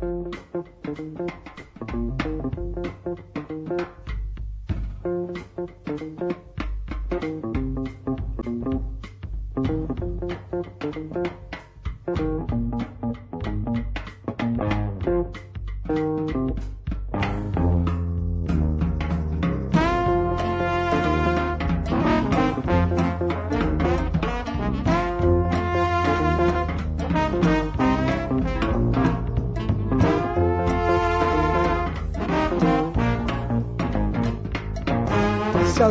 So 0.00 0.49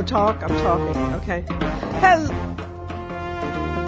talk, 0.09 0.41
I'm 0.41 0.49
talking, 0.49 1.13
okay? 1.21 1.43
Hello. 1.99 2.33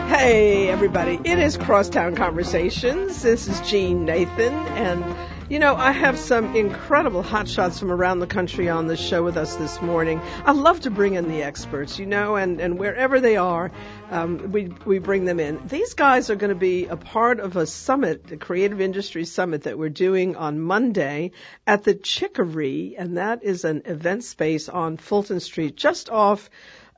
Hey, 0.08 0.70
everybody. 0.70 1.20
It 1.24 1.40
is 1.40 1.58
Crosstown 1.58 2.16
Conversations. 2.16 3.24
This 3.24 3.48
is 3.48 3.60
Jeanne 3.62 4.06
Nathan, 4.06 4.54
and 4.54 5.04
you 5.50 5.58
know, 5.58 5.76
I 5.76 5.92
have 5.92 6.20
some 6.20 6.56
incredible 6.56 7.24
hotshots 7.24 7.80
from 7.80 7.92
around 7.92 8.20
the 8.20 8.28
country 8.28 8.70
on 8.70 8.86
the 8.86 8.96
show 8.96 9.24
with 9.24 9.36
us 9.36 9.56
this 9.56 9.82
morning. 9.82 10.22
I 10.46 10.52
love 10.52 10.82
to 10.82 10.92
bring 10.92 11.16
in 11.16 11.28
the 11.28 11.42
experts, 11.42 11.98
you 11.98 12.06
know, 12.06 12.36
and, 12.36 12.62
and 12.62 12.78
wherever 12.78 13.20
they 13.20 13.36
are, 13.36 13.72
um, 14.12 14.52
we, 14.52 14.66
we 14.86 15.00
bring 15.00 15.24
them 15.24 15.40
in. 15.40 15.66
These 15.68 15.94
guys 15.94 16.30
are 16.30 16.36
going 16.36 16.50
to 16.50 16.56
be 16.56 16.86
a 16.88 16.98
part 16.98 17.40
of 17.40 17.56
a 17.56 17.66
summit, 17.66 18.28
the 18.28 18.36
Creative 18.36 18.82
Industry 18.82 19.24
Summit 19.24 19.64
that 19.64 19.80
we're 19.80 19.90
doing 19.90 20.36
on 20.36 20.60
Monday 20.60 21.32
at 21.66 21.86
the 21.86 21.96
Chicory, 21.96 22.96
and 22.98 23.18
that 23.18 23.44
is 23.44 23.64
an 23.64 23.84
event 23.86 24.26
space 24.26 24.68
on 24.68 24.98
Fulton 24.98 25.40
Street, 25.40 25.77
just 25.77 26.10
off 26.10 26.50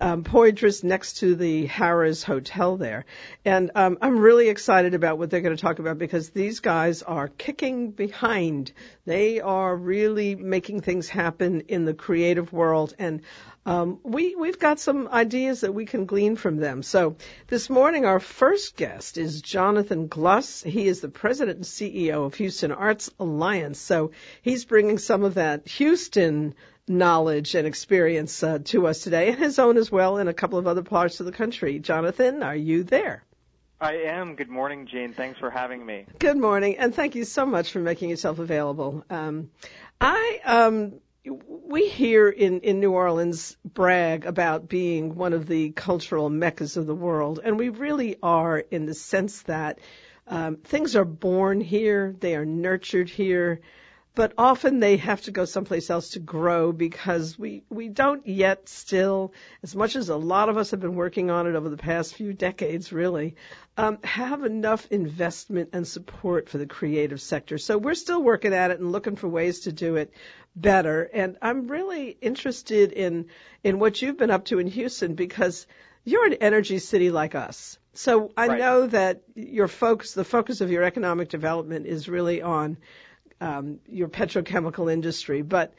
um, 0.02 0.24
Poydras 0.24 0.84
next 0.84 1.20
to 1.20 1.36
the 1.36 1.68
Harrah's 1.68 2.24
Hotel 2.24 2.78
there. 2.78 3.06
And 3.46 3.72
um, 3.76 3.98
I'm 4.02 4.20
really 4.20 4.50
excited 4.50 4.96
about 4.96 5.18
what 5.18 5.30
they're 5.30 5.42
going 5.42 5.56
to 5.56 5.62
talk 5.62 5.80
about 5.80 5.98
because 5.98 6.32
these 6.32 6.60
guys 6.60 7.04
are 7.04 7.28
kicking 7.28 7.92
behind. 7.92 8.74
They 9.06 9.40
are 9.40 9.76
really 9.76 10.36
making 10.36 10.82
things 10.82 11.08
happen 11.08 11.62
in 11.68 11.86
the 11.86 11.94
creative 11.94 12.52
world. 12.52 12.96
And 13.00 13.22
um, 13.66 14.00
we, 14.04 14.36
we've 14.36 14.60
got 14.60 14.80
some 14.80 15.08
ideas 15.08 15.62
that 15.62 15.74
we 15.74 15.86
can 15.86 16.06
glean 16.06 16.36
from 16.36 16.58
them. 16.58 16.84
So 16.84 17.16
this 17.48 17.70
morning, 17.70 18.06
our 18.06 18.20
first 18.20 18.76
guest 18.76 19.18
is 19.18 19.42
Jonathan 19.42 20.08
Glus. 20.08 20.64
He 20.64 20.88
is 20.88 21.00
the 21.00 21.10
president 21.10 21.58
and 21.58 21.66
CEO 21.66 22.26
of 22.26 22.34
Houston 22.36 22.72
Arts 22.72 23.10
Alliance. 23.20 23.80
So 23.80 24.12
he's 24.42 24.66
bringing 24.66 24.98
some 24.98 25.24
of 25.24 25.36
that 25.36 25.68
Houston 25.68 26.56
knowledge 26.88 27.56
and 27.56 27.66
experience 27.66 28.44
uh, 28.44 28.60
to 28.66 28.88
us 28.88 29.04
today, 29.04 29.30
and 29.30 29.40
his 29.40 29.58
own 29.60 29.78
as 29.78 29.90
well 29.90 30.18
in 30.18 30.28
a 30.28 30.34
couple 30.34 30.60
of 30.60 30.68
other 30.68 30.84
parts 30.84 31.22
of 31.22 31.26
the 31.26 31.32
country. 31.32 31.80
Jonathan, 31.80 32.44
are 32.44 32.56
you 32.56 32.84
there? 32.84 33.24
I 33.80 33.96
am. 34.08 34.36
Good 34.36 34.50
morning, 34.50 34.88
Jane. 34.88 35.14
Thanks 35.14 35.40
for 35.40 35.50
having 35.50 35.86
me. 35.86 36.06
Good 36.20 36.38
morning, 36.38 36.78
and 36.78 36.94
thank 36.94 37.16
you 37.16 37.24
so 37.24 37.46
much 37.46 37.72
for 37.72 37.80
making 37.80 38.10
yourself 38.10 38.40
available. 38.40 39.06
Um, 39.10 39.52
I 40.00 40.40
um, 40.46 40.94
we 41.26 41.88
here 41.88 42.30
in, 42.30 42.62
in 42.62 42.80
New 42.80 42.92
Orleans 42.92 43.56
brag 43.64 44.26
about 44.26 44.68
being 44.68 45.16
one 45.16 45.34
of 45.34 45.48
the 45.48 45.72
cultural 45.72 46.30
meccas 46.30 46.76
of 46.76 46.86
the 46.86 46.96
world, 46.96 47.40
and 47.44 47.58
we 47.58 47.70
really 47.70 48.18
are 48.22 48.60
in 48.60 48.86
the 48.86 48.94
sense 48.94 49.44
that 49.44 49.80
um, 50.28 50.58
things 50.58 50.96
are 50.96 51.06
born 51.06 51.62
here, 51.62 52.16
they 52.20 52.36
are 52.36 52.46
nurtured 52.46 53.10
here 53.10 53.62
but 54.16 54.34
often 54.38 54.80
they 54.80 54.98
have 54.98 55.22
to 55.22 55.32
go 55.32 55.46
someplace 55.46 55.90
else 55.90 56.10
to 56.10 56.20
grow 56.20 56.72
because 56.72 57.38
we, 57.38 57.64
we 57.70 57.90
don't 57.90 58.28
yet 58.28 58.70
still, 58.70 59.34
as 59.64 59.76
much 59.76 59.96
as 59.96 60.10
a 60.10 60.16
lot 60.16 60.50
of 60.50 60.58
us 60.58 60.72
have 60.72 60.80
been 60.80 60.96
working 60.96 61.32
on 61.32 61.48
it 61.48 61.56
over 61.56 61.70
the 61.70 61.78
past 61.78 62.14
few 62.14 62.32
decades, 62.32 62.94
really, 62.94 63.36
um, 63.76 63.98
have 64.04 64.44
enough 64.44 64.88
investment 64.92 65.70
and 65.74 65.88
support 65.88 66.48
for 66.48 66.60
the 66.60 66.68
creative 66.68 67.22
sector. 67.22 67.58
So 67.58 67.78
we're 67.78 67.96
still 67.96 68.22
working 68.22 68.54
at 68.54 68.70
it 68.70 68.80
and 68.80 68.92
looking 68.92 69.16
for 69.16 69.28
ways 69.28 69.62
to 69.62 69.72
do 69.72 69.96
it 69.96 70.14
better. 70.56 71.10
And 71.12 71.38
I'm 71.42 71.68
really 71.68 72.16
interested 72.22 72.92
in, 72.92 73.26
in 73.64 73.80
what 73.80 74.00
you've 74.00 74.18
been 74.18 74.32
up 74.32 74.46
to 74.46 74.60
in 74.60 74.68
Houston 74.68 75.16
because 75.16 75.66
you're 76.04 76.28
an 76.28 76.34
energy 76.34 76.78
city 76.78 77.10
like 77.10 77.34
us. 77.34 77.80
So 77.94 78.32
I 78.36 78.48
right. 78.48 78.60
know 78.60 78.88
that 78.88 79.22
your 79.36 79.68
focus, 79.68 80.14
the 80.14 80.24
focus 80.24 80.62
of 80.62 80.72
your 80.72 80.84
economic 80.84 81.30
development 81.30 81.86
is 81.86 82.10
really 82.10 82.42
on 82.42 82.78
um, 83.44 83.80
your 83.90 84.08
petrochemical 84.08 84.92
industry. 84.92 85.42
But 85.42 85.74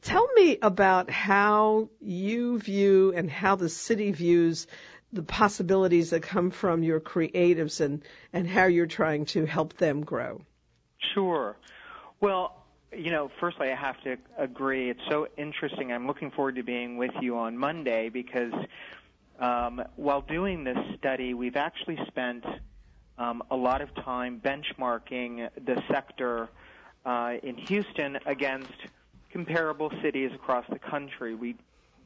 tell 0.00 0.26
me 0.34 0.58
about 0.62 1.10
how 1.10 1.90
you 2.00 2.58
view 2.58 3.12
and 3.14 3.30
how 3.30 3.56
the 3.56 3.68
city 3.68 4.12
views 4.12 4.66
the 5.12 5.22
possibilities 5.22 6.10
that 6.10 6.22
come 6.22 6.50
from 6.50 6.82
your 6.82 7.00
creatives 7.00 7.80
and, 7.80 8.02
and 8.32 8.46
how 8.46 8.66
you're 8.66 8.86
trying 8.86 9.24
to 9.24 9.46
help 9.46 9.74
them 9.78 10.04
grow. 10.04 10.42
Sure. 11.14 11.56
Well, 12.20 12.64
you 12.92 13.10
know, 13.10 13.30
firstly, 13.40 13.70
I 13.70 13.74
have 13.74 14.02
to 14.04 14.16
agree. 14.36 14.90
It's 14.90 15.00
so 15.08 15.28
interesting. 15.36 15.92
I'm 15.92 16.06
looking 16.06 16.30
forward 16.30 16.56
to 16.56 16.62
being 16.62 16.96
with 16.96 17.12
you 17.20 17.38
on 17.38 17.56
Monday 17.56 18.10
because 18.10 18.52
um, 19.38 19.82
while 19.96 20.22
doing 20.22 20.64
this 20.64 20.78
study, 20.98 21.32
we've 21.32 21.56
actually 21.56 21.98
spent 22.08 22.44
um, 23.18 23.42
a 23.50 23.56
lot 23.56 23.82
of 23.82 23.94
time 23.96 24.40
benchmarking 24.44 25.48
the 25.64 25.82
sector 25.90 26.48
uh, 27.04 27.34
in 27.42 27.56
Houston 27.56 28.18
against 28.26 28.72
comparable 29.30 29.92
cities 30.02 30.30
across 30.34 30.64
the 30.70 30.78
country. 30.78 31.34
We 31.34 31.56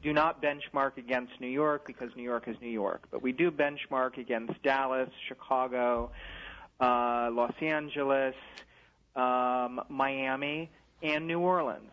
do 0.01 0.11
not 0.11 0.41
benchmark 0.41 0.97
against 0.97 1.39
New 1.39 1.47
York 1.47 1.87
because 1.87 2.09
New 2.15 2.23
York 2.23 2.47
is 2.47 2.57
New 2.61 2.69
York, 2.69 3.03
but 3.11 3.21
we 3.21 3.31
do 3.31 3.51
benchmark 3.51 4.17
against 4.17 4.61
Dallas, 4.63 5.09
Chicago, 5.27 6.11
uh, 6.81 7.29
Los 7.31 7.53
Angeles, 7.61 8.35
um, 9.15 9.81
Miami, 9.89 10.69
and 11.01 11.27
New 11.27 11.39
Orleans. 11.39 11.91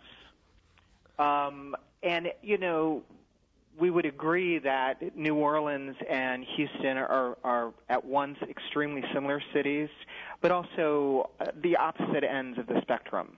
Um, 1.19 1.77
and 2.03 2.33
you 2.43 2.59
know, 2.59 3.03
we 3.79 3.91
would 3.91 4.05
agree 4.07 4.59
that 4.59 5.17
New 5.17 5.37
Orleans 5.37 5.97
and 6.09 6.45
Houston 6.57 6.97
are, 6.99 7.37
are 7.45 7.73
at 7.89 8.05
once 8.05 8.37
extremely 8.49 9.03
similar 9.15 9.43
cities, 9.53 9.89
but 10.41 10.51
also 10.51 11.31
uh, 11.41 11.47
the 11.63 11.77
opposite 11.77 12.25
ends 12.25 12.59
of 12.59 12.67
the 12.67 12.81
spectrum. 12.83 13.37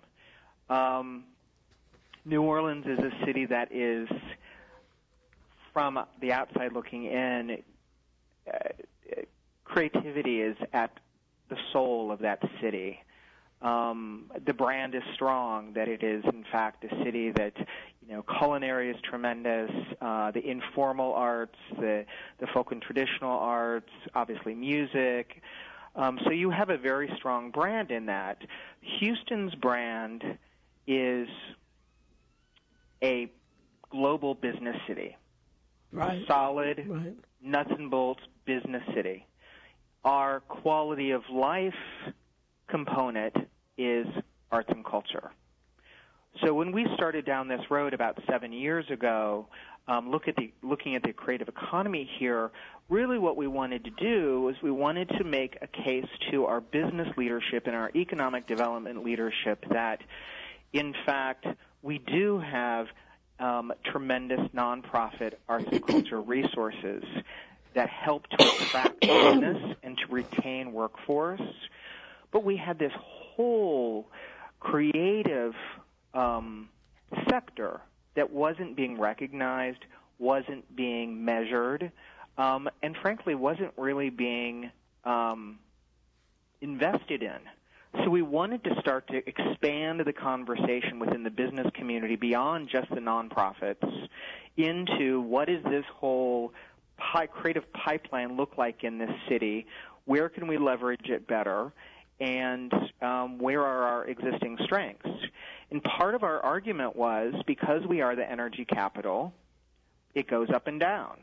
Um, 0.69 1.25
New 2.25 2.43
Orleans 2.43 2.87
is 2.87 2.99
a 2.99 3.25
city 3.27 3.47
that 3.47 3.73
is, 3.73 4.09
from 5.73 6.05
the 6.21 6.33
outside 6.33 6.73
looking 6.73 7.05
in, 7.05 7.63
uh, 8.53 8.59
creativity 9.65 10.41
is 10.41 10.57
at 10.73 10.99
the 11.49 11.57
soul 11.73 12.11
of 12.11 12.21
that 12.21 12.43
city. 12.61 13.01
Um, 13.63 14.25
the 14.45 14.53
brand 14.53 14.95
is 14.95 15.03
strong, 15.15 15.73
that 15.75 15.89
it 15.89 16.03
is 16.03 16.25
in 16.25 16.45
fact 16.51 16.85
a 16.85 17.05
city 17.05 17.31
that 17.31 17.55
you 18.07 18.15
know, 18.15 18.25
culinary 18.39 18.91
is 18.91 18.97
tremendous. 19.09 19.71
Uh, 20.01 20.33
the 20.33 20.45
informal 20.45 21.15
arts, 21.15 21.57
the 21.79 22.05
the 22.41 22.47
folk 22.49 22.73
and 22.73 22.83
traditional 22.83 23.39
arts, 23.39 23.91
obviously 24.15 24.55
music. 24.55 25.41
Um, 25.95 26.19
so 26.25 26.31
you 26.31 26.51
have 26.51 26.71
a 26.71 26.79
very 26.79 27.11
strong 27.17 27.51
brand 27.51 27.91
in 27.91 28.07
that. 28.07 28.39
Houston's 28.99 29.55
brand 29.55 30.25
is 30.87 31.29
a 33.03 33.31
global 33.91 34.35
business 34.35 34.77
city, 34.89 35.17
right. 35.93 36.23
solid, 36.27 36.85
right. 36.89 37.15
nuts 37.43 37.71
and 37.79 37.91
bolts 37.91 38.23
business 38.47 38.83
city. 38.95 39.27
Our 40.05 40.41
quality 40.41 41.13
of 41.13 41.23
life 41.31 41.75
component 42.69 43.37
is 43.77 44.07
arts 44.51 44.69
and 44.71 44.85
culture. 44.85 45.31
So 46.45 46.55
when 46.55 46.73
we 46.73 46.87
started 46.95 47.27
down 47.27 47.49
this 47.49 47.61
road 47.71 47.93
about 47.93 48.19
seven 48.29 48.53
years 48.53 48.87
ago, 48.91 49.47
um, 49.87 50.11
look 50.11 50.29
at 50.29 50.37
the, 50.37 50.53
looking 50.63 50.97
at 50.97 51.03
the 51.03 51.13
creative 51.13 51.49
economy 51.49 52.09
here, 52.19 52.51
really 52.89 53.19
what 53.19 53.37
we 53.37 53.47
wanted 53.47 53.85
to 53.85 53.91
do 53.91 54.43
was 54.43 54.55
we 54.63 54.71
wanted 54.71 55.09
to 55.19 55.25
make 55.25 55.59
a 55.61 55.67
case 55.67 56.07
to 56.31 56.47
our 56.47 56.61
business 56.61 57.09
leadership 57.17 57.67
and 57.67 57.77
our 57.77 57.91
economic 57.95 58.47
development 58.47 59.05
leadership 59.05 59.65
that, 59.71 60.01
in 60.73 60.95
fact, 61.05 61.47
we 61.83 61.99
do 61.99 62.39
have 62.39 62.87
um, 63.39 63.73
tremendous 63.85 64.41
nonprofit 64.55 65.35
arts 65.49 65.67
and 65.71 65.85
culture 65.85 66.21
resources 66.21 67.03
that 67.75 67.89
help 67.89 68.27
to 68.29 68.37
attract 68.37 69.01
business 69.01 69.77
and 69.83 69.99
to 69.99 70.07
retain 70.13 70.73
workforce. 70.73 71.41
But 72.31 72.45
we 72.45 72.57
had 72.57 72.79
this 72.79 72.93
whole 73.35 74.09
creative 74.61 75.55
um, 76.15 76.69
sector 77.29 77.81
that 78.15 78.31
wasn't 78.31 78.77
being 78.77 78.99
recognized, 78.99 79.85
wasn't 80.19 80.77
being 80.77 81.25
measured, 81.25 81.91
um, 82.39 82.69
and 82.83 82.97
frankly 83.03 83.35
wasn't 83.35 83.73
really 83.77 84.11
being 84.11 84.71
um, 85.05 85.59
invested 86.61 87.23
in. 87.23 87.39
So 88.05 88.09
we 88.09 88.23
wanted 88.23 88.65
to 88.65 88.81
start 88.81 89.07
to 89.09 89.17
expand 89.29 90.01
the 90.01 90.13
conversation 90.13 90.99
within 90.99 91.23
the 91.23 91.31
business 91.31 91.67
community 91.75 92.17
beyond 92.17 92.69
just 92.69 92.89
the 92.89 93.01
nonprofits 93.01 94.09
into 94.57 95.21
what 95.21 95.51
is 95.51 95.63
this 95.65 95.85
whole 95.95 96.53
high 96.99 97.27
creative 97.27 97.71
pipeline 97.73 98.37
look 98.37 98.57
like 98.57 98.83
in 98.85 98.97
this 98.97 99.11
city? 99.29 99.67
Where 100.07 100.31
can 100.31 100.47
we 100.47 100.57
leverage 100.57 101.11
it 101.11 101.27
better? 101.27 101.73
And 102.23 102.73
um, 103.01 103.39
where 103.39 103.63
are 103.63 103.83
our 103.83 104.05
existing 104.05 104.57
strengths? 104.63 105.11
And 105.73 105.83
part 105.83 106.15
of 106.15 106.23
our 106.23 106.39
argument 106.39 106.95
was 106.95 107.35
because 107.49 107.85
we 107.85 108.01
are 108.01 108.15
the 108.15 108.31
energy 108.31 108.65
capital, 108.65 109.35
it 110.15 110.29
goes 110.29 110.49
up 110.49 110.69
and 110.69 110.79
down. 110.79 111.17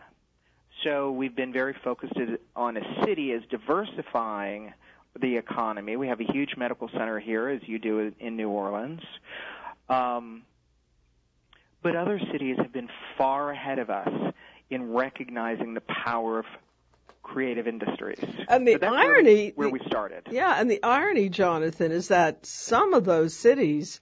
So 0.83 1.11
we've 1.11 1.35
been 1.35 1.53
very 1.53 1.73
focused 1.85 2.15
on 2.53 2.75
a 2.75 3.05
city 3.05 3.31
as 3.31 3.41
diversifying 3.49 4.73
the 5.17 5.37
economy. 5.37 5.95
We 5.95 6.09
have 6.09 6.19
a 6.19 6.29
huge 6.33 6.57
medical 6.57 6.89
center 6.89 7.17
here, 7.17 7.47
as 7.47 7.61
you 7.65 7.79
do 7.79 8.11
in 8.19 8.35
New 8.35 8.49
Orleans. 8.49 9.01
Um, 9.87 10.41
but 11.81 11.95
other 11.95 12.19
cities 12.33 12.57
have 12.57 12.73
been 12.73 12.89
far 13.17 13.51
ahead 13.51 13.79
of 13.79 13.89
us 13.89 14.33
in 14.69 14.91
recognizing 14.91 15.75
the 15.75 15.81
power 15.81 16.39
of 16.39 16.45
creative 17.29 17.67
industries. 17.67 18.19
And 18.47 18.67
the 18.67 18.83
irony 18.83 19.53
where, 19.55 19.67
we, 19.67 19.71
where 19.71 19.81
we 19.81 19.87
started. 19.87 20.23
Yeah, 20.31 20.59
and 20.59 20.69
the 20.69 20.81
irony, 20.83 21.29
Jonathan, 21.29 21.91
is 21.91 22.07
that 22.07 22.45
some 22.45 22.93
of 22.93 23.05
those 23.05 23.35
cities 23.35 23.99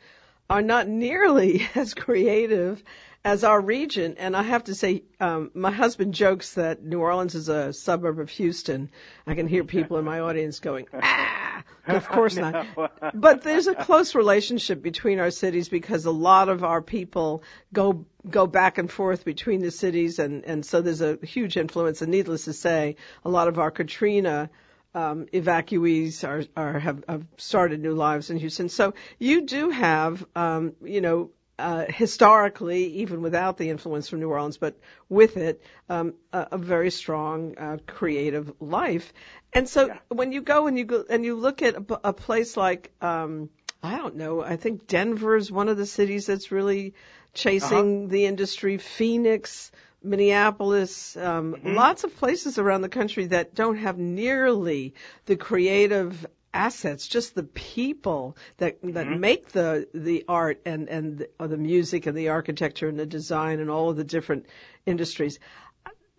are 0.49 0.61
not 0.61 0.87
nearly 0.87 1.67
as 1.75 1.93
creative 1.93 2.83
as 3.25 3.43
our 3.43 3.59
region. 3.59 4.15
And 4.17 4.35
I 4.35 4.43
have 4.43 4.65
to 4.65 4.75
say, 4.75 5.03
um, 5.19 5.51
my 5.53 5.71
husband 5.71 6.13
jokes 6.13 6.53
that 6.53 6.83
New 6.83 7.01
Orleans 7.01 7.35
is 7.35 7.49
a 7.49 7.73
suburb 7.73 8.19
of 8.19 8.29
Houston. 8.29 8.89
I 9.25 9.35
can 9.35 9.47
hear 9.47 9.65
people 9.65 9.97
in 9.97 10.05
my 10.05 10.21
audience 10.21 10.59
going, 10.61 10.87
ah, 10.93 11.46
of 11.87 12.07
course 12.07 12.35
not. 12.35 12.65
But 13.13 13.43
there's 13.43 13.67
a 13.67 13.75
close 13.75 14.15
relationship 14.15 14.81
between 14.81 15.19
our 15.19 15.31
cities 15.31 15.69
because 15.69 16.05
a 16.05 16.11
lot 16.11 16.49
of 16.49 16.63
our 16.63 16.81
people 16.81 17.43
go 17.73 18.05
go 18.29 18.47
back 18.47 18.77
and 18.77 18.91
forth 18.91 19.23
between 19.25 19.61
the 19.61 19.71
cities, 19.71 20.19
and 20.19 20.45
and 20.45 20.65
so 20.65 20.81
there's 20.81 21.01
a 21.01 21.17
huge 21.23 21.57
influence. 21.57 22.01
And 22.01 22.11
needless 22.11 22.45
to 22.45 22.53
say, 22.53 22.95
a 23.23 23.29
lot 23.29 23.47
of 23.47 23.59
our 23.59 23.71
Katrina. 23.71 24.49
Um, 24.95 25.27
evacuees 25.31 26.27
are, 26.27 26.43
are 26.55 26.79
have, 26.79 27.03
have 27.07 27.23
started 27.35 27.81
new 27.81 27.93
lives 27.93 28.31
in 28.31 28.37
Houston. 28.37 28.67
So 28.67 28.95
you 29.19 29.45
do 29.45 29.69
have, 29.69 30.25
um, 30.35 30.73
you 30.81 31.01
know, 31.01 31.29
uh, 31.59 31.85
historically, 31.89 32.85
even 33.01 33.21
without 33.21 33.57
the 33.57 33.69
influence 33.69 34.09
from 34.09 34.19
New 34.19 34.29
Orleans, 34.29 34.57
but 34.57 34.77
with 35.09 35.37
it, 35.37 35.63
um, 35.89 36.13
a, 36.31 36.47
a, 36.51 36.57
very 36.57 36.91
strong 36.91 37.57
uh, 37.57 37.77
creative 37.87 38.53
life. 38.59 39.11
And 39.53 39.67
so, 39.67 39.87
yeah. 39.87 39.97
when 40.09 40.31
you 40.31 40.41
go 40.41 40.67
and 40.67 40.77
you 40.77 40.85
go 40.85 41.03
and 41.09 41.25
you 41.25 41.35
look 41.35 41.61
at 41.61 41.75
a, 41.75 42.09
a 42.09 42.13
place 42.13 42.57
like, 42.57 42.91
um, 43.01 43.49
I 43.81 43.97
don't 43.97 44.17
know, 44.17 44.41
I 44.41 44.57
think 44.57 44.87
Denver 44.87 45.35
is 45.35 45.51
one 45.51 45.67
of 45.67 45.77
the 45.77 45.85
cities 45.85 46.27
that's 46.27 46.51
really 46.51 46.93
chasing 47.33 48.03
uh-huh. 48.03 48.11
the 48.11 48.25
industry. 48.25 48.77
Phoenix, 48.77 49.71
Minneapolis, 50.03 51.17
um, 51.17 51.53
mm-hmm. 51.53 51.75
lots 51.75 52.03
of 52.03 52.15
places 52.17 52.59
around 52.59 52.81
the 52.81 52.89
country 52.89 53.27
that 53.27 53.55
don't 53.55 53.77
have 53.77 53.97
nearly 53.97 54.93
the 55.25 55.35
creative 55.35 56.25
assets, 56.53 57.07
just 57.07 57.35
the 57.35 57.43
people 57.43 58.37
that 58.57 58.79
that 58.81 59.07
mm-hmm. 59.07 59.19
make 59.19 59.49
the 59.49 59.87
the 59.93 60.25
art 60.27 60.61
and 60.65 60.89
and 60.89 61.19
the, 61.19 61.29
or 61.39 61.47
the 61.47 61.57
music 61.57 62.05
and 62.05 62.17
the 62.17 62.29
architecture 62.29 62.87
and 62.87 62.99
the 62.99 63.05
design 63.05 63.59
and 63.59 63.69
all 63.69 63.89
of 63.89 63.97
the 63.97 64.03
different 64.03 64.45
industries. 64.85 65.39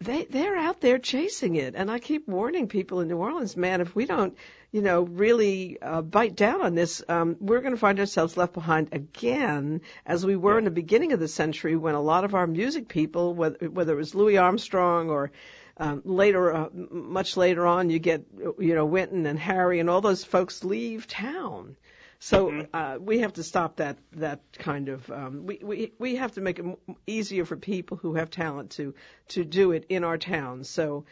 They 0.00 0.24
they're 0.24 0.56
out 0.56 0.80
there 0.80 0.98
chasing 0.98 1.56
it, 1.56 1.74
and 1.74 1.90
I 1.90 1.98
keep 1.98 2.28
warning 2.28 2.68
people 2.68 3.00
in 3.00 3.08
New 3.08 3.16
Orleans, 3.16 3.56
man, 3.56 3.80
if 3.80 3.96
we 3.96 4.06
don't, 4.06 4.36
you 4.70 4.80
know, 4.80 5.02
really 5.02 5.80
uh, 5.82 6.02
bite 6.02 6.36
down 6.36 6.62
on 6.62 6.76
this, 6.76 7.02
um, 7.08 7.36
we're 7.40 7.60
going 7.60 7.74
to 7.74 7.80
find 7.80 7.98
ourselves 7.98 8.36
left 8.36 8.52
behind 8.52 8.90
again, 8.92 9.80
as 10.06 10.24
we 10.24 10.36
were 10.36 10.52
yeah. 10.52 10.58
in 10.58 10.64
the 10.64 10.70
beginning 10.70 11.12
of 11.12 11.18
the 11.18 11.26
century 11.26 11.74
when 11.74 11.96
a 11.96 12.00
lot 12.00 12.24
of 12.24 12.36
our 12.36 12.46
music 12.46 12.86
people, 12.86 13.34
whether 13.34 13.68
whether 13.68 13.94
it 13.94 13.96
was 13.96 14.14
Louis 14.14 14.38
Armstrong 14.38 15.10
or 15.10 15.32
um, 15.78 16.02
later, 16.04 16.54
uh, 16.54 16.68
much 16.72 17.36
later 17.36 17.66
on, 17.66 17.90
you 17.90 17.98
get 17.98 18.24
you 18.58 18.74
know 18.74 18.84
Wynton 18.84 19.26
and 19.26 19.38
Harry 19.38 19.80
and 19.80 19.88
all 19.88 20.00
those 20.00 20.24
folks 20.24 20.64
leave 20.64 21.06
town. 21.06 21.76
So 22.20 22.48
mm-hmm. 22.48 22.74
uh, 22.74 22.98
we 22.98 23.20
have 23.20 23.34
to 23.34 23.44
stop 23.44 23.76
that 23.76 23.98
that 24.12 24.40
kind 24.58 24.88
of 24.88 25.08
um, 25.10 25.46
we, 25.46 25.60
we 25.62 25.92
we 25.98 26.16
have 26.16 26.32
to 26.32 26.40
make 26.40 26.58
it 26.58 26.66
easier 27.06 27.44
for 27.44 27.56
people 27.56 27.96
who 27.96 28.14
have 28.14 28.30
talent 28.30 28.70
to 28.72 28.94
to 29.28 29.44
do 29.44 29.70
it 29.70 29.86
in 29.88 30.02
our 30.02 30.18
towns. 30.18 30.68
So 30.68 31.04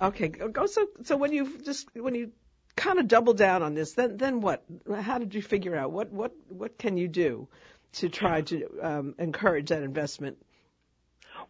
okay, 0.00 0.28
go 0.28 0.66
so 0.66 0.86
so 1.02 1.16
when 1.16 1.32
you 1.32 1.58
just 1.64 1.88
when 1.96 2.14
you 2.14 2.30
kind 2.76 3.00
of 3.00 3.08
double 3.08 3.34
down 3.34 3.62
on 3.62 3.74
this, 3.74 3.94
then 3.94 4.16
then 4.16 4.40
what? 4.40 4.62
How 5.00 5.18
did 5.18 5.34
you 5.34 5.42
figure 5.42 5.76
out 5.76 5.90
what 5.90 6.12
what 6.12 6.32
what 6.48 6.78
can 6.78 6.96
you 6.96 7.08
do 7.08 7.48
to 7.94 8.08
try 8.08 8.42
to 8.42 8.68
um, 8.80 9.14
encourage 9.18 9.70
that 9.70 9.82
investment? 9.82 10.38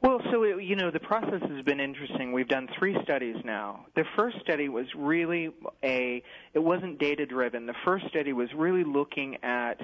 Well, 0.03 0.21
so 0.33 0.43
it, 0.43 0.65
you 0.65 0.75
know, 0.75 0.91
the 0.91 0.99
process 0.99 1.41
has 1.49 1.65
been 1.65 1.79
interesting. 1.79 2.33
We've 2.33 2.49
done 2.49 2.69
three 2.77 2.97
studies 3.05 3.37
now. 3.45 3.87
The 3.95 4.05
first 4.17 4.41
study 4.41 4.69
was 4.69 4.87
really 4.97 5.51
a, 5.85 6.25
it 6.55 6.59
wasn't 6.59 6.99
data 6.99 7.25
driven. 7.25 7.67
The 7.67 7.75
first 7.85 8.09
study 8.09 8.33
was 8.33 8.53
really 8.53 8.83
looking 8.83 9.37
at, 9.45 9.81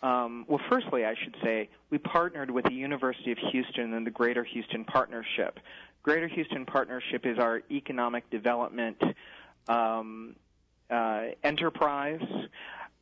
um, 0.00 0.44
well, 0.46 0.60
firstly, 0.70 1.04
I 1.04 1.16
should 1.16 1.34
say, 1.42 1.70
we 1.90 1.98
partnered 1.98 2.52
with 2.52 2.66
the 2.66 2.74
University 2.74 3.32
of 3.32 3.38
Houston 3.50 3.94
and 3.94 4.06
the 4.06 4.12
Greater 4.12 4.44
Houston 4.44 4.84
Partnership. 4.84 5.58
Greater 6.04 6.28
Houston 6.28 6.64
Partnership 6.64 7.26
is 7.26 7.40
our 7.40 7.60
economic 7.68 8.30
development 8.30 9.02
um, 9.66 10.36
uh, 10.88 11.22
enterprise 11.42 12.22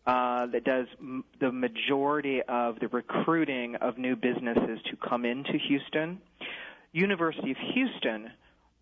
uh, 0.06 0.47
that 0.47 0.64
does 0.64 0.87
m- 1.00 1.25
the 1.41 1.50
majority 1.50 2.41
of 2.43 2.79
the 2.79 2.88
recruiting 2.88 3.75
of 3.76 3.99
new 3.99 4.14
businesses 4.14 4.79
to 4.91 4.97
come 4.97 5.25
into 5.25 5.58
Houston. 5.69 6.20
University 6.93 7.50
of 7.50 7.56
Houston, 7.75 8.31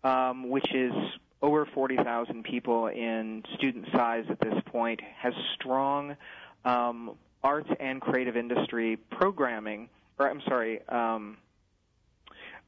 um, 0.03 0.49
which 0.49 0.73
is 0.73 0.93
over 1.41 1.65
40,000 1.65 2.43
people 2.43 2.87
in 2.87 3.43
student 3.55 3.87
size 3.91 4.25
at 4.29 4.39
this 4.39 4.53
point, 4.67 5.01
has 5.17 5.33
strong 5.55 6.15
um, 6.63 7.15
arts 7.43 7.69
and 7.79 8.01
creative 8.01 8.37
industry 8.37 8.97
programming, 8.97 9.89
or 10.17 10.29
I'm 10.29 10.41
sorry, 10.47 10.79
um, 10.87 11.37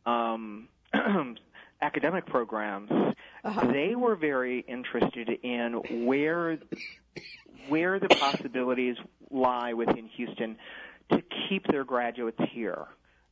um, 0.06 0.68
academic 1.82 2.26
programs. 2.26 2.92
Uh-huh. 3.44 3.72
They 3.72 3.96
were 3.96 4.16
very 4.16 4.60
interested 4.68 5.30
in 5.30 6.06
where 6.06 6.58
where 7.68 8.00
the 8.00 8.10
possibilities 8.10 8.96
lie 9.32 9.74
within 9.74 10.08
Houston 10.16 10.58
to 11.12 11.22
keep 11.48 11.66
their 11.68 11.84
graduates 11.84 12.40
here 12.52 12.86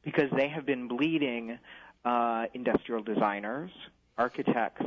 because 0.03 0.29
they 0.35 0.47
have 0.47 0.65
been 0.65 0.87
bleeding 0.87 1.57
uh, 2.05 2.45
industrial 2.53 3.03
designers, 3.03 3.71
architects, 4.17 4.85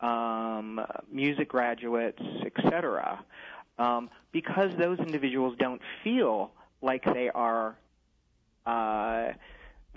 um, 0.00 0.80
music 1.10 1.48
graduates, 1.48 2.20
etc. 2.44 3.24
Um, 3.78 4.10
because 4.32 4.70
those 4.78 4.98
individuals 4.98 5.56
don't 5.58 5.80
feel 6.04 6.52
like 6.82 7.04
they 7.04 7.30
are 7.30 7.76
uh, 8.66 9.32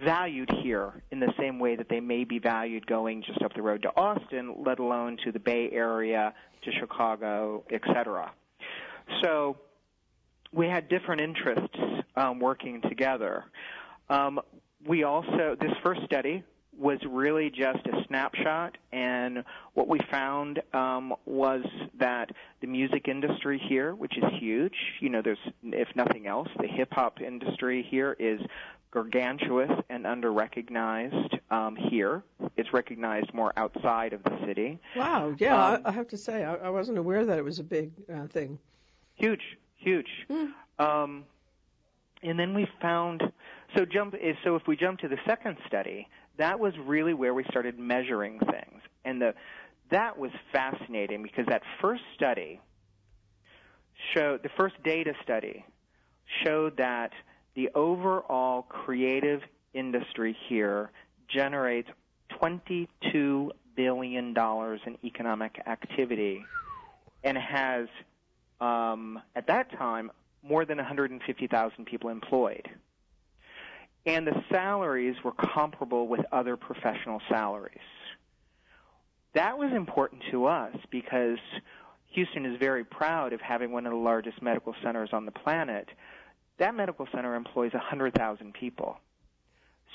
valued 0.04 0.50
here 0.64 0.94
in 1.12 1.20
the 1.20 1.34
same 1.40 1.60
way 1.60 1.76
that 1.76 1.90
they 1.90 2.00
may 2.00 2.24
be 2.24 2.40
valued 2.40 2.88
going 2.88 3.24
just 3.24 3.42
up 3.42 3.54
the 3.54 3.62
road 3.62 3.82
to 3.82 3.90
Austin, 3.96 4.56
let 4.66 4.80
alone 4.80 5.18
to 5.26 5.32
the 5.32 5.40
Bay 5.40 5.70
Area, 5.72 6.34
to 6.64 6.72
Chicago, 6.80 7.64
etc. 7.72 8.32
So 9.22 9.58
we 10.52 10.68
had 10.68 10.90
different 10.90 11.22
interests 11.22 11.78
um, 12.16 12.40
working 12.40 12.82
together. 12.82 13.46
Um, 14.10 14.40
we 14.86 15.04
also, 15.04 15.56
this 15.60 15.72
first 15.84 16.02
study 16.06 16.44
was 16.78 17.00
really 17.10 17.50
just 17.50 17.86
a 17.88 18.04
snapshot, 18.08 18.78
and 18.92 19.44
what 19.74 19.88
we 19.88 20.00
found 20.12 20.62
um, 20.74 21.14
was 21.26 21.64
that 22.00 22.30
the 22.62 22.68
music 22.68 23.08
industry 23.08 23.60
here, 23.68 23.96
which 23.96 24.16
is 24.16 24.24
huge, 24.40 24.76
you 25.00 25.10
know, 25.10 25.22
there's, 25.24 25.40
if 25.64 25.88
nothing 25.96 26.28
else, 26.28 26.48
the 26.60 26.68
hip 26.68 26.90
hop 26.92 27.20
industry 27.20 27.86
here 27.90 28.16
is 28.20 28.40
gargantuous 28.92 29.72
and 29.90 30.06
under 30.06 30.32
recognized 30.32 31.36
um, 31.50 31.76
here. 31.76 32.24
It's 32.56 32.72
recognized 32.74 33.34
more 33.34 33.54
outside 33.58 34.14
of 34.14 34.24
the 34.24 34.38
city. 34.46 34.80
Wow, 34.96 35.36
yeah, 35.40 35.56
um, 35.56 35.82
I, 35.84 35.90
I 35.90 35.92
have 35.92 36.08
to 36.10 36.18
say, 36.18 36.44
I, 36.44 36.56
I 36.56 36.70
wasn't 36.70 37.00
aware 37.00 37.26
that 37.26 37.40
it 37.40 37.44
was 37.44 37.58
a 37.60 37.64
big 37.64 37.92
uh, 38.14 38.28
thing. 38.28 38.60
Huge, 39.18 39.42
huge. 39.78 40.08
Mm. 40.30 40.52
Um, 40.80 41.26
and 42.24 42.40
then 42.40 42.54
we 42.54 42.68
found 42.82 43.22
so 43.76 43.86
jump 43.86 44.16
so 44.44 44.56
if 44.56 44.64
we 44.68 44.76
jump 44.76 45.00
to 45.00 45.08
the 45.08 45.18
second 45.26 45.58
study, 45.68 46.08
that 46.38 46.60
was 46.60 46.74
really 46.86 47.14
where 47.14 47.34
we 47.34 47.44
started 47.50 47.78
measuring 47.78 48.40
things, 48.40 48.82
and 49.06 49.22
the 49.22 49.34
that 49.92 50.18
was 50.18 50.32
fascinating 50.52 51.24
because 51.24 51.46
that 51.48 51.62
first 51.82 52.04
study 52.16 52.60
showed 54.14 54.44
the 54.44 54.50
first 54.58 54.76
data 54.84 55.14
study 55.24 55.66
showed 56.44 56.78
that 56.78 57.12
the 57.56 57.70
overall 57.74 58.64
creative 58.64 59.42
industry 59.74 60.36
here 60.48 60.92
generates 61.28 61.90
22 62.40 63.52
billion 63.76 64.34
dollars 64.34 64.80
in 64.86 64.98
economic 65.04 65.62
activity 65.66 66.44
and 67.24 67.38
has 67.38 67.88
um, 68.60 69.22
at 69.36 69.48
that 69.48 69.72
time, 69.78 70.12
more 70.44 70.66
than 70.66 70.78
150,000 70.78 71.86
people 71.86 72.10
employed. 72.10 72.70
And 74.06 74.26
the 74.26 74.42
salaries 74.50 75.16
were 75.24 75.34
comparable 75.34 76.08
with 76.08 76.22
other 76.32 76.56
professional 76.56 77.22
salaries. 77.30 77.80
That 79.34 79.58
was 79.58 79.72
important 79.74 80.24
to 80.32 80.46
us 80.46 80.76
because 80.90 81.40
Houston 82.08 82.46
is 82.46 82.58
very 82.58 82.84
proud 82.84 83.34
of 83.34 83.42
having 83.42 83.72
one 83.72 83.86
of 83.86 83.92
the 83.92 83.98
largest 84.00 84.42
medical 84.42 84.74
centers 84.82 85.10
on 85.12 85.26
the 85.26 85.32
planet. 85.32 85.90
That 86.58 86.74
medical 86.74 87.08
center 87.14 87.36
employs 87.36 87.74
100,000 87.74 88.54
people. 88.54 88.98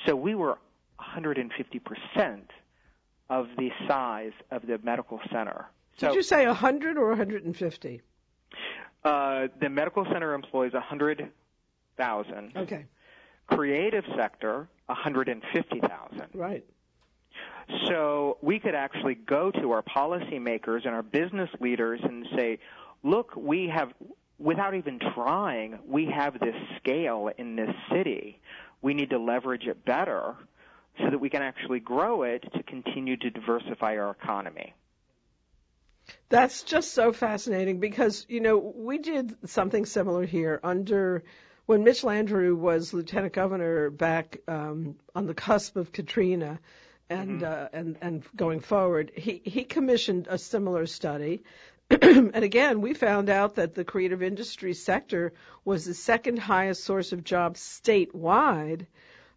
So 0.07 0.15
we 0.15 0.35
were 0.35 0.59
150% 1.01 2.43
of 3.31 3.49
the 3.57 3.71
size 3.89 4.33
of 4.51 4.67
the 4.67 4.79
medical 4.83 5.21
center. 5.33 5.67
Did 5.99 6.11
so, 6.11 6.15
you 6.15 6.23
say 6.23 6.47
100 6.47 6.97
or 6.99 7.09
150? 7.09 8.03
Uh, 9.05 9.49
the 9.61 9.69
medical 9.69 10.05
center 10.13 10.35
employs 10.35 10.73
100,000. 10.73 12.53
Okay. 12.57 12.87
Creative 13.47 14.05
sector, 14.17 14.69
150,000. 14.87 16.29
Right. 16.35 16.65
So 17.87 18.39
we 18.43 18.59
could 18.59 18.75
actually 18.75 19.15
go 19.15 19.51
to 19.51 19.73
our 19.73 19.83
policymakers 19.83 20.85
and 20.85 20.95
our 20.95 21.03
business 21.03 21.51
leaders 21.61 22.01
and 22.03 22.27
say, 22.37 22.59
look, 23.03 23.35
we 23.37 23.69
have, 23.69 23.93
without 24.39 24.75
even 24.75 24.99
trying, 25.15 25.79
we 25.87 26.07
have 26.07 26.39
this 26.39 26.55
scale 26.77 27.31
in 27.39 27.57
this 27.57 27.75
city. 27.91 28.41
We 28.83 28.95
need 28.95 29.11
to 29.11 29.19
leverage 29.19 29.67
it 29.67 29.85
better 29.85 30.35
so 30.99 31.11
that 31.11 31.19
we 31.19 31.31
can 31.31 31.43
actually 31.43 31.81
grow 31.81 32.23
it 32.23 32.45
to 32.55 32.63
continue 32.63 33.17
to 33.17 33.31
diversify 33.31 33.97
our 33.97 34.11
economy. 34.11 34.75
That's 36.29 36.63
just 36.63 36.93
so 36.93 37.13
fascinating 37.13 37.79
because, 37.81 38.27
you 38.29 38.41
know, 38.41 38.59
we 38.59 38.99
did 38.99 39.37
something 39.49 39.85
similar 39.85 40.25
here 40.25 40.61
under 40.63 41.25
when 41.67 41.85
Mitch 41.85 42.03
Landrieu 42.03 42.57
was 42.57 42.93
lieutenant 42.93 43.33
governor 43.33 43.91
back 43.91 44.39
um, 44.49 44.97
on 45.15 45.27
the 45.27 45.35
cusp 45.35 45.77
of 45.77 45.93
Katrina 45.93 46.59
and 47.09 47.43
mm-hmm. 47.43 47.45
uh, 47.45 47.69
and 47.73 47.97
and 48.01 48.25
going 48.35 48.61
forward, 48.61 49.13
he 49.15 49.43
he 49.45 49.65
commissioned 49.65 50.27
a 50.29 50.39
similar 50.39 50.87
study. 50.87 51.43
and 51.91 52.37
again, 52.37 52.81
we 52.81 52.95
found 52.95 53.29
out 53.29 53.57
that 53.57 53.75
the 53.75 53.85
creative 53.85 54.23
industry 54.23 54.73
sector 54.73 55.33
was 55.65 55.85
the 55.85 55.95
second 55.95 56.39
highest 56.39 56.85
source 56.85 57.13
of 57.13 57.23
jobs 57.23 57.61
statewide 57.61 58.87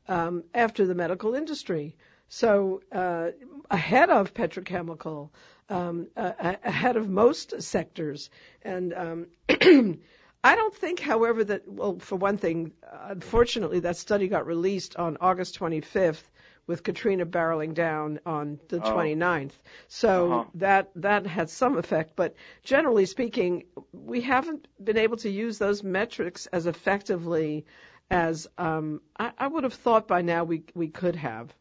um, 0.08 0.44
after 0.54 0.86
the 0.86 0.96
medical 0.96 1.36
industry. 1.36 1.96
So 2.30 2.82
uh, 2.92 3.32
ahead 3.70 4.10
of 4.10 4.34
petrochemical, 4.34 5.30
um, 5.70 6.08
uh, 6.16 6.32
ahead 6.64 6.98
of 6.98 7.10
most 7.10 7.62
sectors, 7.62 8.30
and 8.62 8.94
um, 8.94 9.28
I 10.44 10.56
don't 10.56 10.76
think, 10.76 11.00
however, 11.00 11.44
that 11.44 11.68
well, 11.68 11.98
for 12.00 12.16
one 12.18 12.38
thing, 12.38 12.74
unfortunately, 12.84 13.80
that 13.82 13.98
study 13.98 14.28
got 14.28 14.46
released 14.46 14.96
on 14.96 15.18
August 15.22 15.60
25th 15.60 16.22
with 16.68 16.84
Katrina 16.84 17.26
barreling 17.26 17.74
down 17.74 18.20
on 18.26 18.60
the 18.70 18.78
oh. 18.78 18.96
29th. 18.96 19.54
So 19.88 20.32
uh-huh. 20.32 20.50
that 20.56 20.92
that 20.96 21.28
had 21.28 21.50
some 21.50 21.78
effect, 21.78 22.16
but 22.16 22.36
generally 22.64 23.06
speaking, 23.06 23.66
we 23.92 24.22
haven't 24.22 24.68
been 24.84 24.98
able 24.98 25.18
to 25.18 25.30
use 25.30 25.58
those 25.58 25.84
metrics 25.84 26.48
as 26.48 26.66
effectively 26.66 27.66
as 28.10 28.48
um, 28.58 29.02
I, 29.18 29.32
I 29.38 29.48
would 29.48 29.64
have 29.64 29.74
thought 29.74 30.08
by 30.08 30.22
now 30.22 30.44
we 30.44 30.64
we 30.74 30.90
could 30.90 31.16
have. 31.16 31.54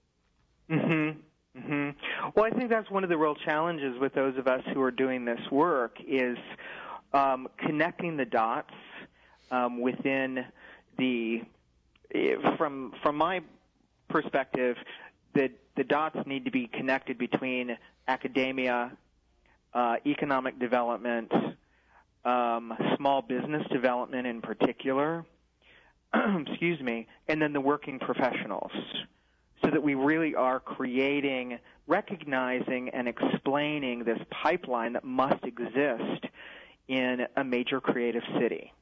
Mhm. 0.70 1.16
Mhm. 1.56 1.94
Well, 2.34 2.44
I 2.44 2.50
think 2.50 2.70
that's 2.70 2.90
one 2.90 3.04
of 3.04 3.10
the 3.10 3.18
real 3.18 3.34
challenges 3.36 3.98
with 3.98 4.14
those 4.14 4.36
of 4.38 4.48
us 4.48 4.62
who 4.72 4.82
are 4.82 4.90
doing 4.90 5.24
this 5.24 5.40
work 5.50 5.98
is 6.06 6.38
um, 7.12 7.48
connecting 7.58 8.16
the 8.16 8.24
dots 8.24 8.74
um, 9.50 9.80
within 9.80 10.44
the 10.98 11.42
from 12.56 12.92
from 13.02 13.16
my 13.16 13.42
perspective, 14.08 14.76
the 15.34 15.50
the 15.76 15.84
dots 15.84 16.16
need 16.26 16.44
to 16.44 16.50
be 16.50 16.66
connected 16.68 17.18
between 17.18 17.76
academia, 18.06 18.96
uh, 19.72 19.96
economic 20.06 20.58
development, 20.58 21.32
um, 22.24 22.72
small 22.96 23.22
business 23.22 23.66
development 23.72 24.26
in 24.26 24.40
particular, 24.40 25.24
excuse 26.14 26.80
me, 26.80 27.06
and 27.28 27.40
then 27.42 27.52
the 27.52 27.60
working 27.60 27.98
professionals 27.98 28.72
so 29.64 29.70
that 29.70 29.82
we 29.82 29.94
really 29.94 30.34
are 30.34 30.60
creating, 30.60 31.58
recognizing, 31.86 32.90
and 32.90 33.08
explaining 33.08 34.04
this 34.04 34.18
pipeline 34.30 34.92
that 34.92 35.04
must 35.04 35.42
exist 35.44 36.26
in 36.88 37.26
a 37.36 37.44
major 37.44 37.80
creative 37.80 38.22
city. 38.38 38.72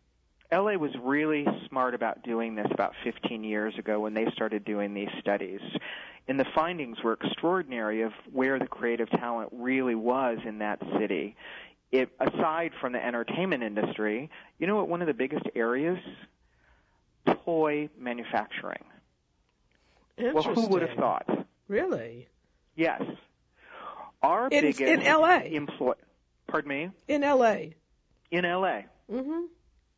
LA 0.50 0.74
was 0.74 0.90
really 1.00 1.46
smart 1.68 1.94
about 1.94 2.22
doing 2.24 2.56
this 2.56 2.66
about 2.72 2.94
15 3.04 3.44
years 3.44 3.78
ago 3.78 4.00
when 4.00 4.12
they 4.12 4.26
started 4.34 4.64
doing 4.64 4.92
these 4.92 5.08
studies. 5.20 5.60
And 6.28 6.38
the 6.38 6.46
findings 6.54 7.02
were 7.02 7.14
extraordinary 7.14 8.02
of 8.02 8.12
where 8.32 8.58
the 8.58 8.66
creative 8.66 9.08
talent 9.10 9.50
really 9.52 9.94
was 9.94 10.38
in 10.44 10.58
that 10.58 10.80
city. 10.98 11.36
It, 11.90 12.10
aside 12.20 12.72
from 12.80 12.92
the 12.92 13.04
entertainment 13.04 13.62
industry, 13.62 14.30
you 14.58 14.66
know 14.66 14.76
what 14.76 14.88
one 14.88 15.00
of 15.00 15.06
the 15.06 15.14
biggest 15.14 15.44
areas 15.54 15.98
toy 17.44 17.88
manufacturing. 17.98 18.82
Well, 20.18 20.42
who 20.42 20.66
would 20.68 20.82
have 20.82 20.96
thought? 20.96 21.46
Really? 21.68 22.28
Yes. 22.76 23.02
Our 24.22 24.48
in, 24.48 24.62
biggest 24.62 24.80
in 24.80 25.00
LA. 25.00 25.38
Employ- 25.38 25.94
Pardon 26.46 26.68
me. 26.68 26.90
In 27.08 27.22
LA. 27.22 27.74
In 28.30 28.44
LA. 28.44 28.82
Mhm. 29.10 29.46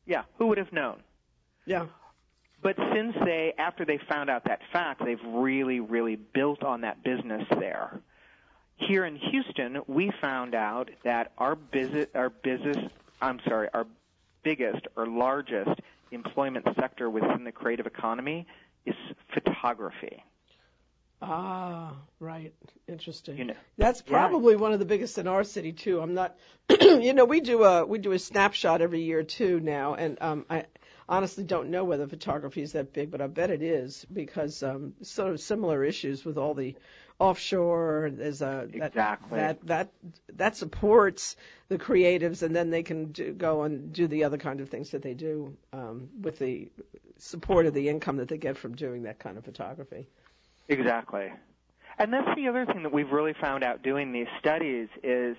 Yeah. 0.06 0.22
Who 0.38 0.46
would 0.46 0.58
have 0.58 0.72
known? 0.72 1.02
Yeah. 1.66 1.86
But 2.62 2.76
since 2.94 3.14
they, 3.24 3.52
after 3.58 3.84
they 3.84 3.98
found 3.98 4.30
out 4.30 4.44
that 4.44 4.60
fact, 4.72 5.04
they've 5.04 5.22
really, 5.24 5.80
really 5.80 6.16
built 6.16 6.62
on 6.62 6.80
that 6.82 7.02
business 7.02 7.46
there. 7.50 8.00
Here 8.76 9.04
in 9.04 9.16
Houston, 9.16 9.82
we 9.86 10.10
found 10.20 10.54
out 10.54 10.90
that 11.04 11.32
our 11.38 11.54
business, 11.54 12.06
our 12.14 12.30
business, 12.30 12.76
I'm 13.20 13.40
sorry, 13.46 13.68
our 13.74 13.86
biggest 14.42 14.86
or 14.96 15.06
largest 15.06 15.80
employment 16.10 16.66
sector 16.78 17.08
within 17.10 17.44
the 17.44 17.52
creative 17.52 17.86
economy 17.86 18.46
is 18.86 18.94
photography. 19.32 20.22
Ah, 21.22 21.94
right. 22.20 22.52
Interesting. 22.86 23.38
You 23.38 23.44
know, 23.46 23.54
That's 23.78 24.02
probably 24.02 24.56
one 24.56 24.72
of 24.72 24.78
the 24.78 24.84
biggest 24.84 25.16
in 25.16 25.26
our 25.26 25.42
city 25.42 25.72
too. 25.72 26.00
I'm 26.00 26.12
not, 26.12 26.36
you 26.80 27.14
know, 27.14 27.24
we 27.24 27.40
do 27.40 27.64
a 27.64 27.86
we 27.86 27.98
do 27.98 28.12
a 28.12 28.18
snapshot 28.18 28.82
every 28.82 29.02
year 29.02 29.22
too 29.22 29.58
now, 29.60 29.94
and 29.94 30.18
um, 30.20 30.44
I 30.50 30.66
honestly 31.08 31.44
don't 31.44 31.70
know 31.70 31.84
whether 31.84 32.06
photography 32.06 32.62
is 32.62 32.72
that 32.72 32.92
big, 32.92 33.10
but 33.10 33.22
I 33.22 33.26
bet 33.26 33.50
it 33.50 33.62
is 33.62 34.04
because 34.12 34.62
um, 34.62 34.94
sort 35.02 35.30
of 35.30 35.40
similar 35.40 35.82
issues 35.82 36.24
with 36.24 36.36
all 36.36 36.54
the 36.54 36.76
offshore. 37.18 38.10
There's 38.12 38.42
a 38.42 38.68
that, 38.72 38.86
exactly. 38.86 39.38
that 39.38 39.66
that 39.66 39.92
that 40.34 40.56
supports 40.56 41.36
the 41.68 41.78
creatives, 41.78 42.42
and 42.42 42.54
then 42.54 42.70
they 42.70 42.82
can 42.82 43.12
do, 43.12 43.32
go 43.32 43.62
and 43.62 43.92
do 43.92 44.06
the 44.06 44.24
other 44.24 44.38
kind 44.38 44.60
of 44.60 44.68
things 44.68 44.90
that 44.90 45.02
they 45.02 45.14
do 45.14 45.56
um, 45.72 46.08
with 46.20 46.38
the 46.38 46.70
support 47.18 47.66
of 47.66 47.74
the 47.74 47.88
income 47.88 48.16
that 48.16 48.28
they 48.28 48.38
get 48.38 48.56
from 48.56 48.74
doing 48.74 49.04
that 49.04 49.18
kind 49.18 49.38
of 49.38 49.44
photography. 49.44 50.08
Exactly, 50.68 51.32
and 51.98 52.12
that's 52.12 52.34
the 52.36 52.48
other 52.48 52.66
thing 52.66 52.82
that 52.82 52.92
we've 52.92 53.12
really 53.12 53.34
found 53.34 53.64
out 53.64 53.82
doing 53.82 54.12
these 54.12 54.28
studies 54.40 54.88
is 55.02 55.36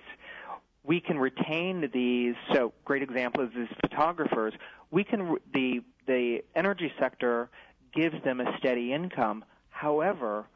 we 0.86 1.00
can 1.00 1.18
retain 1.18 1.90
these. 1.92 2.34
So, 2.52 2.72
great 2.84 3.02
example 3.02 3.42
is 3.42 3.50
these 3.54 3.76
photographers. 3.80 4.54
We 4.90 5.04
can 5.04 5.36
the 5.52 5.80
the 6.06 6.44
energy 6.54 6.92
sector 6.98 7.50
gives 7.94 8.22
them 8.24 8.40
a 8.40 8.56
steady 8.58 8.92
income. 8.92 9.44
However, 9.70 10.46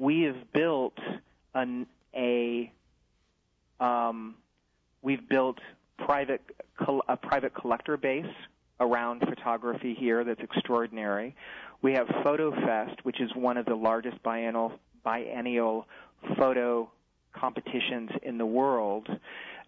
we 0.00 0.22
have 0.22 0.50
built 0.52 0.98
an, 1.54 1.86
a 2.16 2.72
um, 3.78 4.34
we've 5.02 5.28
built 5.28 5.58
private 5.98 6.40
a 7.08 7.16
private 7.16 7.54
collector 7.54 7.98
base 7.98 8.24
around 8.80 9.20
photography 9.20 9.94
here 9.94 10.24
that's 10.24 10.40
extraordinary. 10.40 11.36
We 11.82 11.92
have 11.92 12.06
FotoFest, 12.06 13.00
which 13.02 13.20
is 13.20 13.30
one 13.34 13.58
of 13.58 13.66
the 13.66 13.74
largest 13.74 14.22
biennial 14.22 14.72
biennial 15.04 15.86
photo 16.38 16.90
competitions 17.34 18.10
in 18.22 18.38
the 18.38 18.46
world. 18.46 19.08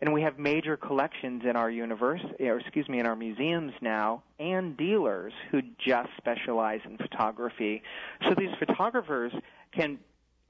And 0.01 0.13
we 0.13 0.23
have 0.23 0.37
major 0.37 0.77
collections 0.77 1.43
in 1.49 1.55
our 1.55 1.71
university, 1.71 2.49
or 2.49 2.59
excuse 2.59 2.89
me, 2.89 2.99
in 2.99 3.07
our 3.07 3.15
museums 3.15 3.73
now, 3.81 4.25
and 4.41 4.77
dealers 4.77 5.33
who 5.51 5.61
just 5.79 6.09
specialize 6.17 6.81
in 6.85 6.97
photography. 6.97 7.83
So 8.29 8.35
these 8.37 8.51
photographers 8.59 9.33
can 9.73 9.99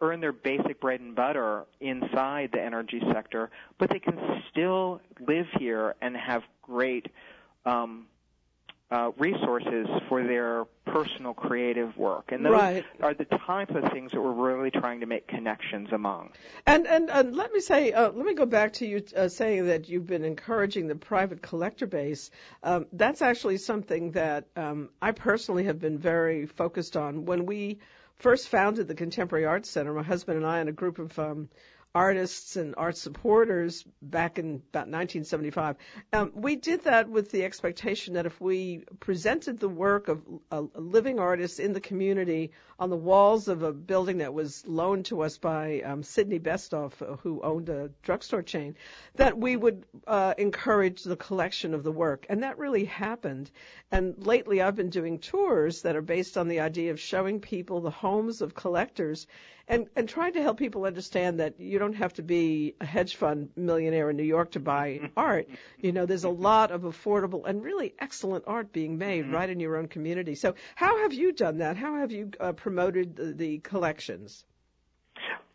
earn 0.03 0.21
their 0.21 0.33
basic 0.33 0.81
bread 0.81 1.01
and 1.01 1.15
butter 1.15 1.65
inside 1.81 2.51
the 2.53 2.61
energy 2.61 3.01
sector, 3.13 3.51
but 3.79 3.89
they 3.89 4.01
can 4.01 4.43
still 4.51 5.01
live 5.27 5.47
here 5.59 5.95
and 6.03 6.17
have 6.17 6.43
great 6.63 7.07
um, 7.65 8.07
uh, 8.91 9.11
resources 9.17 9.87
for 10.09 10.23
their 10.23 10.67
personal 10.85 11.33
creative 11.33 11.97
work, 11.97 12.31
and 12.31 12.45
those 12.45 12.53
right. 12.53 12.85
are 13.01 13.15
the 13.15 13.25
type 13.25 13.71
of 13.71 13.91
things 13.91 14.13
that 14.13 14.21
we're 14.21 14.33
really 14.33 14.71
trying 14.71 15.01
to 15.01 15.07
make 15.07 15.27
connections 15.27 15.89
among. 15.93 16.31
And 16.67 16.87
and, 16.87 17.09
and 17.09 17.35
let 17.35 17.53
me 17.53 17.61
say, 17.61 17.93
uh, 17.93 18.11
let 18.11 18.27
me 18.27 18.35
go 18.35 18.45
back 18.45 18.75
to 18.75 18.87
you 18.87 19.03
uh, 19.17 19.29
saying 19.29 19.69
that 19.69 19.89
you've 19.89 20.07
been 20.07 20.25
encouraging 20.25 20.89
the 20.89 20.95
private 20.95 21.41
collector 21.41 21.87
base. 21.87 22.31
Um, 22.63 22.87
that's 22.93 23.23
actually 23.23 23.57
something 23.57 24.11
that 24.13 24.49
um, 24.57 24.91
I 25.01 25.13
personally 25.13 25.65
have 25.65 25.81
been 25.81 25.97
very 25.97 26.45
focused 26.45 26.95
on. 26.95 27.25
When 27.25 27.47
we 27.47 27.79
first 28.23 28.49
founded 28.49 28.87
the 28.87 28.95
Contemporary 28.95 29.45
Arts 29.45 29.69
Center, 29.69 29.93
my 29.93 30.05
husband 30.05 30.39
and 30.39 30.47
I 30.47 30.61
and 30.61 30.69
a 30.69 30.73
group 30.73 31.01
of 31.01 31.19
um, 31.19 31.49
artists 31.95 32.57
and 32.57 32.75
art 32.79 32.97
supporters 32.97 33.85
back 34.01 34.39
in 34.39 34.63
about 34.71 34.89
1975. 34.89 35.77
Um, 36.13 36.33
we 36.35 36.57
did 36.57 36.85
that 36.85 37.09
with 37.09 37.31
the 37.31 37.45
expectation 37.45 38.15
that 38.15 38.25
if 38.25 38.41
we 38.41 38.85
presented 38.99 39.61
the 39.61 39.69
work 39.69 40.09
of 40.09 40.23
a, 40.51 40.63
living 40.75 41.19
artist 41.19 41.61
in 41.61 41.75
the 41.75 41.81
community 41.81 42.53
on 42.79 42.89
the 42.89 42.97
walls 42.97 43.49
of 43.49 43.63
a 43.63 43.73
building 43.73 44.19
that 44.19 44.33
was 44.33 44.67
loaned 44.67 45.05
to 45.07 45.21
us 45.23 45.37
by 45.37 45.83
um, 45.83 46.03
Sydney 46.03 46.41
Besthoff, 46.41 46.93
uh, 47.03 47.17
who 47.17 47.43
owned 47.43 47.69
a 47.69 47.91
drugstore 48.03 48.43
chain, 48.43 48.75
that 49.17 49.37
we 49.37 49.55
would 49.55 49.85
uh, 50.07 50.35
encourage 50.39 51.03
the 51.05 51.17
collection 51.17 51.75
of 51.75 51.83
the 51.83 51.93
work. 51.93 52.25
And 52.31 52.43
that 52.43 52.59
really 52.59 52.87
happened. 52.87 53.51
And 53.91 54.15
lately 54.27 54.63
I've 54.63 54.77
been 54.77 54.91
doing 54.91 55.19
tours 55.19 55.83
that 55.83 55.97
are 55.97 56.03
based 56.03 56.39
on 56.39 56.49
the 56.49 56.61
idea 56.61 56.91
of 56.91 57.01
showing 57.01 57.41
people 57.41 57.83
the 57.83 57.91
homes 57.91 58.41
of 58.41 58.55
collectors 58.55 59.27
and 59.73 59.87
and 59.97 60.07
trying 60.07 60.35
to 60.35 60.43
help 60.43 60.59
people 60.59 60.85
understand 60.85 61.41
that 61.41 61.59
you 61.59 61.79
don't 61.79 61.95
have 61.95 62.13
to 62.13 62.23
be 62.23 62.75
a 62.81 62.85
hedge 62.85 63.17
fund 63.17 63.49
millionaire 63.57 64.11
in 64.11 64.17
New 64.17 64.23
York 64.23 64.51
to 64.53 64.61
buy 64.61 65.11
art. 65.17 65.49
You 65.79 65.93
know, 65.93 66.05
there's 66.05 66.25
a 66.25 66.29
lot 66.29 66.71
of 66.71 66.83
affordable 66.83 67.47
and 67.47 67.65
really 67.65 67.95
excellent 67.99 68.45
art 68.47 68.71
being 68.73 68.99
made 68.99 69.25
mm-hmm. 69.25 69.35
right 69.35 69.49
in 69.49 69.61
your 69.61 69.79
own 69.79 69.89
community. 69.89 70.35
So, 70.35 70.55
how 70.75 71.03
have 71.03 71.15
you 71.15 71.33
done 71.33 71.59
that? 71.59 71.77
How 71.77 71.97
have 71.97 72.13
you 72.13 72.31
uh, 72.39 72.53
promoted 72.53 73.17
the, 73.17 73.33
the 73.33 73.59
collections? 73.59 74.45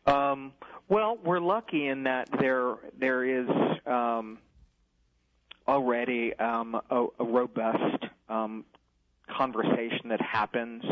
Um, 0.07 0.53
well, 0.89 1.17
we're 1.23 1.39
lucky 1.39 1.87
in 1.87 2.03
that 2.03 2.27
there 2.39 2.75
there 2.97 3.23
is 3.23 3.47
um, 3.85 4.39
already 5.67 6.33
um, 6.39 6.81
a, 6.89 7.05
a 7.19 7.23
robust 7.23 8.03
um, 8.29 8.65
conversation 9.29 10.09
that 10.09 10.21
happens 10.21 10.83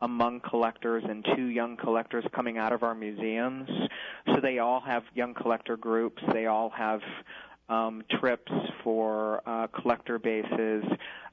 among 0.00 0.40
collectors 0.40 1.04
and 1.08 1.26
two 1.34 1.46
young 1.46 1.76
collectors 1.76 2.24
coming 2.32 2.58
out 2.58 2.72
of 2.72 2.82
our 2.82 2.94
museums. 2.94 3.68
So 4.26 4.40
they 4.40 4.58
all 4.58 4.80
have 4.80 5.02
young 5.14 5.34
collector 5.34 5.76
groups. 5.76 6.22
They 6.32 6.46
all 6.46 6.70
have 6.70 7.00
um, 7.68 8.02
trips 8.20 8.52
for 8.82 9.42
uh, 9.46 9.66
collector 9.68 10.18
bases. 10.18 10.84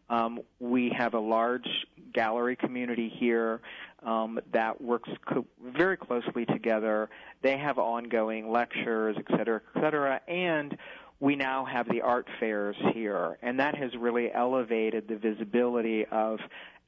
Um, 0.09 0.41
we 0.59 0.93
have 0.97 1.13
a 1.13 1.19
large 1.19 1.67
gallery 2.13 2.55
community 2.55 3.09
here 3.09 3.61
um, 4.03 4.39
that 4.51 4.79
works 4.81 5.09
co- 5.25 5.47
very 5.63 5.97
closely 5.97 6.45
together. 6.45 7.09
They 7.41 7.57
have 7.57 7.77
ongoing 7.79 8.51
lectures, 8.51 9.15
et 9.17 9.25
cetera, 9.35 9.61
et 9.75 9.81
cetera, 9.81 10.21
and 10.27 10.77
we 11.19 11.35
now 11.35 11.65
have 11.65 11.87
the 11.89 12.01
art 12.01 12.27
fairs 12.39 12.75
here, 12.93 13.37
and 13.41 13.59
that 13.59 13.75
has 13.75 13.95
really 13.97 14.31
elevated 14.31 15.07
the 15.07 15.15
visibility 15.15 16.05
of 16.11 16.39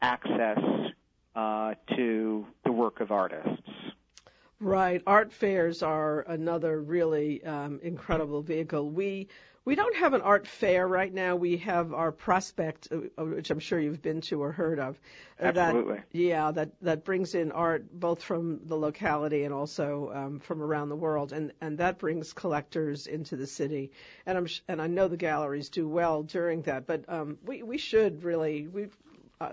access 0.02 0.60
uh, 1.38 1.76
to 1.96 2.48
the 2.66 2.72
work 2.72 3.00
of 3.00 3.12
artists. 3.12 3.62
Right. 4.60 5.04
Art 5.06 5.32
fairs 5.32 5.84
are 5.84 6.22
another 6.22 6.82
really 6.82 7.44
um, 7.44 7.80
incredible 7.84 8.42
vehicle. 8.42 8.90
We 8.90 9.28
we 9.64 9.76
don't 9.76 9.98
have 9.98 10.14
an 10.14 10.22
art 10.22 10.48
fair 10.48 10.88
right 10.88 11.14
now. 11.14 11.36
We 11.36 11.58
have 11.58 11.94
our 11.94 12.12
prospect, 12.12 12.88
uh, 12.90 13.02
uh, 13.18 13.26
which 13.26 13.52
I'm 13.52 13.60
sure 13.60 13.78
you've 13.78 14.02
been 14.02 14.22
to 14.22 14.42
or 14.42 14.52
heard 14.52 14.80
of. 14.80 15.00
Absolutely. 15.40 15.96
That, 15.96 16.06
yeah, 16.12 16.52
that 16.52 16.72
that 16.82 17.04
brings 17.04 17.36
in 17.36 17.52
art 17.52 17.86
both 17.92 18.24
from 18.24 18.62
the 18.64 18.76
locality 18.76 19.44
and 19.44 19.54
also 19.54 20.12
um, 20.16 20.40
from 20.40 20.64
around 20.64 20.90
the 20.90 20.96
world, 20.96 21.34
and 21.34 21.52
and 21.62 21.78
that 21.78 22.00
brings 22.00 22.34
collectors 22.34 23.06
into 23.06 23.36
the 23.36 23.46
city. 23.46 23.92
And 24.26 24.40
I'm 24.40 24.48
and 24.68 24.82
I 24.82 24.88
know 24.88 25.08
the 25.08 25.18
galleries 25.18 25.70
do 25.70 25.88
well 25.88 26.24
during 26.24 26.64
that, 26.64 26.88
but 26.88 27.04
um, 27.08 27.38
we 27.46 27.62
we 27.62 27.78
should 27.78 28.24
really 28.24 28.68
we 28.68 28.88
uh, 29.40 29.52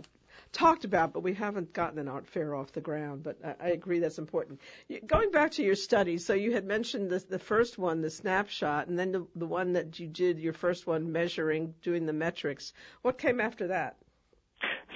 talked 0.54 0.84
about, 0.84 1.12
but 1.12 1.20
we 1.20 1.34
haven't 1.34 1.72
gotten 1.74 1.98
an 1.98 2.08
art 2.08 2.26
fair 2.26 2.54
off 2.54 2.72
the 2.72 2.80
ground. 2.80 3.22
But 3.22 3.38
I, 3.44 3.66
I 3.66 3.68
agree 3.70 3.98
that's 3.98 4.18
important. 4.18 4.60
Going 5.06 5.30
back 5.30 5.50
to 5.52 5.62
your 5.62 5.74
study, 5.74 6.16
so 6.16 6.32
you 6.32 6.52
had 6.52 6.64
mentioned 6.64 7.10
the, 7.10 7.18
the 7.28 7.38
first 7.38 7.76
one, 7.76 8.00
the 8.00 8.10
snapshot, 8.10 8.86
and 8.86 8.98
then 8.98 9.12
the, 9.12 9.26
the 9.36 9.46
one 9.46 9.74
that 9.74 9.98
you 9.98 10.06
did, 10.06 10.38
your 10.38 10.54
first 10.54 10.86
one 10.86 11.12
measuring, 11.12 11.74
doing 11.82 12.06
the 12.06 12.12
metrics. 12.12 12.72
What 13.02 13.18
came 13.18 13.40
after 13.40 13.66
that? 13.68 13.96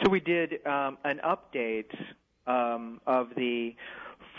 So 0.03 0.11
we 0.11 0.21
did 0.21 0.65
um, 0.67 0.97
an 1.05 1.21
update 1.25 1.93
um, 2.47 3.01
of 3.07 3.35
the 3.37 3.75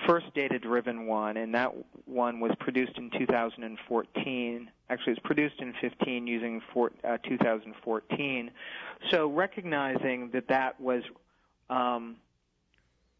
first 0.05 0.27
data-driven 0.33 1.07
one, 1.07 1.37
and 1.37 1.53
that 1.53 1.71
one 2.05 2.39
was 2.39 2.51
produced 2.59 2.97
in 2.97 3.09
2014. 3.11 4.71
Actually, 4.89 5.11
it 5.11 5.15
was 5.15 5.19
produced 5.23 5.59
in 5.59 5.73
15 5.81 6.27
using 6.27 6.61
uh, 7.03 7.17
2014. 7.27 8.51
So 9.11 9.27
recognizing 9.27 10.29
that 10.31 10.47
that 10.47 10.79
was, 10.79 11.03
um, 11.69 12.17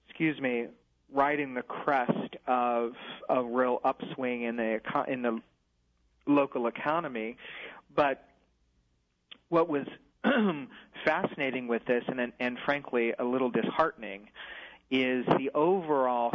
excuse 0.07 0.39
me, 0.39 0.67
riding 1.13 1.53
the 1.53 1.61
crest 1.61 2.35
of 2.47 2.93
a 3.29 3.43
real 3.43 3.81
upswing 3.83 4.43
in 4.43 4.55
the 4.55 4.79
in 5.07 5.21
the 5.21 5.39
local 6.27 6.67
economy, 6.67 7.37
but 7.95 8.29
what 9.49 9.67
was 9.67 9.85
fascinating 11.05 11.67
with 11.67 11.83
this, 11.85 12.03
and 12.07 12.31
and 12.39 12.57
frankly 12.65 13.13
a 13.17 13.23
little 13.23 13.49
disheartening, 13.49 14.29
is 14.91 15.25
the 15.37 15.51
overall 15.53 16.31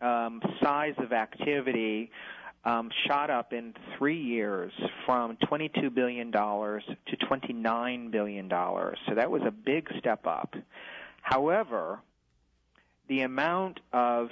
um, 0.00 0.42
size 0.62 0.94
of 0.98 1.12
activity 1.12 2.10
um, 2.64 2.90
shot 3.06 3.30
up 3.30 3.52
in 3.52 3.74
three 3.96 4.20
years 4.20 4.72
from 5.04 5.36
$22 5.36 5.94
billion 5.94 6.32
to 6.32 7.16
$29 7.30 8.10
billion. 8.10 8.48
So 8.50 9.14
that 9.14 9.30
was 9.30 9.42
a 9.46 9.50
big 9.50 9.88
step 9.98 10.26
up. 10.26 10.54
However, 11.20 12.00
the 13.08 13.20
amount 13.22 13.80
of 13.92 14.28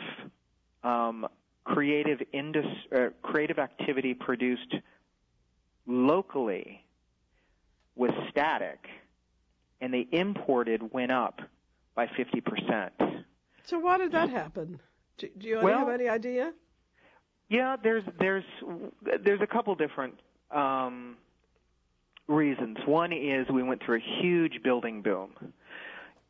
um, 0.83 1.27
creative 1.65 2.21
indus- 2.33 2.65
uh, 2.95 3.09
creative 3.23 3.59
activity 3.59 4.15
produced 4.15 4.75
locally 5.87 6.85
was 7.95 8.11
static, 8.31 8.87
and 9.81 9.93
the 9.93 10.09
imported 10.11 10.93
went 10.93 11.13
up 11.13 11.41
by 11.95 12.07
50%. 12.07 13.25
So 13.65 13.79
why 13.79 13.99
did 13.99 14.13
that 14.13 14.31
happen? 14.31 14.81
Do, 15.19 15.29
do 15.39 15.49
you 15.49 15.61
well, 15.63 15.79
have 15.81 15.89
any 15.89 16.09
idea? 16.09 16.53
Yeah, 17.49 17.77
there's 17.83 18.05
there's 18.19 18.45
there's 19.25 19.41
a 19.41 19.47
couple 19.47 19.75
different 19.75 20.15
um, 20.51 21.17
reasons. 22.29 22.79
One 22.87 23.13
is 23.13 23.49
we 23.49 23.63
went 23.63 23.83
through 23.85 23.99
a 23.99 24.23
huge 24.23 24.63
building 24.63 25.03
boom. 25.03 25.31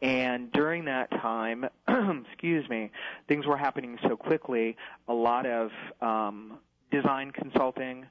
And 0.02 0.50
during 0.50 0.84
that 0.86 1.10
time, 1.12 1.64
excuse 2.28 2.68
me, 2.68 2.90
things 3.28 3.46
were 3.46 3.56
happening 3.56 3.98
so 4.08 4.16
quickly. 4.16 4.76
A 5.06 5.14
lot 5.14 5.46
of 5.46 5.70
um, 6.00 6.58
design 6.90 7.30
consulting, 7.30 8.06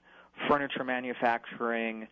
furniture 0.48 0.86
manufacturing, 0.86 2.08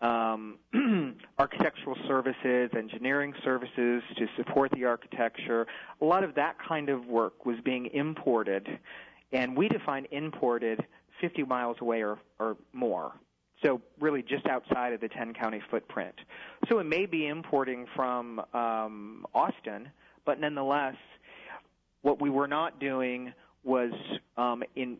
um, 0.00 0.58
architectural 1.38 1.96
services, 2.06 2.70
engineering 2.76 3.34
services 3.44 4.02
to 4.16 4.26
support 4.36 4.70
the 4.72 4.84
architecture. 4.84 5.66
A 6.00 6.04
lot 6.04 6.24
of 6.24 6.34
that 6.36 6.56
kind 6.66 6.88
of 6.88 7.06
work 7.06 7.44
was 7.44 7.56
being 7.64 7.86
imported, 7.92 8.66
and 9.32 9.56
we 9.56 9.68
define 9.68 10.06
imported 10.10 10.84
50 11.20 11.44
miles 11.44 11.76
away 11.80 12.02
or, 12.02 12.18
or 12.38 12.56
more. 12.72 13.12
So 13.64 13.80
really 13.98 14.22
just 14.22 14.46
outside 14.46 14.92
of 14.92 15.00
the 15.00 15.08
10 15.08 15.34
county 15.34 15.60
footprint. 15.70 16.14
So 16.68 16.78
it 16.78 16.84
may 16.84 17.06
be 17.06 17.26
importing 17.26 17.86
from 17.96 18.40
um, 18.54 19.26
Austin, 19.34 19.88
but 20.24 20.38
nonetheless, 20.38 20.94
what 22.02 22.20
we 22.20 22.30
were 22.30 22.46
not 22.46 22.78
doing 22.78 23.32
was 23.64 23.90
um, 24.36 24.62
in 24.76 24.98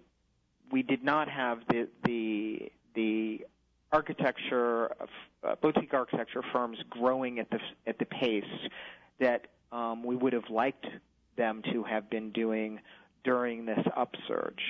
we 0.71 0.83
did 0.83 1.03
not 1.03 1.29
have 1.29 1.61
the 1.69 1.89
the 2.05 2.71
the 2.95 3.41
architecture, 3.93 4.91
uh, 5.43 5.55
boutique 5.61 5.95
architecture 5.95 6.43
firms 6.53 6.79
growing 6.91 7.39
at 7.39 7.51
the 7.51 7.59
at 7.87 7.99
the 7.99 8.05
pace 8.05 8.45
that 9.21 9.47
um, 9.73 10.03
we 10.05 10.17
would 10.17 10.33
have 10.33 10.51
liked 10.51 10.87
them 11.37 11.63
to 11.73 11.83
have 11.85 12.11
been 12.11 12.31
doing 12.33 12.81
during 13.25 13.65
this 13.65 13.85
upsurge. 13.97 14.63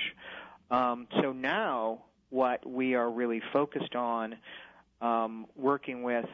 Um, 0.71 1.07
so 1.21 1.31
now, 1.31 2.03
what 2.29 2.67
we 2.67 2.95
are 2.95 3.09
really 3.09 3.41
focused 3.53 3.95
on, 3.95 4.35
um, 5.01 5.47
working 5.55 6.03
with 6.03 6.25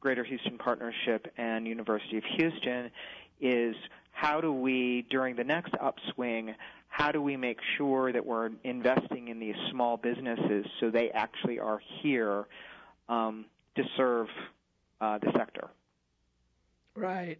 Greater 0.00 0.24
Houston 0.24 0.58
Partnership 0.58 1.32
and 1.36 1.66
University 1.66 2.18
of 2.18 2.24
Houston, 2.36 2.90
is 3.40 3.76
how 4.10 4.40
do 4.40 4.52
we, 4.52 5.06
during 5.10 5.36
the 5.36 5.44
next 5.44 5.74
upswing, 5.80 6.54
how 6.88 7.12
do 7.12 7.22
we 7.22 7.36
make 7.36 7.58
sure 7.76 8.12
that 8.12 8.24
we're 8.26 8.50
investing 8.64 9.28
in 9.28 9.38
these 9.38 9.54
small 9.70 9.96
businesses 9.96 10.66
so 10.80 10.90
they 10.90 11.10
actually 11.10 11.58
are 11.58 11.80
here 12.02 12.46
um, 13.08 13.44
to 13.76 13.82
serve 13.96 14.26
uh, 15.00 15.18
the 15.18 15.30
sector? 15.36 15.68
Right. 16.96 17.38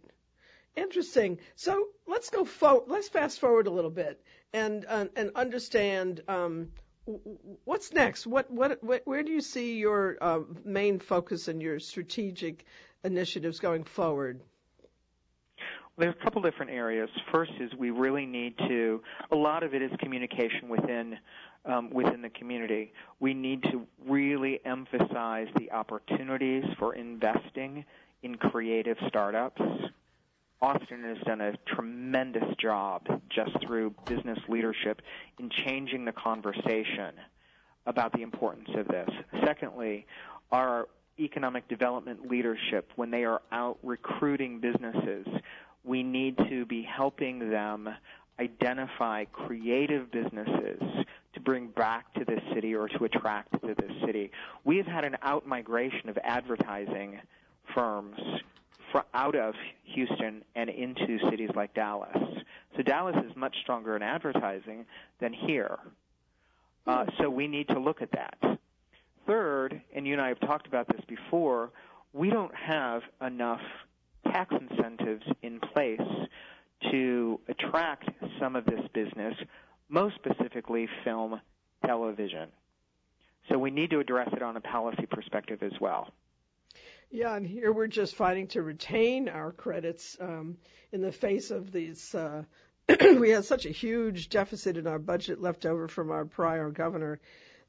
Interesting. 0.75 1.39
So 1.55 1.87
let's 2.07 2.29
go 2.29 2.45
forward. 2.45 2.85
Let's 2.87 3.09
fast 3.09 3.39
forward 3.39 3.67
a 3.67 3.71
little 3.71 3.91
bit 3.91 4.21
and 4.53 4.85
uh, 4.87 5.05
and 5.15 5.31
understand 5.35 6.21
um, 6.27 6.69
what's 7.65 7.91
next. 7.91 8.25
What, 8.25 8.49
what 8.51 8.81
what 8.83 9.01
where 9.05 9.23
do 9.23 9.31
you 9.31 9.41
see 9.41 9.77
your 9.77 10.17
uh, 10.21 10.39
main 10.63 10.99
focus 10.99 11.47
and 11.47 11.61
your 11.61 11.79
strategic 11.79 12.65
initiatives 13.03 13.59
going 13.59 13.83
forward? 13.83 14.41
There's 15.99 16.15
a 16.17 16.23
couple 16.23 16.41
different 16.41 16.71
areas. 16.71 17.09
First 17.29 17.51
is 17.59 17.73
we 17.77 17.89
really 17.89 18.25
need 18.25 18.57
to. 18.59 19.01
A 19.31 19.35
lot 19.35 19.63
of 19.63 19.73
it 19.73 19.81
is 19.81 19.91
communication 19.99 20.69
within 20.69 21.17
um, 21.65 21.89
within 21.89 22.21
the 22.21 22.29
community. 22.29 22.93
We 23.19 23.33
need 23.33 23.63
to 23.63 23.85
really 24.07 24.61
emphasize 24.63 25.47
the 25.57 25.69
opportunities 25.71 26.63
for 26.79 26.95
investing 26.95 27.83
in 28.23 28.35
creative 28.35 28.95
startups. 29.09 29.61
Austin 30.61 31.03
has 31.03 31.17
done 31.25 31.41
a 31.41 31.53
tremendous 31.75 32.55
job 32.61 33.05
just 33.29 33.51
through 33.65 33.93
business 34.05 34.39
leadership 34.47 35.01
in 35.37 35.49
changing 35.49 36.05
the 36.05 36.13
conversation 36.13 37.13
about 37.85 38.13
the 38.13 38.21
importance 38.21 38.69
of 38.75 38.87
this. 38.87 39.09
Secondly, 39.45 40.05
our 40.51 40.87
economic 41.19 41.67
development 41.67 42.29
leadership, 42.29 42.89
when 42.95 43.11
they 43.11 43.25
are 43.25 43.41
out 43.51 43.77
recruiting 43.83 44.59
businesses, 44.61 45.27
we 45.83 46.03
need 46.03 46.37
to 46.49 46.65
be 46.65 46.83
helping 46.83 47.49
them 47.49 47.89
identify 48.39 49.25
creative 49.25 50.11
businesses 50.11 50.81
to 51.33 51.39
bring 51.39 51.67
back 51.67 52.13
to 52.13 52.25
this 52.25 52.41
city 52.53 52.73
or 52.73 52.87
to 52.87 53.03
attract 53.05 53.51
to 53.61 53.75
this 53.75 53.91
city. 54.05 54.31
We 54.63 54.77
have 54.77 54.85
had 54.85 55.03
an 55.03 55.17
outmigration 55.23 56.09
of 56.09 56.17
advertising 56.23 57.19
firms 57.73 58.17
out 59.13 59.35
of 59.35 59.53
Houston 59.83 60.43
and 60.55 60.69
into 60.69 61.19
cities 61.29 61.49
like 61.55 61.73
Dallas. 61.73 62.17
So 62.75 62.81
Dallas 62.81 63.15
is 63.29 63.35
much 63.35 63.55
stronger 63.61 63.95
in 63.95 64.01
advertising 64.01 64.85
than 65.19 65.33
here. 65.33 65.77
Uh, 66.87 67.05
so 67.19 67.29
we 67.29 67.47
need 67.47 67.67
to 67.67 67.79
look 67.79 68.01
at 68.01 68.11
that. 68.13 68.59
Third, 69.27 69.81
and 69.93 70.07
you 70.07 70.13
and 70.13 70.21
I 70.21 70.29
have 70.29 70.39
talked 70.39 70.65
about 70.65 70.87
this 70.87 71.01
before, 71.07 71.69
we 72.13 72.29
don't 72.29 72.55
have 72.55 73.03
enough 73.21 73.61
tax 74.31 74.53
incentives 74.53 75.23
in 75.41 75.59
place 75.59 76.01
to 76.91 77.39
attract 77.47 78.09
some 78.39 78.55
of 78.55 78.65
this 78.65 78.81
business, 78.93 79.35
most 79.89 80.15
specifically 80.15 80.87
film, 81.03 81.39
television. 81.85 82.49
So 83.49 83.57
we 83.57 83.71
need 83.71 83.89
to 83.91 83.99
address 83.99 84.29
it 84.33 84.41
on 84.41 84.55
a 84.57 84.61
policy 84.61 85.05
perspective 85.09 85.63
as 85.63 85.73
well. 85.81 86.09
Yeah, 87.11 87.35
and 87.35 87.45
here 87.45 87.71
we're 87.71 87.87
just 87.87 88.15
fighting 88.15 88.47
to 88.49 88.61
retain 88.61 89.29
our 89.29 89.51
credits 89.51 90.15
um, 90.21 90.57
in 90.91 91.01
the 91.01 91.11
face 91.11 91.49
of 91.49 91.71
these. 91.71 92.13
Uh, 92.13 92.43
we 93.19 93.31
had 93.31 93.45
such 93.45 93.65
a 93.65 93.69
huge 93.71 94.29
deficit 94.29 94.77
in 94.77 94.85
our 94.85 94.99
budget 94.99 95.41
left 95.41 95.65
over 95.65 95.87
from 95.87 96.11
our 96.11 96.25
prior 96.25 96.69
governor 96.69 97.19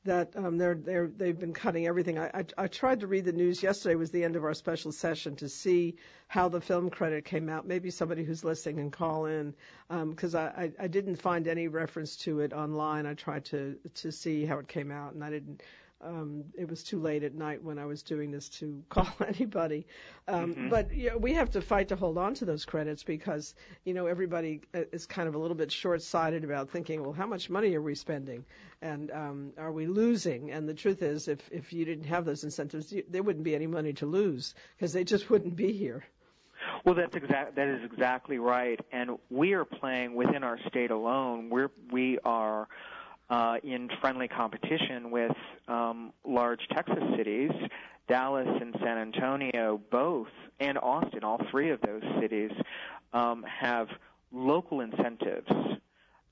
that 0.04 0.34
um, 0.34 0.56
they're 0.56 0.74
they're 0.74 1.08
they've 1.08 1.38
been 1.38 1.52
cutting 1.52 1.86
everything. 1.86 2.18
I, 2.18 2.30
I 2.32 2.44
I 2.56 2.66
tried 2.68 3.00
to 3.00 3.06
read 3.06 3.26
the 3.26 3.32
news 3.32 3.62
yesterday 3.62 3.96
was 3.96 4.10
the 4.10 4.24
end 4.24 4.36
of 4.36 4.44
our 4.44 4.54
special 4.54 4.92
session 4.92 5.36
to 5.36 5.48
see 5.48 5.96
how 6.26 6.48
the 6.48 6.60
film 6.60 6.88
credit 6.88 7.24
came 7.24 7.48
out. 7.48 7.66
Maybe 7.66 7.90
somebody 7.90 8.24
who's 8.24 8.42
listening 8.42 8.76
can 8.76 8.90
call 8.90 9.26
in 9.26 9.54
because 9.88 10.34
um, 10.34 10.50
I, 10.56 10.62
I 10.64 10.72
I 10.80 10.86
didn't 10.86 11.16
find 11.16 11.46
any 11.46 11.68
reference 11.68 12.16
to 12.18 12.40
it 12.40 12.52
online. 12.52 13.04
I 13.06 13.14
tried 13.14 13.44
to 13.46 13.76
to 13.96 14.10
see 14.10 14.46
how 14.46 14.58
it 14.58 14.68
came 14.68 14.90
out 14.90 15.12
and 15.12 15.22
I 15.22 15.30
didn't 15.30 15.62
um, 16.02 16.44
it 16.56 16.68
was 16.68 16.82
too 16.82 16.98
late 16.98 17.22
at 17.24 17.34
night 17.34 17.62
when 17.62 17.78
I 17.78 17.84
was 17.84 18.02
doing 18.02 18.30
this 18.30 18.48
to 18.60 18.82
call 18.88 19.08
anybody. 19.26 19.86
Um, 20.26 20.54
mm-hmm. 20.54 20.68
But 20.68 20.92
you 20.94 21.10
know, 21.10 21.18
we 21.18 21.34
have 21.34 21.50
to 21.50 21.60
fight 21.60 21.88
to 21.88 21.96
hold 21.96 22.18
on 22.18 22.34
to 22.34 22.44
those 22.44 22.64
credits 22.64 23.02
because 23.02 23.54
you 23.84 23.94
know 23.94 24.06
everybody 24.06 24.62
uh, 24.74 24.82
is 24.92 25.06
kind 25.06 25.28
of 25.28 25.34
a 25.34 25.38
little 25.38 25.56
bit 25.56 25.70
short-sighted 25.72 26.44
about 26.44 26.70
thinking, 26.70 27.02
well, 27.02 27.12
how 27.12 27.26
much 27.26 27.50
money 27.50 27.74
are 27.74 27.82
we 27.82 27.94
spending, 27.94 28.44
and 28.80 29.10
um, 29.10 29.52
are 29.58 29.72
we 29.72 29.86
losing? 29.86 30.50
And 30.50 30.68
the 30.68 30.74
truth 30.74 31.02
is, 31.02 31.28
if 31.28 31.40
if 31.50 31.72
you 31.72 31.84
didn't 31.84 32.04
have 32.04 32.24
those 32.24 32.44
incentives, 32.44 32.92
you, 32.92 33.04
there 33.08 33.22
wouldn't 33.22 33.44
be 33.44 33.54
any 33.54 33.66
money 33.66 33.92
to 33.94 34.06
lose 34.06 34.54
because 34.76 34.92
they 34.92 35.04
just 35.04 35.28
wouldn't 35.30 35.56
be 35.56 35.72
here. 35.72 36.04
Well, 36.84 36.94
that's 36.94 37.14
exact. 37.16 37.56
That 37.56 37.68
is 37.68 37.84
exactly 37.84 38.38
right. 38.38 38.80
And 38.92 39.18
we 39.30 39.52
are 39.52 39.64
playing 39.64 40.14
within 40.14 40.44
our 40.44 40.58
state 40.68 40.90
alone. 40.90 41.50
We're 41.50 41.70
we 41.90 42.18
are 42.24 42.68
uh, 43.30 43.56
in 43.62 43.88
friendly 44.00 44.28
competition 44.28 45.10
with 45.10 45.36
um, 45.68 46.12
large 46.26 46.60
Texas 46.74 47.02
cities, 47.16 47.52
Dallas 48.08 48.48
and 48.60 48.74
San 48.82 48.98
Antonio 48.98 49.80
both, 49.90 50.28
and 50.58 50.76
Austin, 50.78 51.22
all 51.22 51.40
three 51.50 51.70
of 51.70 51.80
those 51.80 52.02
cities, 52.20 52.50
um, 53.12 53.44
have 53.44 53.88
local 54.32 54.80
incentives 54.80 55.48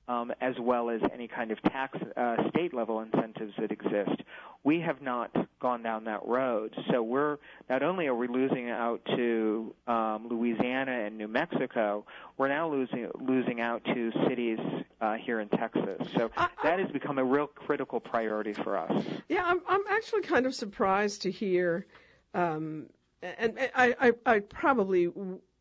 um, 0.09 0.33
as 0.41 0.55
well 0.59 0.89
as 0.89 0.99
any 1.13 1.27
kind 1.27 1.51
of 1.51 1.61
tax 1.63 1.97
uh, 2.17 2.35
state 2.49 2.73
level 2.73 2.99
incentives 2.99 3.53
that 3.59 3.71
exist. 3.71 4.21
We 4.63 4.81
have 4.81 5.01
not 5.01 5.31
gone 5.59 5.83
down 5.83 6.05
that 6.05 6.25
road. 6.25 6.75
So 6.91 7.01
we're 7.01 7.37
not 7.69 7.83
only 7.83 8.07
are 8.07 8.15
we 8.15 8.27
losing 8.27 8.69
out 8.69 9.01
to 9.15 9.73
um, 9.87 10.27
Louisiana 10.29 11.05
and 11.05 11.17
New 11.17 11.27
Mexico, 11.27 12.05
we're 12.37 12.49
now 12.49 12.69
losing 12.69 13.09
losing 13.19 13.61
out 13.61 13.83
to 13.85 14.11
cities 14.27 14.59
uh, 15.01 15.15
here 15.15 15.39
in 15.39 15.49
Texas. 15.49 16.07
So 16.15 16.31
that 16.63 16.79
has 16.79 16.91
become 16.91 17.17
a 17.19 17.23
real 17.23 17.47
critical 17.47 17.99
priority 17.99 18.53
for 18.53 18.77
us. 18.77 19.03
Yeah, 19.27 19.43
I'm 19.45 19.61
I'm 19.67 19.83
actually 19.89 20.21
kind 20.21 20.45
of 20.45 20.53
surprised 20.53 21.23
to 21.23 21.31
hear. 21.31 21.85
Um, 22.33 22.87
and 23.21 23.59
I, 23.75 23.95
I, 23.99 24.11
I 24.25 24.39
probably 24.39 25.09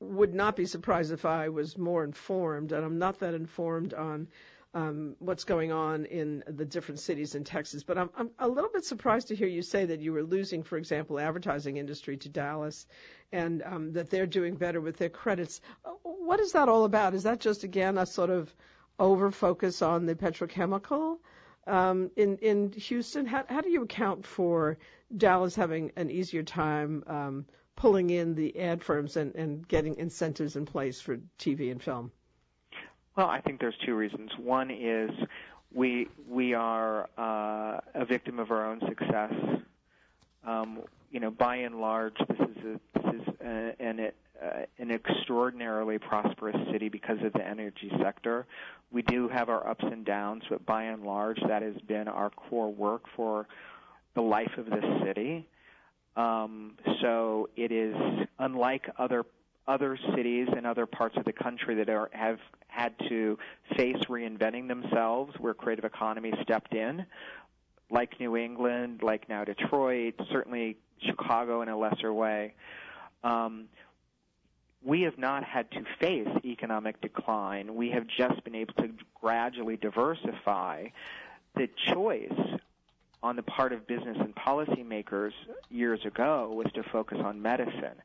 would 0.01 0.35
not 0.35 0.55
be 0.55 0.67
surprised 0.67 1.13
if 1.13 1.25
I 1.25 1.49
was 1.49 1.77
more 1.77 2.05
informed, 2.05 2.73
and 2.73 2.85
I'm 2.85 2.99
not 2.99 3.21
that 3.21 3.35
informed 3.35 3.95
on 3.95 4.29
um, 4.75 5.17
what's 5.19 5.45
going 5.45 5.73
on 5.73 6.05
in 6.05 6.45
the 6.47 6.65
different 6.65 7.01
cities 7.01 7.35
in 7.35 7.45
Texas. 7.45 7.83
But 7.83 7.99
I'm, 7.99 8.11
I'm 8.17 8.31
a 8.39 8.49
little 8.49 8.71
bit 8.73 8.85
surprised 8.85 9.29
to 9.29 9.37
hear 9.37 9.49
you 9.49 9.63
say 9.63 9.87
that 9.87 10.01
you 10.01 10.13
were 10.13 10.23
losing, 10.23 10.63
for 10.63 10.77
example, 10.77 11.19
advertising 11.19 11.79
industry 11.79 12.17
to 12.19 12.29
Dallas, 12.29 12.87
and 13.33 13.63
um, 13.65 13.93
that 13.93 14.11
they're 14.11 14.27
doing 14.27 14.57
better 14.57 14.81
with 14.81 14.97
their 14.99 15.09
credits. 15.09 15.61
Uh, 15.85 15.91
what 16.03 16.41
is 16.41 16.53
that 16.53 16.69
all 16.69 16.85
about? 16.85 17.15
Is 17.15 17.23
that 17.23 17.41
just 17.41 17.65
again 17.65 17.97
a 17.97 18.07
sort 18.07 18.31
of 18.31 18.55
over 18.99 19.31
focus 19.31 19.81
on 19.81 20.07
the 20.07 20.15
petrochemical? 20.15 21.19
Um, 21.67 22.11
in 22.17 22.39
in 22.39 22.73
Houston, 22.73 23.27
how, 23.27 23.45
how 23.49 23.61
do 23.61 23.71
you 23.71 23.83
account 23.83 24.27
for 24.27 24.79
Dallas 25.15 25.55
having 25.55 25.93
an 25.97 26.11
easier 26.11 26.43
time 26.43 27.05
um, 27.07 27.47
pulling 27.77 28.11
in 28.11 28.35
the 28.35 28.59
ad 28.59 28.83
firms 28.83 29.17
and, 29.17 29.35
and 29.35 29.67
getting 29.67 29.97
incentives 29.97 30.57
in 30.57 30.67
place 30.67 31.01
for 31.01 31.19
TV 31.39 31.71
and 31.71 31.83
film? 31.83 32.11
Well, 33.19 33.27
I 33.27 33.41
think 33.41 33.59
there's 33.59 33.75
two 33.85 33.97
reasons. 33.97 34.31
One 34.39 34.71
is 34.71 35.11
we 35.75 36.07
we 36.31 36.55
are 36.55 37.09
uh, 37.19 37.81
a 37.93 38.05
victim 38.09 38.39
of 38.39 38.53
our 38.53 38.65
own 38.65 38.81
success. 38.87 39.33
Um, 40.47 40.83
you 41.11 41.19
know, 41.19 41.33
by 41.33 41.57
and 41.57 41.81
large, 41.81 42.15
this 42.29 42.39
is 42.39 42.65
a, 42.65 43.01
this 43.01 43.15
is 43.15 43.35
a, 43.45 43.73
an 43.81 44.01
uh, 44.41 44.61
an 44.79 44.93
extraordinarily 44.93 45.99
prosperous 45.99 46.57
city 46.71 46.89
because 46.89 47.19
of 47.25 47.33
the 47.33 47.45
energy 47.45 47.91
sector. 48.01 48.47
We 48.93 49.03
do 49.03 49.27
have 49.27 49.49
our 49.49 49.69
ups 49.69 49.85
and 49.85 50.05
downs, 50.05 50.45
but 50.49 50.65
by 50.65 50.85
and 50.85 51.03
large, 51.03 51.41
that 51.49 51.63
has 51.63 51.75
been 51.89 52.07
our 52.07 52.31
core 52.31 52.73
work 52.73 53.03
for 53.17 53.49
the 54.15 54.23
life 54.23 54.53
of 54.57 54.67
this 54.67 54.85
city. 55.05 55.49
Um, 56.15 56.75
so 57.03 57.49
it 57.57 57.73
is 57.73 57.97
unlike 58.39 58.89
other 58.97 59.25
other 59.69 59.99
cities 60.17 60.49
and 60.57 60.67
other 60.67 60.87
parts 60.87 61.17
of 61.17 61.25
the 61.25 61.33
country 61.33 61.77
that 61.77 61.91
are, 61.91 62.09
have 62.13 62.39
had 62.69 62.99
to 63.09 63.39
face 63.77 63.99
reinventing 64.09 64.67
themselves, 64.67 65.35
where 65.39 65.53
creative 65.53 65.85
economy 65.85 66.33
stepped 66.43 66.75
in, 66.75 67.05
like 67.91 68.19
New 68.19 68.37
England, 68.37 69.03
like 69.03 69.29
now 69.29 69.45
Detroit, 69.45 70.15
certainly 70.33 70.79
Chicago 71.01 71.61
in 71.61 71.69
a 71.69 71.77
lesser 71.77 72.13
way. 72.13 72.55
Um, 73.23 73.67
we 74.83 75.03
have 75.03 75.19
not 75.19 75.45
had 75.45 75.71
to 75.73 75.85
face 76.01 76.29
economic 76.45 77.01
decline. 77.01 77.75
We 77.75 77.91
have 77.91 78.07
just 78.07 78.43
been 78.45 78.55
able 78.55 78.75
to 78.75 78.91
gradually 79.21 79.77
diversify. 79.77 80.87
The 81.57 81.69
choice 81.93 82.59
on 83.23 83.37
the 83.37 83.43
part 83.43 83.73
of 83.73 83.87
business 83.87 84.17
and 84.19 84.35
policymakers 84.35 85.33
years 85.71 86.05
ago 86.05 86.53
was 86.55 86.73
to 86.75 86.83
focus 86.85 87.19
on 87.23 87.43
medicine. 87.43 88.01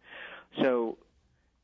So 0.61 0.97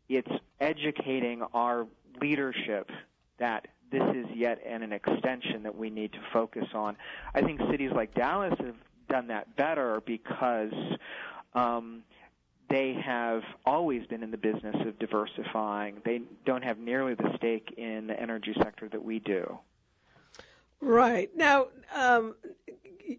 it's 0.10 0.32
educating 0.60 1.44
our 1.54 1.88
leadership 2.20 2.90
that 3.38 3.68
this 3.92 4.04
is 4.16 4.26
yet 4.36 4.62
an, 4.66 4.92
extension 4.92 5.64
that 5.64 5.76
we 5.76 5.90
need 5.90 6.12
to 6.14 6.20
focus 6.34 6.68
on. 6.74 6.98
I 7.34 7.42
think 7.42 7.62
cities 7.72 7.92
like 7.94 8.14
Dallas 8.14 8.54
have 8.60 8.76
done 9.08 9.28
that 9.28 9.56
better 9.56 10.02
because 10.06 10.74
um, 11.54 12.04
they 12.70 12.94
have 12.94 13.44
always 13.66 14.06
been 14.08 14.22
in 14.22 14.32
the 14.32 14.38
business 14.38 14.76
of 14.86 15.00
diversifying. 15.00 16.02
They 16.06 16.22
don't 16.46 16.64
have 16.64 16.78
nearly 16.78 17.16
the 17.16 17.34
stake 17.38 17.74
in 17.78 18.08
the 18.08 18.20
energy 18.20 18.54
sector 18.62 18.88
that 18.90 19.04
we 19.04 19.20
do. 19.20 19.58
Right. 20.82 21.30
Now, 21.36 21.68
um, 21.96 22.36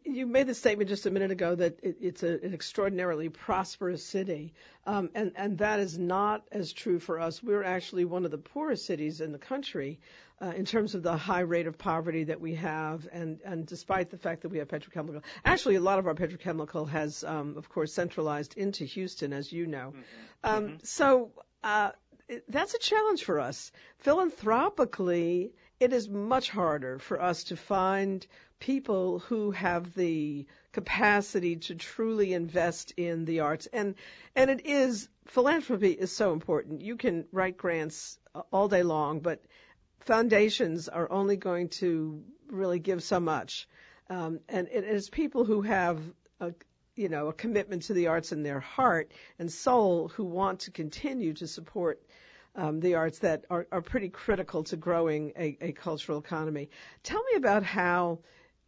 you 0.05 0.26
made 0.26 0.46
the 0.46 0.55
statement 0.55 0.88
just 0.88 1.07
a 1.07 1.11
minute 1.11 1.31
ago 1.31 1.55
that 1.55 1.79
it, 1.83 1.96
it's 2.00 2.22
a, 2.22 2.38
an 2.42 2.55
extraordinarily 2.55 3.29
prosperous 3.29 4.05
city, 4.05 4.55
um, 4.87 5.11
and 5.14 5.33
and 5.37 5.59
that 5.59 5.81
is 5.81 5.98
not 5.98 6.44
as 6.53 6.72
true 6.72 6.98
for 6.98 7.18
us. 7.18 7.42
We're 7.42 7.64
actually 7.64 8.05
one 8.05 8.24
of 8.24 8.31
the 8.31 8.38
poorest 8.38 8.87
cities 8.87 9.20
in 9.20 9.33
the 9.33 9.38
country. 9.38 10.00
Uh, 10.42 10.55
in 10.57 10.64
terms 10.64 10.94
of 10.94 11.03
the 11.03 11.18
high 11.18 11.40
rate 11.40 11.66
of 11.66 11.76
poverty 11.76 12.24
that 12.24 12.40
we 12.40 12.55
have, 12.55 13.07
and, 13.12 13.40
and 13.44 13.66
despite 13.66 14.09
the 14.09 14.16
fact 14.16 14.40
that 14.40 14.48
we 14.48 14.57
have 14.57 14.68
petrochemical, 14.68 15.22
actually 15.44 15.74
a 15.74 15.81
lot 15.83 15.98
of 15.98 16.07
our 16.07 16.14
petrochemical 16.14 16.88
has, 16.88 17.22
um, 17.24 17.59
of 17.59 17.68
course, 17.68 17.92
centralized 17.92 18.57
into 18.57 18.87
Houston, 18.87 19.35
as 19.35 19.53
you 19.53 19.66
know. 19.66 19.92
Mm-hmm. 19.92 20.00
Um, 20.57 20.64
mm-hmm. 20.64 20.76
So 20.83 21.31
uh, 21.62 21.90
that's 22.48 22.72
a 22.72 22.79
challenge 22.79 23.24
for 23.24 23.38
us. 23.38 23.70
Philanthropically, 23.98 25.53
it 25.79 25.92
is 25.92 26.09
much 26.09 26.50
harder 26.50 26.98
for 26.98 27.20
us 27.20 27.44
to 27.44 27.57
find 27.57 28.26
people 28.61 29.18
who 29.20 29.51
have 29.51 29.94
the 29.94 30.46
capacity 30.73 31.57
to 31.57 31.75
truly 31.75 32.33
invest 32.33 32.92
in 32.96 33.25
the 33.25 33.40
arts. 33.40 33.66
And 33.73 33.96
and 34.37 34.51
it 34.51 34.66
is 34.66 35.09
philanthropy 35.27 35.90
is 35.90 36.12
so 36.12 36.33
important. 36.33 36.83
You 36.83 36.96
can 36.96 37.25
write 37.33 37.57
grants 37.57 38.18
all 38.53 38.68
day 38.68 38.83
long, 38.83 39.20
but 39.20 39.42
foundations 40.01 40.88
are 40.88 41.11
only 41.11 41.37
going 41.37 41.70
to 41.70 42.23
really 42.49 42.79
give 42.79 43.03
so 43.03 43.18
much. 43.18 43.68
Um, 44.09 44.40
and 44.49 44.68
it 44.68 44.85
is 44.85 45.09
people 45.09 45.44
who 45.44 45.62
have 45.62 46.01
a, 46.40 46.53
you 46.96 47.09
know 47.09 47.29
a 47.29 47.33
commitment 47.33 47.83
to 47.85 47.94
the 47.94 48.09
arts 48.09 48.33
in 48.33 48.42
their 48.42 48.61
heart 48.61 49.11
and 49.38 49.51
soul 49.51 50.09
who 50.09 50.25
want 50.25 50.61
to 50.61 50.70
continue 50.70 51.33
to 51.35 51.46
support 51.46 52.03
um, 52.57 52.81
the 52.81 52.94
arts 52.94 53.20
that 53.20 53.44
are, 53.49 53.66
are 53.70 53.81
pretty 53.81 54.09
critical 54.09 54.64
to 54.64 54.77
growing 54.77 55.33
a, 55.37 55.57
a 55.61 55.73
cultural 55.73 56.18
economy. 56.18 56.68
Tell 57.03 57.23
me 57.23 57.37
about 57.37 57.62
how 57.62 58.18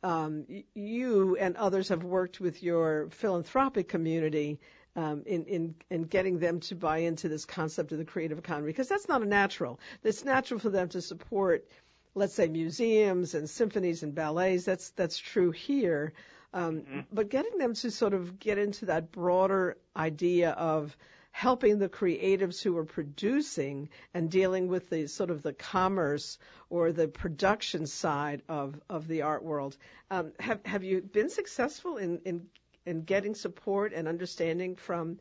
um, 0.03 0.47
you 0.75 1.37
and 1.37 1.57
others 1.57 1.89
have 1.89 2.05
worked 2.05 2.41
with 2.41 2.63
your 2.63 3.09
philanthropic 3.11 3.89
community 3.89 4.59
um, 4.97 5.23
in, 5.27 5.45
in, 5.45 5.75
in 5.91 6.03
getting 6.03 6.39
them 6.39 6.61
to 6.61 6.75
buy 6.75 6.99
into 6.99 7.29
this 7.29 7.45
concept 7.45 7.93
of 7.93 7.99
the 7.99 8.05
creative 8.05 8.39
economy, 8.39 8.67
because 8.67 8.89
that's 8.89 9.09
not 9.09 9.23
a 9.23 9.27
natural. 9.27 9.81
It's 10.03 10.25
natural 10.25 10.61
for 10.61 10.71
them 10.71 10.89
to 10.91 11.01
support, 11.01 11.67
let's 12.15 12.35
say, 12.35 12.49
museums 12.49 13.35
and 13.35 13.49
symphonies 13.49 14.03
and 14.03 14.15
ballets. 14.15 14.65
That's 14.65 14.91
that's 14.91 15.19
true 15.19 15.51
here. 15.51 16.13
Um, 16.53 16.81
mm-hmm. 16.81 17.01
But 17.11 17.31
getting 17.31 17.59
them 17.59 17.75
to 17.75 17.91
sort 17.91 18.13
of 18.13 18.39
get 18.39 18.59
into 18.59 18.87
that 18.87 19.11
broader 19.13 19.79
idea 19.97 20.51
of 20.51 20.95
helping 21.33 21.79
the 21.79 21.89
creatives 21.89 22.63
who 22.63 22.77
are 22.77 22.85
producing 22.85 23.89
and 24.15 24.31
dealing 24.31 24.69
with 24.69 24.89
the 24.91 25.09
sort 25.09 25.31
of 25.31 25.43
the 25.43 25.53
commerce 25.53 26.39
or 26.71 26.93
the 26.93 27.09
production 27.09 27.87
side 27.87 28.43
of, 28.49 28.79
of 28.89 29.09
the 29.09 29.23
art 29.23 29.43
world. 29.43 29.77
Um, 30.11 30.33
have 30.39 30.61
have 30.65 30.85
you 30.85 31.01
been 31.01 31.31
successful 31.31 31.97
in, 31.97 32.21
in 32.25 32.47
in 32.85 33.03
getting 33.03 33.35
support 33.35 33.93
and 33.93 34.07
understanding 34.07 34.77
from 34.77 35.19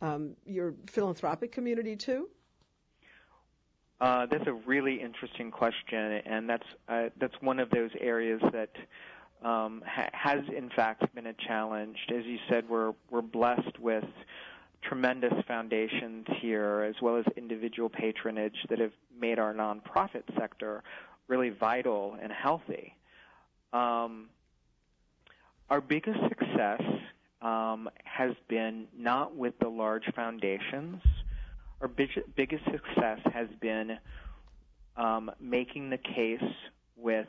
um, 0.00 0.36
your 0.44 0.74
philanthropic 0.88 1.52
community 1.52 1.96
too? 1.96 2.28
Uh, 3.98 4.26
that's 4.26 4.46
a 4.46 4.52
really 4.52 5.00
interesting 5.00 5.50
question, 5.50 6.20
and 6.26 6.48
that's 6.48 6.66
uh, 6.88 7.08
that's 7.18 7.34
one 7.40 7.58
of 7.58 7.70
those 7.70 7.90
areas 7.98 8.42
that 8.52 8.70
um, 9.42 9.82
ha- 9.86 10.10
has 10.12 10.40
in 10.54 10.68
fact 10.68 11.14
been 11.14 11.26
a 11.26 11.34
challenge. 11.48 11.96
As 12.14 12.26
you 12.26 12.36
said, 12.50 12.68
we're 12.68 12.92
we're 13.10 13.22
blessed 13.22 13.78
with 13.80 14.04
tremendous 14.88 15.32
foundations 15.46 16.26
here, 16.40 16.82
as 16.82 16.94
well 17.00 17.16
as 17.16 17.24
individual 17.36 17.88
patronage 17.88 18.56
that 18.68 18.78
have 18.78 18.92
made 19.18 19.38
our 19.38 19.54
nonprofit 19.54 20.22
sector 20.38 20.82
really 21.28 21.50
vital 21.50 22.16
and 22.20 22.32
healthy. 22.32 22.94
Um, 23.72 24.28
our 25.68 25.80
biggest 25.80 26.18
success 26.28 26.82
um, 27.42 27.88
has 28.04 28.32
been 28.48 28.86
not 28.96 29.34
with 29.34 29.58
the 29.60 29.68
large 29.68 30.04
foundations. 30.14 31.02
Our 31.80 31.88
big, 31.88 32.08
biggest 32.36 32.64
success 32.64 33.18
has 33.32 33.48
been 33.60 33.98
um, 34.96 35.30
making 35.40 35.90
the 35.90 35.98
case 35.98 36.42
with 36.96 37.26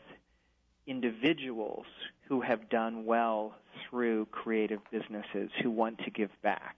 individuals 0.86 1.86
who 2.28 2.42
have 2.42 2.70
done 2.70 3.06
well 3.06 3.56
through 3.90 4.28
creative 4.28 4.80
businesses 4.92 5.50
who 5.62 5.70
want 5.70 5.98
to 6.00 6.12
give 6.12 6.30
back. 6.42 6.76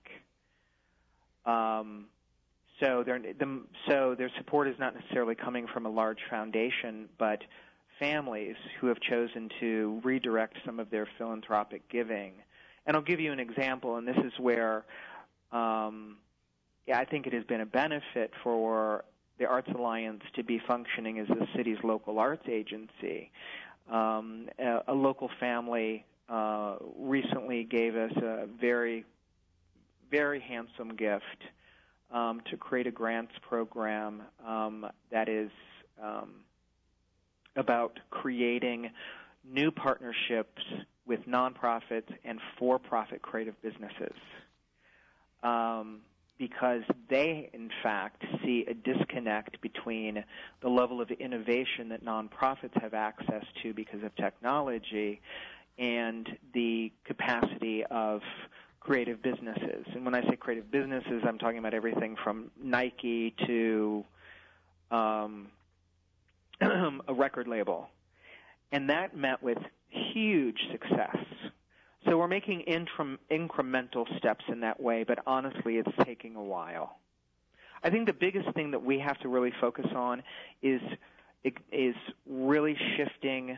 Um, 1.49 2.05
so, 2.79 3.03
the, 3.03 3.61
so 3.87 4.15
their 4.17 4.31
support 4.37 4.67
is 4.67 4.75
not 4.79 4.95
necessarily 4.95 5.35
coming 5.35 5.67
from 5.67 5.85
a 5.85 5.89
large 5.89 6.19
foundation, 6.29 7.09
but 7.17 7.41
families 7.99 8.55
who 8.79 8.87
have 8.87 8.99
chosen 9.01 9.49
to 9.59 9.99
redirect 10.03 10.57
some 10.65 10.79
of 10.79 10.89
their 10.89 11.07
philanthropic 11.17 11.89
giving. 11.89 12.33
And 12.85 12.95
I'll 12.95 13.03
give 13.03 13.19
you 13.19 13.33
an 13.33 13.39
example, 13.39 13.97
and 13.97 14.07
this 14.07 14.17
is 14.17 14.31
where 14.39 14.85
um, 15.51 16.17
yeah, 16.89 16.99
I 16.99 17.05
think 17.05 17.27
it 17.27 17.33
has 17.33 17.43
been 17.43 17.61
a 17.61 17.65
benefit 17.65 18.31
for 18.43 19.05
the 19.37 19.45
Arts 19.45 19.69
Alliance 19.73 20.23
to 20.35 20.43
be 20.43 20.59
functioning 20.67 21.19
as 21.19 21.27
the 21.27 21.47
city's 21.55 21.77
local 21.83 22.19
arts 22.19 22.47
agency. 22.49 23.31
Um, 23.91 24.49
a, 24.59 24.79
a, 24.87 24.93
local 24.93 25.29
family 25.39 26.05
uh, 26.29 26.75
recently 26.97 27.63
gave 27.63 27.95
us 27.95 28.11
a 28.17 28.47
very 28.59 29.05
very 30.11 30.39
handsome 30.39 30.95
gift 30.95 31.23
um, 32.11 32.41
to 32.49 32.57
create 32.57 32.87
a 32.87 32.91
grants 32.91 33.33
program 33.47 34.23
um, 34.45 34.85
that 35.11 35.29
is 35.29 35.51
um, 36.01 36.31
about 37.55 37.99
creating 38.09 38.89
new 39.45 39.71
partnerships 39.71 40.61
with 41.05 41.19
nonprofits 41.27 42.11
and 42.23 42.39
for-profit 42.57 43.21
creative 43.21 43.59
businesses. 43.61 44.15
Um, 45.43 46.01
because 46.37 46.83
they, 47.09 47.49
in 47.53 47.69
fact, 47.83 48.23
see 48.43 48.65
a 48.67 48.73
disconnect 48.73 49.59
between 49.61 50.23
the 50.61 50.69
level 50.69 51.01
of 51.01 51.11
innovation 51.11 51.89
that 51.89 52.03
nonprofits 52.03 52.81
have 52.81 52.93
access 52.93 53.43
to 53.61 53.73
because 53.73 54.01
of 54.03 54.15
technology 54.15 55.19
and 55.77 56.29
the 56.53 56.91
capacity 57.05 57.83
of 57.91 58.21
creative 58.79 59.21
businesses. 59.21 59.85
And 59.93 60.05
when 60.05 60.15
I 60.15 60.21
say 60.29 60.35
creative 60.35 60.71
businesses, 60.71 61.23
I'm 61.27 61.37
talking 61.37 61.59
about 61.59 61.73
everything 61.73 62.15
from 62.23 62.51
Nike 62.61 63.35
to 63.45 64.05
um, 64.91 65.47
a 66.61 67.13
record 67.13 67.47
label. 67.47 67.89
And 68.71 68.89
that 68.89 69.15
met 69.15 69.41
with 69.41 69.57
huge 69.89 70.59
success. 70.71 71.17
So 72.05 72.17
we're 72.17 72.27
making 72.27 72.63
incremental 73.31 74.17
steps 74.17 74.45
in 74.47 74.61
that 74.61 74.79
way, 74.79 75.03
but 75.03 75.19
honestly, 75.27 75.77
it's 75.77 75.91
taking 76.05 76.35
a 76.35 76.43
while. 76.43 76.97
I 77.83 77.89
think 77.89 78.07
the 78.07 78.13
biggest 78.13 78.51
thing 78.53 78.71
that 78.71 78.83
we 78.83 78.99
have 78.99 79.17
to 79.19 79.29
really 79.29 79.53
focus 79.59 79.87
on 79.95 80.23
is 80.61 80.81
is 81.71 81.95
really 82.27 82.77
shifting 82.97 83.57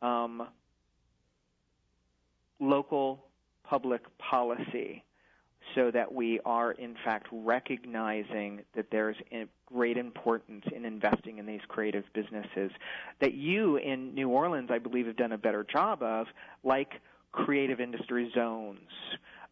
um, 0.00 0.48
local 2.58 3.27
public 3.68 4.02
policy 4.18 5.04
so 5.74 5.90
that 5.90 6.12
we 6.12 6.40
are 6.44 6.72
in 6.72 6.94
fact 7.04 7.26
recognizing 7.30 8.60
that 8.74 8.86
there's 8.90 9.16
great 9.66 9.96
importance 9.96 10.64
in 10.74 10.84
investing 10.84 11.38
in 11.38 11.46
these 11.46 11.60
creative 11.68 12.04
businesses 12.14 12.70
that 13.20 13.34
you 13.34 13.76
in 13.76 14.14
New 14.14 14.28
Orleans 14.30 14.70
I 14.72 14.78
believe 14.78 15.06
have 15.06 15.16
done 15.16 15.32
a 15.32 15.38
better 15.38 15.64
job 15.70 16.02
of 16.02 16.26
like 16.64 16.94
creative 17.32 17.80
industry 17.80 18.30
zones 18.34 18.80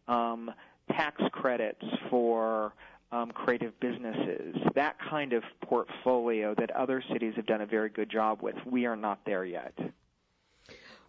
um, 0.07 0.51
tax 0.89 1.21
credits 1.31 1.83
for 2.09 2.73
um, 3.11 3.31
creative 3.31 3.79
businesses 3.79 4.55
that 4.75 4.95
kind 5.09 5.33
of 5.33 5.43
portfolio 5.61 6.55
that 6.57 6.71
other 6.71 7.03
cities 7.13 7.33
have 7.35 7.45
done 7.45 7.61
a 7.61 7.65
very 7.65 7.89
good 7.89 8.09
job 8.09 8.41
with. 8.41 8.55
We 8.65 8.85
are 8.85 8.95
not 8.95 9.19
there 9.25 9.45
yet 9.45 9.73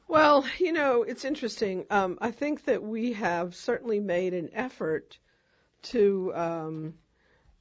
well, 0.08 0.44
you 0.58 0.72
know, 0.72 1.02
it's 1.02 1.24
interesting. 1.24 1.84
Um, 1.90 2.18
I 2.20 2.30
think 2.30 2.64
that 2.64 2.82
we 2.82 3.12
have 3.12 3.54
certainly 3.54 4.00
made 4.00 4.34
an 4.34 4.50
effort 4.54 5.18
to 5.82 6.32
um, 6.34 6.94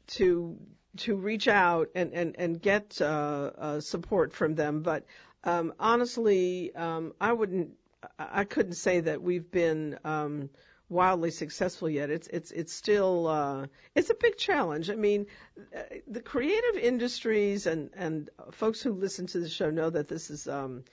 to 0.08 0.58
to 0.98 1.16
reach 1.16 1.48
out 1.48 1.90
and 1.94 2.14
and 2.14 2.36
and 2.38 2.62
get 2.62 3.00
uh, 3.02 3.52
uh, 3.58 3.80
support 3.82 4.34
from 4.34 4.56
them, 4.56 4.82
but 4.82 5.06
um, 5.44 5.74
honestly, 5.80 6.74
um, 6.76 7.14
I 7.20 7.34
wouldn't. 7.34 7.72
I 8.18 8.44
couldn't 8.44 8.74
say 8.74 9.02
that 9.02 9.22
we've 9.22 9.50
been 9.50 9.98
um, 10.06 10.50
wildly 10.90 11.32
successful 11.32 11.90
yet. 11.90 12.10
It's 12.10 12.28
it's 12.28 12.52
it's 12.52 12.74
still 12.74 13.28
uh, 13.28 13.68
it's 13.96 14.10
a 14.10 14.16
big 14.16 14.38
challenge. 14.38 14.90
I 14.90 14.96
mean, 14.96 15.28
uh, 15.76 15.82
the 16.08 16.22
creative 16.22 16.82
industries 16.82 17.68
and 17.68 17.90
and 17.96 18.30
folks 18.52 18.82
who 18.82 18.94
listen 18.94 19.28
to 19.28 19.40
the 19.40 19.50
show 19.50 19.70
know 19.70 19.90
that 19.90 20.08
this 20.08 20.30
is 20.30 20.48
um, 20.48 20.84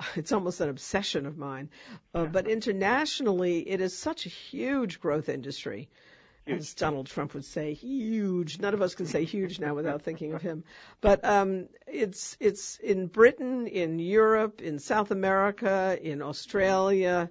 it's 0.16 0.32
almost 0.32 0.60
an 0.60 0.68
obsession 0.68 1.26
of 1.26 1.36
mine. 1.36 1.70
Uh, 2.14 2.26
but 2.26 2.48
internationally, 2.48 3.60
it 3.68 3.80
is 3.80 3.96
such 3.96 4.26
a 4.26 4.28
huge 4.28 5.00
growth 5.00 5.28
industry. 5.28 5.88
Huge. 6.46 6.60
As 6.60 6.74
Donald 6.74 7.06
Trump 7.06 7.34
would 7.34 7.44
say, 7.44 7.74
huge. 7.74 8.58
None 8.58 8.72
of 8.72 8.80
us 8.80 8.94
can 8.94 9.04
say 9.04 9.24
huge 9.24 9.60
now 9.60 9.74
without 9.74 10.02
thinking 10.02 10.32
of 10.32 10.40
him. 10.40 10.64
But 11.02 11.22
um, 11.24 11.68
it's 11.86 12.38
it's 12.40 12.78
in 12.78 13.06
Britain, 13.06 13.66
in 13.66 13.98
Europe, 13.98 14.62
in 14.62 14.78
South 14.78 15.10
America, 15.10 15.98
in 16.00 16.22
Australia, 16.22 17.28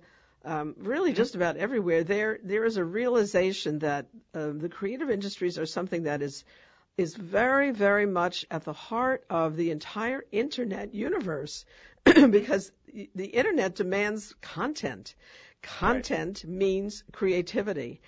um, 0.47 0.75
really 0.77 1.11
just 1.11 1.35
about 1.35 1.57
everywhere, 1.57 2.03
there 2.05 2.39
there 2.41 2.63
is 2.63 2.77
a 2.77 2.83
realization 2.83 3.79
that 3.79 4.05
uh, 4.33 4.51
the 4.55 4.69
creative 4.69 5.09
industries 5.09 5.59
are 5.59 5.65
something 5.65 6.03
that 6.03 6.21
is 6.21 6.45
is 6.95 7.15
very 7.15 7.71
very 7.71 8.05
much 8.05 8.45
at 8.49 8.63
the 8.63 8.73
heart 8.73 9.25
of 9.29 9.57
the 9.57 9.71
entire 9.71 10.23
internet 10.31 10.93
universe 10.93 11.65
because 12.29 12.71
the 13.15 13.25
internet 13.25 13.75
demands 13.75 14.33
content. 14.41 15.15
Content 15.61 16.43
right. 16.43 16.53
means 16.53 17.03
creativity. 17.11 18.01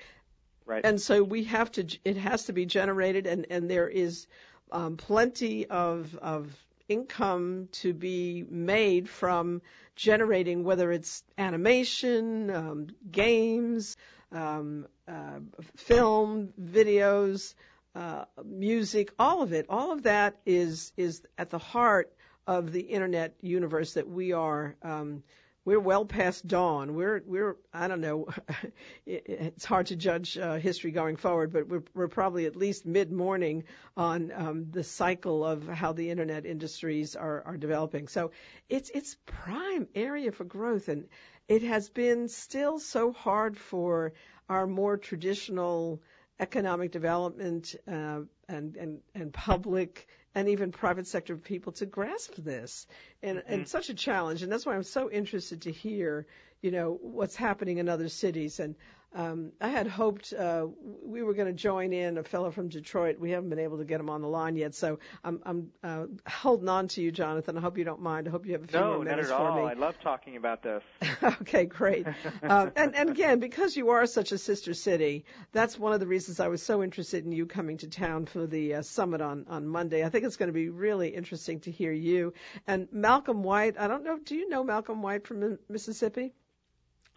Right. 0.65 0.85
And 0.85 1.01
so 1.01 1.23
we 1.23 1.45
have 1.45 1.71
to, 1.73 1.85
it 2.05 2.17
has 2.17 2.45
to 2.45 2.53
be 2.53 2.65
generated, 2.65 3.25
and, 3.25 3.47
and 3.49 3.69
there 3.69 3.89
is 3.89 4.27
um, 4.71 4.97
plenty 4.97 5.65
of, 5.65 6.15
of 6.21 6.55
income 6.88 7.69
to 7.71 7.93
be 7.93 8.45
made 8.49 9.09
from 9.09 9.62
generating, 9.95 10.63
whether 10.63 10.91
it's 10.91 11.23
animation, 11.38 12.49
um, 12.49 12.88
games, 13.12 13.97
um, 14.31 14.88
uh, 15.07 15.39
film, 15.75 16.53
videos, 16.62 17.55
uh, 17.95 18.25
music, 18.45 19.12
all 19.17 19.41
of 19.41 19.53
it. 19.53 19.65
All 19.69 19.91
of 19.91 20.03
that 20.03 20.38
is 20.45 20.93
is 20.95 21.21
at 21.38 21.49
the 21.49 21.57
heart 21.57 22.13
of 22.47 22.71
the 22.71 22.82
internet 22.82 23.36
universe 23.41 23.93
that 23.93 24.08
we 24.08 24.34
are. 24.34 24.75
Um, 24.82 25.23
we're 25.65 25.80
well 25.80 26.06
past 26.06 26.47
dawn. 26.47 26.95
We're 26.95 27.21
we're 27.25 27.58
I 27.73 27.88
don't 27.88 28.02
know. 28.02 28.28
it's 29.06 29.65
hard 29.65 29.88
to 29.88 29.95
judge 29.95 30.38
uh, 30.38 30.56
history 30.56 30.91
going 30.91 31.17
forward, 31.17 31.54
but 31.54 31.67
we're 31.67 31.84
we're 31.93 32.08
probably 32.08 32.45
at 32.45 32.56
least 32.56 32.86
mid 32.86 33.12
morning 33.12 33.65
on 33.95 34.32
um, 34.34 34.71
the 34.71 34.84
cycle 34.84 35.45
of 35.45 35.67
how 35.67 35.91
the 35.93 36.10
internet 36.10 36.45
industries 36.45 37.15
are 37.15 37.43
are 37.45 37.58
developing. 37.58 38.08
So 38.08 38.32
it's 38.67 38.89
it's 38.89 39.15
prime 39.25 39.88
area 39.93 40.32
for 40.32 40.43
growth, 40.43 40.88
and 40.88 41.08
it 41.47 41.62
has 41.63 41.89
been 41.89 42.30
still 42.30 42.80
so 42.80 43.12
hard 43.12 43.58
for 43.58 44.13
our 44.49 44.65
more 44.65 44.97
traditional 44.97 46.02
economic 46.39 46.91
development 46.91 47.75
uh, 47.88 48.21
and, 48.47 48.75
and 48.78 48.99
and 49.13 49.34
public 49.34 50.08
and 50.36 50.47
even 50.49 50.71
private 50.71 51.08
sector 51.08 51.36
people 51.36 51.73
to 51.73 51.86
grasp 51.86 52.36
this 52.38 52.88
and, 53.21 53.39
mm-hmm. 53.39 53.54
and 53.54 53.67
such 53.67 53.89
a 53.89 53.93
challenge 53.93 54.41
and 54.43 54.52
that's 54.52 54.65
why 54.65 54.75
I'm 54.75 54.84
so 54.84 55.10
interested 55.12 55.63
to 55.63 55.71
hear 55.71 56.25
you 56.62 56.71
know 56.71 56.97
what's 57.02 57.36
happening 57.36 57.78
in 57.78 57.89
other 57.89 58.10
cities 58.10 58.60
and 58.60 58.75
um, 59.13 59.52
I 59.60 59.69
had 59.69 59.88
hoped 59.88 60.34
uh, 60.34 60.67
we 61.04 61.24
were 61.24 61.34
going 61.34 61.48
to 61.48 61.54
join 61.54 61.93
in 61.93 62.17
a 62.17 62.24
fellow 62.24 62.52
from 62.52 62.69
Detroit. 62.69 63.19
We 63.19 63.32
haven't 63.32 63.50
been 63.50 63.60
able 63.60 63.80
to 63.80 63.86
get 63.86 64.00
him 64.00 64.10
on 64.10 64.22
the 64.22 64.28
line 64.28 64.56
yet, 64.56 64.76
so 64.76 65.00
I'm, 65.24 65.41
I'm 65.45 65.72
uh, 65.84 66.06
holding 66.28 66.69
on 66.69 66.88
to 66.89 67.02
you, 67.02 67.12
Jonathan. 67.12 67.58
I 67.58 67.62
hope 67.62 67.78
you 67.78 67.84
don't 67.84 68.02
mind. 68.02 68.28
I 68.28 68.32
hope 68.32 68.45
you 68.45 68.54
have 68.54 68.63
a 68.63 68.67
few 68.67 68.80
no, 68.80 68.93
more 68.93 69.04
minutes 69.04 69.30
for 69.30 69.34
me. 69.34 69.39
No, 69.39 69.43
not 69.45 69.58
at 69.58 69.62
all. 69.62 69.67
I 69.67 69.74
love 69.74 70.00
talking 70.02 70.36
about 70.36 70.62
this. 70.62 70.84
okay, 71.41 71.65
great. 71.65 72.06
um, 72.43 72.72
and, 72.76 72.95
and 72.95 73.10
again, 73.10 73.39
because 73.39 73.76
you 73.76 73.89
are 73.89 74.06
such 74.06 74.32
a 74.32 74.38
sister 74.38 74.74
city, 74.76 75.26
that's 75.52 75.78
one 75.78 75.93
of 75.93 76.00
the 76.00 76.08
reasons 76.08 76.39
I 76.39 76.48
was 76.48 76.62
so 76.62 76.84
interested 76.84 77.26
in 77.26 77.32
you 77.32 77.48
coming 77.48 77.78
to 77.78 77.88
town 77.88 78.28
for 78.28 78.45
the 78.45 78.76
uh, 78.76 78.82
summit 78.84 79.22
on 79.22 79.45
on 79.50 79.67
Monday. 79.67 80.06
I 80.06 80.10
think 80.10 80.24
it's 80.24 80.38
going 80.38 80.50
to 80.50 80.54
be 80.54 80.69
really 80.69 81.10
interesting 81.10 81.60
to 81.62 81.72
hear 81.72 81.91
you 81.91 82.34
and 82.67 82.88
Malcolm 82.91 83.43
White. 83.43 83.80
I 83.80 83.88
don't 83.88 84.04
know. 84.04 84.19
Do 84.24 84.36
you 84.36 84.50
know 84.50 84.63
Malcolm 84.63 85.02
White 85.02 85.26
from 85.26 85.58
Mississippi? 85.67 86.34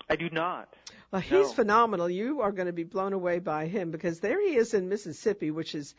I 0.09 0.16
do 0.16 0.31
not. 0.31 0.74
Well, 1.12 1.20
he's 1.20 1.48
no. 1.48 1.53
phenomenal. 1.53 2.09
You 2.09 2.40
are 2.40 2.53
going 2.53 2.66
to 2.66 2.72
be 2.72 2.85
blown 2.85 3.12
away 3.12 3.38
by 3.38 3.66
him 3.66 3.90
because 3.90 4.20
there 4.20 4.40
he 4.40 4.57
is 4.57 4.72
in 4.72 4.88
Mississippi, 4.88 5.51
which 5.51 5.75
is 5.75 5.94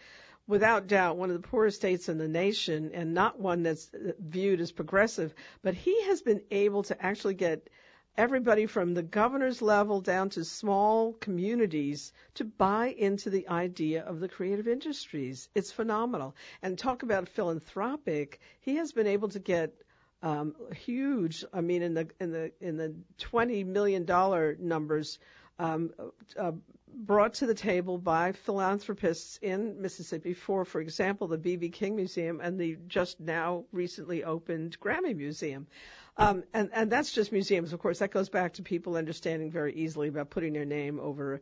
without 0.48 0.88
doubt 0.88 1.18
one 1.18 1.30
of 1.30 1.40
the 1.40 1.48
poorest 1.48 1.78
states 1.78 2.10
in 2.10 2.18
the 2.18 2.28
nation 2.28 2.92
and 2.94 3.14
not 3.14 3.40
one 3.40 3.62
that's 3.62 3.94
uh, 3.94 4.14
viewed 4.20 4.60
as 4.60 4.72
progressive. 4.72 5.34
But 5.62 5.76
he 5.76 6.04
has 6.06 6.24
been 6.24 6.42
able 6.50 6.82
to 6.84 7.00
actually 7.00 7.36
get 7.36 7.70
everybody 8.18 8.66
from 8.66 8.94
the 8.94 9.04
governor's 9.04 9.62
level 9.62 10.02
down 10.02 10.30
to 10.30 10.44
small 10.44 11.14
communities 11.14 12.12
to 12.36 12.44
buy 12.44 12.88
into 12.88 13.30
the 13.30 13.48
idea 13.50 14.04
of 14.04 14.20
the 14.20 14.28
creative 14.28 14.68
industries. 14.68 15.48
It's 15.54 15.72
phenomenal. 15.72 16.36
And 16.62 16.78
talk 16.78 17.04
about 17.04 17.30
philanthropic, 17.30 18.40
he 18.62 18.78
has 18.78 18.92
been 18.92 19.08
able 19.08 19.30
to 19.30 19.40
get 19.40 19.74
um, 20.24 20.56
huge. 20.74 21.46
I 21.54 21.62
mean, 21.62 21.84
in 21.84 21.94
the 21.94 22.08
in 22.20 22.32
the 22.32 22.52
in 22.60 22.78
the 22.78 22.96
twenty 23.18 23.64
million 23.64 24.06
dollar 24.06 24.56
numbers 24.60 25.20
um, 25.60 25.92
uh, 26.40 26.54
brought 26.96 27.36
to 27.36 27.46
the 27.46 27.54
table 27.54 27.98
by 27.98 28.32
philanthropists 28.32 29.38
in 29.42 29.82
Mississippi 29.82 30.34
for, 30.34 30.66
for 30.66 30.80
example, 30.80 31.28
the 31.28 31.38
B.B. 31.38 31.70
King 31.70 31.96
Museum 31.96 32.40
and 32.42 32.60
the 32.60 32.78
just 32.88 33.20
now 33.20 33.66
recently 33.72 34.24
opened 34.24 34.80
Grammy 34.80 35.16
Museum. 35.16 35.68
Um, 36.16 36.44
and, 36.54 36.70
and 36.74 36.92
that's 36.92 37.12
just 37.12 37.32
museums, 37.32 37.74
of 37.74 37.80
course. 37.80 38.00
That 38.00 38.12
goes 38.12 38.30
back 38.30 38.54
to 38.54 38.62
people 38.62 38.96
understanding 38.96 39.52
very 39.52 39.74
easily 39.74 40.08
about 40.08 40.30
putting 40.30 40.54
their 40.54 40.66
name 40.66 41.00
over 41.00 41.42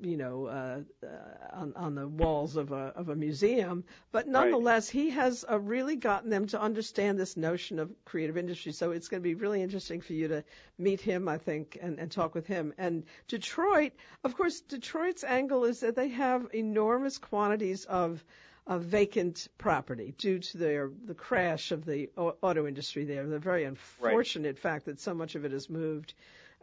you 0.00 0.16
know, 0.16 0.46
uh, 0.46 0.80
uh, 1.04 1.60
on, 1.60 1.72
on 1.76 1.94
the 1.94 2.06
walls 2.06 2.56
of 2.56 2.72
a 2.72 2.92
of 2.94 3.08
a 3.08 3.16
museum. 3.16 3.84
But 4.12 4.28
nonetheless, 4.28 4.94
right. 4.94 5.02
he 5.02 5.10
has 5.10 5.44
uh, 5.50 5.58
really 5.58 5.96
gotten 5.96 6.30
them 6.30 6.46
to 6.48 6.60
understand 6.60 7.18
this 7.18 7.36
notion 7.36 7.78
of 7.78 7.90
creative 8.04 8.36
industry. 8.36 8.72
So 8.72 8.92
it's 8.92 9.08
going 9.08 9.22
to 9.22 9.28
be 9.28 9.34
really 9.34 9.62
interesting 9.62 10.00
for 10.00 10.12
you 10.12 10.28
to 10.28 10.44
meet 10.78 11.00
him, 11.00 11.28
I 11.28 11.38
think, 11.38 11.78
and, 11.80 11.98
and 11.98 12.10
talk 12.10 12.34
with 12.34 12.46
him. 12.46 12.74
And 12.78 13.04
Detroit, 13.28 13.92
of 14.24 14.36
course, 14.36 14.60
Detroit's 14.60 15.24
angle 15.24 15.64
is 15.64 15.80
that 15.80 15.96
they 15.96 16.08
have 16.08 16.48
enormous 16.54 17.18
quantities 17.18 17.84
of 17.84 18.24
of 18.66 18.82
vacant 18.84 19.48
property 19.58 20.14
due 20.16 20.38
to 20.38 20.58
their 20.58 20.90
the 21.06 21.14
crash 21.14 21.72
of 21.72 21.84
the 21.84 22.08
auto 22.16 22.66
industry 22.66 23.04
there. 23.04 23.26
The 23.26 23.38
very 23.38 23.64
unfortunate 23.64 24.48
right. 24.48 24.58
fact 24.58 24.84
that 24.84 25.00
so 25.00 25.12
much 25.12 25.34
of 25.34 25.44
it 25.44 25.50
has 25.50 25.68
moved 25.68 26.14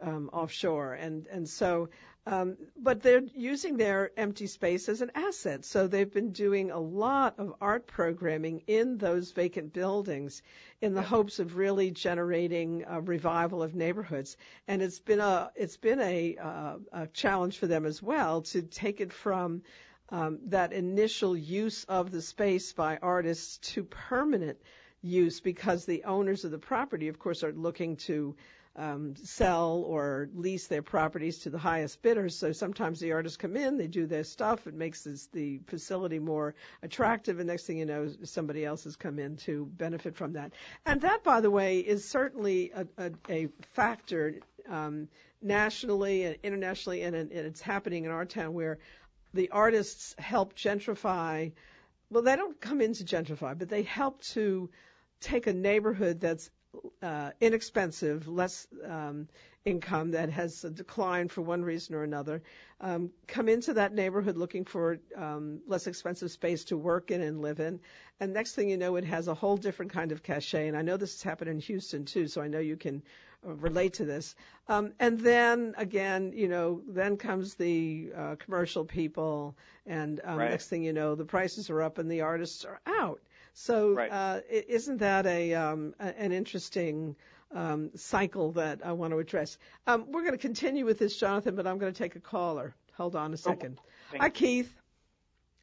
um, 0.02 0.30
offshore, 0.32 0.94
and 0.94 1.26
and 1.28 1.48
so 1.48 1.88
um, 2.28 2.58
but 2.76 3.00
they're 3.02 3.22
using 3.34 3.78
their 3.78 4.10
empty 4.18 4.48
space 4.48 4.90
as 4.90 5.00
an 5.00 5.12
asset. 5.14 5.64
So 5.64 5.86
they've 5.86 6.12
been 6.12 6.32
doing 6.32 6.70
a 6.70 6.78
lot 6.78 7.38
of 7.38 7.54
art 7.58 7.86
programming 7.86 8.64
in 8.66 8.98
those 8.98 9.32
vacant 9.32 9.72
buildings 9.72 10.42
in 10.82 10.92
the 10.92 11.00
hopes 11.00 11.38
of 11.38 11.56
really 11.56 11.90
generating 11.90 12.84
a 12.86 13.00
revival 13.00 13.62
of 13.62 13.74
neighborhoods. 13.74 14.36
And 14.66 14.82
it's 14.82 14.98
been 14.98 15.20
a 15.20 15.50
it's 15.56 15.78
been 15.78 16.00
a, 16.00 16.36
uh, 16.36 16.76
a 16.92 17.06
challenge 17.06 17.56
for 17.56 17.66
them 17.66 17.86
as 17.86 18.02
well 18.02 18.42
to 18.42 18.60
take 18.60 19.00
it 19.00 19.14
from 19.14 19.62
um, 20.10 20.40
that 20.48 20.74
initial 20.74 21.34
use 21.34 21.84
of 21.84 22.10
the 22.10 22.20
space 22.20 22.74
by 22.74 22.98
artists 23.00 23.56
to 23.72 23.84
permanent 23.84 24.58
use 25.00 25.40
because 25.40 25.86
the 25.86 26.04
owners 26.04 26.44
of 26.44 26.50
the 26.50 26.58
property, 26.58 27.08
of 27.08 27.18
course, 27.18 27.42
are 27.42 27.52
looking 27.52 27.96
to 27.96 28.36
sell 29.24 29.82
or 29.86 30.28
lease 30.34 30.68
their 30.68 30.82
properties 30.82 31.38
to 31.38 31.50
the 31.50 31.58
highest 31.58 32.00
bidders. 32.00 32.36
So 32.36 32.52
sometimes 32.52 33.00
the 33.00 33.12
artists 33.12 33.36
come 33.36 33.56
in, 33.56 33.76
they 33.76 33.88
do 33.88 34.06
their 34.06 34.24
stuff, 34.24 34.66
it 34.66 34.74
makes 34.74 35.02
this, 35.02 35.26
the 35.26 35.60
facility 35.66 36.18
more 36.18 36.54
attractive, 36.82 37.38
and 37.38 37.48
next 37.48 37.64
thing 37.64 37.78
you 37.78 37.86
know, 37.86 38.08
somebody 38.22 38.64
else 38.64 38.84
has 38.84 38.96
come 38.96 39.18
in 39.18 39.36
to 39.38 39.66
benefit 39.66 40.16
from 40.16 40.34
that. 40.34 40.52
And 40.86 41.00
that, 41.00 41.24
by 41.24 41.40
the 41.40 41.50
way, 41.50 41.80
is 41.80 42.08
certainly 42.08 42.70
a, 42.74 42.86
a, 42.98 43.10
a 43.28 43.48
factor 43.72 44.36
um, 44.68 45.08
nationally 45.42 46.24
and 46.24 46.36
internationally, 46.42 47.02
and, 47.02 47.16
and 47.16 47.32
it's 47.32 47.60
happening 47.60 48.04
in 48.04 48.10
our 48.10 48.24
town 48.24 48.54
where 48.54 48.78
the 49.34 49.50
artists 49.50 50.14
help 50.18 50.54
gentrify. 50.54 51.52
Well, 52.10 52.22
they 52.22 52.36
don't 52.36 52.60
come 52.60 52.80
in 52.80 52.94
to 52.94 53.04
gentrify, 53.04 53.58
but 53.58 53.68
they 53.68 53.82
help 53.82 54.22
to 54.34 54.70
take 55.20 55.46
a 55.46 55.52
neighborhood 55.52 56.20
that's 56.20 56.50
uh, 57.02 57.30
inexpensive, 57.40 58.28
less 58.28 58.66
um, 58.84 59.28
income 59.64 60.12
that 60.12 60.30
has 60.30 60.62
declined 60.62 61.30
for 61.30 61.42
one 61.42 61.62
reason 61.62 61.94
or 61.94 62.02
another, 62.02 62.42
um, 62.80 63.10
come 63.26 63.48
into 63.48 63.74
that 63.74 63.92
neighborhood 63.92 64.36
looking 64.36 64.64
for 64.64 64.98
um, 65.16 65.60
less 65.66 65.86
expensive 65.86 66.30
space 66.30 66.64
to 66.64 66.76
work 66.76 67.10
in 67.10 67.20
and 67.22 67.42
live 67.42 67.60
in, 67.60 67.80
and 68.20 68.32
next 68.32 68.54
thing 68.54 68.68
you 68.68 68.76
know, 68.76 68.96
it 68.96 69.04
has 69.04 69.28
a 69.28 69.34
whole 69.34 69.56
different 69.56 69.92
kind 69.92 70.12
of 70.12 70.22
cachet. 70.22 70.68
And 70.68 70.76
I 70.76 70.82
know 70.82 70.96
this 70.96 71.14
has 71.14 71.22
happened 71.22 71.50
in 71.50 71.58
Houston 71.60 72.04
too, 72.04 72.26
so 72.26 72.40
I 72.40 72.48
know 72.48 72.58
you 72.58 72.76
can 72.76 73.02
uh, 73.46 73.54
relate 73.54 73.94
to 73.94 74.04
this. 74.04 74.34
Um, 74.68 74.92
and 74.98 75.20
then 75.20 75.74
again, 75.76 76.32
you 76.34 76.48
know, 76.48 76.82
then 76.88 77.16
comes 77.16 77.54
the 77.54 78.10
uh, 78.16 78.36
commercial 78.36 78.84
people, 78.84 79.56
and 79.86 80.20
um, 80.24 80.38
right. 80.38 80.50
next 80.50 80.68
thing 80.68 80.82
you 80.82 80.92
know, 80.92 81.14
the 81.14 81.24
prices 81.24 81.70
are 81.70 81.82
up 81.82 81.98
and 81.98 82.10
the 82.10 82.22
artists 82.22 82.64
are 82.64 82.80
out. 82.86 83.20
So 83.54 83.92
right. 83.92 84.10
uh, 84.10 84.40
isn't 84.48 84.98
that 84.98 85.26
a 85.26 85.54
um, 85.54 85.94
an 85.98 86.32
interesting 86.32 87.16
um, 87.54 87.90
cycle 87.96 88.52
that 88.52 88.80
I 88.84 88.92
want 88.92 89.12
to 89.12 89.18
address? 89.18 89.58
Um, 89.86 90.06
we're 90.10 90.22
going 90.22 90.32
to 90.32 90.38
continue 90.38 90.84
with 90.84 90.98
this, 90.98 91.16
Jonathan, 91.16 91.56
but 91.56 91.66
I'm 91.66 91.78
going 91.78 91.92
to 91.92 91.98
take 91.98 92.16
a 92.16 92.20
caller. 92.20 92.74
Hold 92.94 93.16
on 93.16 93.32
a 93.32 93.36
second. 93.36 93.78
Oh, 94.14 94.18
Hi, 94.20 94.30
Keith. 94.30 94.72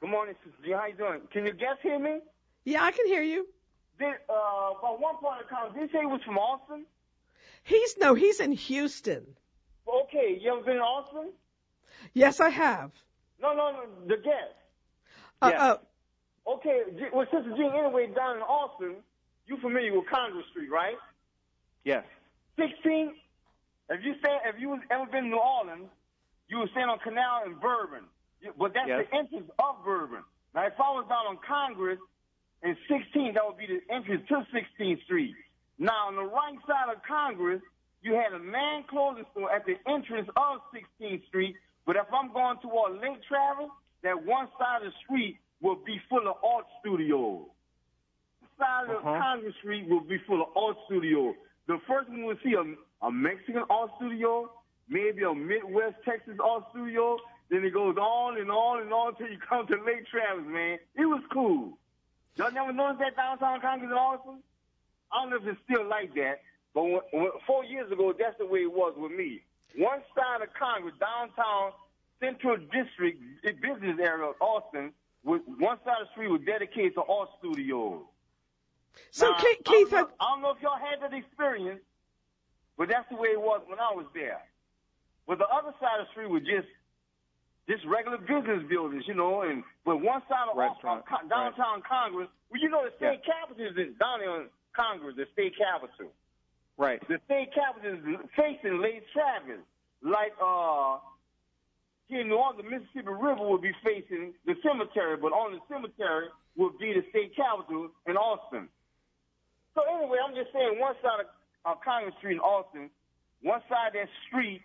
Good 0.02 0.10
morning, 0.10 0.36
Sister. 0.44 0.78
How 0.78 0.88
you 0.88 0.94
doing? 0.94 1.22
Can 1.32 1.46
you 1.46 1.54
guess 1.54 1.78
hear 1.82 2.00
me? 2.00 2.20
Yeah, 2.64 2.84
I 2.84 2.92
can 2.92 3.08
hear 3.08 3.22
you. 3.22 3.48
Did 4.00 4.08
uh, 4.30 4.74
by 4.82 4.90
one 4.90 5.18
point 5.18 5.42
of 5.42 5.50
time, 5.50 5.74
did 5.74 5.82
you 5.84 5.88
say 5.88 6.00
he 6.02 6.06
was 6.06 6.22
from 6.26 6.38
Austin? 6.38 6.86
He's 7.64 7.98
no, 7.98 8.14
he's 8.14 8.40
in 8.40 8.52
Houston. 8.52 9.26
Okay, 9.88 10.38
you 10.42 10.54
ever 10.54 10.64
been 10.64 10.76
in 10.76 10.82
Austin? 10.82 11.32
Yes, 12.14 12.40
I 12.40 12.50
have. 12.50 12.92
No, 13.42 13.54
no, 13.54 13.72
no. 13.72 14.08
The 14.08 14.22
guest. 14.22 14.56
Uh, 15.42 15.50
yes. 15.52 15.62
uh, 15.62 15.78
Okay, 16.48 16.84
well, 17.12 17.26
Sister 17.26 17.56
Jeanne, 17.58 17.74
anyway, 17.74 18.08
down 18.16 18.38
in 18.38 18.44
Austin, 18.44 18.96
you 19.48 19.58
familiar 19.58 19.94
with 19.96 20.08
Congress 20.10 20.46
Street, 20.52 20.70
right? 20.70 20.96
Yes. 21.84 22.04
16, 22.58 23.14
If 23.90 24.04
you 24.04 24.14
say 24.24 24.32
if 24.46 24.60
you 24.60 24.70
was 24.70 24.82
ever 24.92 25.06
been 25.06 25.26
to 25.26 25.30
New 25.30 25.38
Orleans, 25.38 25.90
you 26.48 26.60
would 26.60 26.70
stand 26.72 26.90
on 26.90 27.00
Canal 27.00 27.44
and 27.46 27.60
Bourbon. 27.60 28.06
But 28.58 28.74
that's 28.74 28.88
yes. 28.88 29.06
the 29.10 29.18
entrance 29.18 29.50
of 29.58 29.84
Bourbon. 29.84 30.22
Now, 30.54 30.68
if 30.68 30.74
I 30.80 30.90
was 30.94 31.06
down 31.10 31.26
on 31.26 31.38
Congress 31.46 32.00
and 32.62 32.78
16, 32.88 33.34
that 33.34 33.46
would 33.46 33.58
be 33.58 33.68
the 33.68 33.82
entrance 33.94 34.22
to 34.30 34.46
16th 34.54 35.04
Street. 35.04 35.36
Now, 35.78 36.08
on 36.08 36.16
the 36.16 36.24
right 36.24 36.58
side 36.68 36.94
of 36.94 37.02
Congress, 37.04 37.62
you 38.02 38.14
had 38.14 38.34
a 38.34 38.40
man 38.40 38.84
clothing 38.88 39.26
store 39.32 39.52
at 39.52 39.66
the 39.66 39.76
entrance 39.90 40.30
of 40.38 40.62
16th 40.74 41.28
Street. 41.28 41.56
But 41.86 41.96
if 41.98 42.06
I'm 42.14 42.32
going 42.32 42.58
toward 42.62 43.02
Lake 43.02 43.22
Travis, 43.28 43.70
that 44.04 44.24
one 44.24 44.48
side 44.58 44.86
of 44.86 44.94
the 44.94 44.94
street 45.04 45.38
will 45.62 45.78
be 45.86 46.00
full 46.10 46.28
of 46.28 46.36
art 46.44 46.66
studios. 46.80 47.46
The 48.42 48.48
side 48.64 48.90
of 48.90 48.98
Uh-huh. 48.98 49.20
Congress 49.20 49.56
Street 49.60 49.88
will 49.88 50.02
be 50.02 50.18
full 50.28 50.42
of 50.42 50.50
art 50.56 50.78
studios. 50.86 51.36
The 51.68 51.80
first 51.88 52.10
one 52.10 52.24
will 52.26 52.38
see 52.44 52.54
a, 52.54 52.64
a 53.06 53.12
Mexican 53.12 53.64
art 53.70 53.92
studio, 53.98 54.52
maybe 54.88 55.24
a 55.24 55.34
Midwest 55.34 55.96
Texas 56.06 56.38
art 56.44 56.66
studio. 56.72 57.18
Then 57.50 57.64
it 57.64 57.74
goes 57.74 57.96
on 57.98 58.38
and 58.40 58.50
on 58.50 58.82
and 58.82 58.92
on 58.94 59.10
until 59.14 59.28
you 59.28 59.38
come 59.38 59.68
to 59.68 59.76
Lake 59.84 60.08
Travis, 60.08 60.46
man. 60.48 60.80
It 60.96 61.06
was 61.06 61.22
cool. 61.32 61.78
Y'all 62.36 62.52
never 62.52 62.74
noticed 62.74 63.00
that 63.00 63.16
downtown 63.16 63.62
Congress 63.62 63.90
in 63.92 63.98
Austin? 63.98 64.40
I 65.12 65.22
don't 65.22 65.30
know 65.30 65.38
if 65.38 65.48
it's 65.48 65.60
still 65.64 65.88
like 65.88 66.14
that, 66.16 66.42
but 66.74 66.84
when, 66.84 67.00
when, 67.14 67.30
four 67.48 67.64
years 67.64 67.90
ago, 67.92 68.14
that's 68.18 68.38
the 68.40 68.46
way 68.46 68.60
it 68.60 68.72
was 68.74 68.94
with 68.98 69.12
me. 69.12 69.42
One 69.78 70.02
side 70.16 70.42
of 70.42 70.54
Congress, 70.54 70.96
downtown 71.00 71.72
Central 72.20 72.58
District 72.58 73.22
business 73.44 73.98
area 74.00 74.26
of 74.26 74.36
Austin, 74.42 74.92
one 75.26 75.78
side 75.84 76.02
of 76.02 76.08
the 76.08 76.12
street 76.14 76.30
was 76.30 76.42
dedicated 76.46 76.94
to 76.96 77.02
art 77.02 77.30
studios. 77.40 78.04
So, 79.12 79.32
Now, 79.32 79.38
Keith, 79.38 79.58
I 79.66 79.70
Keith 79.70 79.90
don't, 79.92 79.98
I, 79.98 80.02
know, 80.02 80.10
I 80.20 80.26
don't 80.30 80.42
know 80.42 80.52
if 80.52 80.62
y'all 80.62 80.78
had 80.80 81.02
that 81.02 81.18
experience, 81.18 81.82
but 82.78 82.90
that's 82.90 83.10
the 83.10 83.18
way 83.18 83.30
it 83.30 83.42
was 83.42 83.62
when 83.68 83.80
I 83.80 83.92
was 83.92 84.06
there. 84.14 84.42
But 85.28 85.40
the 85.40 85.48
other 85.50 85.74
side 85.82 86.00
of 86.00 86.08
the 86.08 86.12
street 86.12 86.30
was 86.30 86.44
just 86.44 86.68
just 87.68 87.84
regular 87.90 88.20
business 88.20 88.62
buildings, 88.70 89.04
you 89.08 89.16
know, 89.16 89.42
and 89.42 89.64
but 89.84 89.98
one 89.98 90.22
side 90.30 90.46
of, 90.52 90.58
Restaurant, 90.58 91.02
of 91.02 91.06
Con- 91.10 91.28
downtown 91.28 91.82
Congress, 91.82 92.30
well, 92.52 92.62
you 92.62 92.70
know, 92.70 92.86
the 92.86 92.94
state 92.98 93.26
capital 93.26 93.66
is 93.66 93.74
down 93.98 94.20
there 94.22 94.42
in 94.42 94.48
Congress, 94.76 95.16
the 95.18 95.26
state 95.34 95.54
capital. 95.58 96.14
Right. 96.78 97.02
The 97.08 97.18
state 97.26 97.50
capital 97.56 97.98
is 97.98 98.20
facing 98.38 98.82
Lake 98.82 99.04
Travis, 99.14 99.66
like 100.04 100.34
uh, 100.38 101.02
New 102.10 102.36
Orleans, 102.36 102.62
the 102.64 102.70
Mississippi 102.70 103.08
River 103.10 103.42
will 103.42 103.58
be 103.58 103.72
facing 103.84 104.34
the 104.46 104.56
cemetery, 104.62 105.18
but 105.18 105.32
on 105.34 105.54
the 105.54 105.60
cemetery 105.68 106.28
will 106.56 106.72
be 106.80 106.94
the 106.94 107.04
state 107.10 107.36
capital 107.36 107.90
in 108.08 108.16
Austin. 108.16 108.70
So 109.74 109.82
anyway, 109.98 110.18
I'm 110.26 110.36
just 110.36 110.54
saying, 110.54 110.80
one 110.80 110.96
side 111.02 111.22
of 111.22 111.28
uh, 111.66 111.76
Congress 111.84 112.14
Street 112.20 112.34
in 112.36 112.40
Austin, 112.40 112.90
one 113.42 113.62
side 113.68 113.88
of 113.88 113.94
that 113.94 114.10
street 114.28 114.62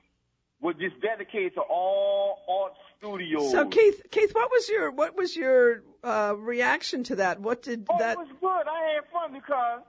was 0.61 0.76
just 0.78 1.01
dedicated 1.01 1.55
to 1.55 1.62
all 1.62 2.43
art 2.49 2.74
studios. 2.99 3.51
so 3.51 3.66
Keith, 3.68 4.03
Keith, 4.11 4.34
what 4.34 4.51
was 4.51 4.68
your 4.68 4.91
what 4.91 5.16
was 5.16 5.34
your 5.34 5.82
uh, 6.05 6.34
reaction 6.36 7.03
to 7.05 7.16
that? 7.16 7.41
What 7.41 7.62
did 7.62 7.86
Oh, 7.88 7.97
that? 7.99 8.12
it 8.12 8.18
was 8.18 8.28
good. 8.41 8.68
I 8.70 8.95
had 8.95 9.05
fun 9.11 9.32
because, 9.32 9.80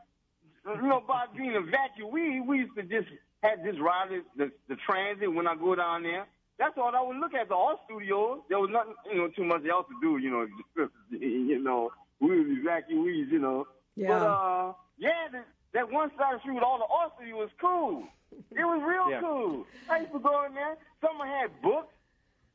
you 0.81 0.87
know, 0.87 1.03
by 1.05 1.25
being 1.35 1.55
a 1.55 2.07
we 2.07 2.57
used 2.57 2.75
to 2.75 2.83
just 2.83 3.09
have 3.43 3.63
this 3.63 3.75
ride 3.79 4.09
the, 4.37 4.51
the 4.69 4.75
transit 4.87 5.31
when 5.33 5.47
I 5.47 5.55
go 5.55 5.75
down 5.75 6.03
there. 6.03 6.25
That's 6.59 6.77
all 6.77 6.91
I 6.95 7.01
would 7.01 7.17
look 7.17 7.33
at 7.33 7.49
the 7.49 7.55
art 7.55 7.79
studios. 7.85 8.39
There 8.49 8.59
was 8.59 8.69
nothing, 8.71 8.93
you 9.11 9.17
know, 9.17 9.27
too 9.29 9.43
much 9.45 9.63
else 9.69 9.87
to 9.89 9.95
do. 10.01 10.17
You 10.23 10.29
know, 10.31 10.47
you 11.11 11.61
know, 11.61 11.91
we 12.19 12.29
were 12.29 12.45
evacuees. 12.45 13.31
You 13.31 13.39
know, 13.39 13.67
Yeah. 13.95 14.07
but 14.09 14.25
uh, 14.25 14.73
yeah, 14.97 15.27
the, 15.31 15.39
that 15.73 15.91
one 15.91 16.11
side 16.17 16.35
of 16.35 16.41
street 16.41 16.53
with 16.55 16.63
all 16.63 16.77
the 16.77 16.85
art 16.93 17.13
studios 17.17 17.49
was 17.49 17.49
cool. 17.59 18.03
It 18.51 18.63
was 18.63 18.81
real 18.85 19.09
Yeah. 19.09 19.21
cool. 19.21 19.65
I 19.89 19.99
used 20.01 20.11
to 20.13 20.19
go 20.19 20.45
in 20.45 20.53
there. 20.53 20.77
Someone 21.01 21.27
had 21.27 21.49
books. 21.61 21.93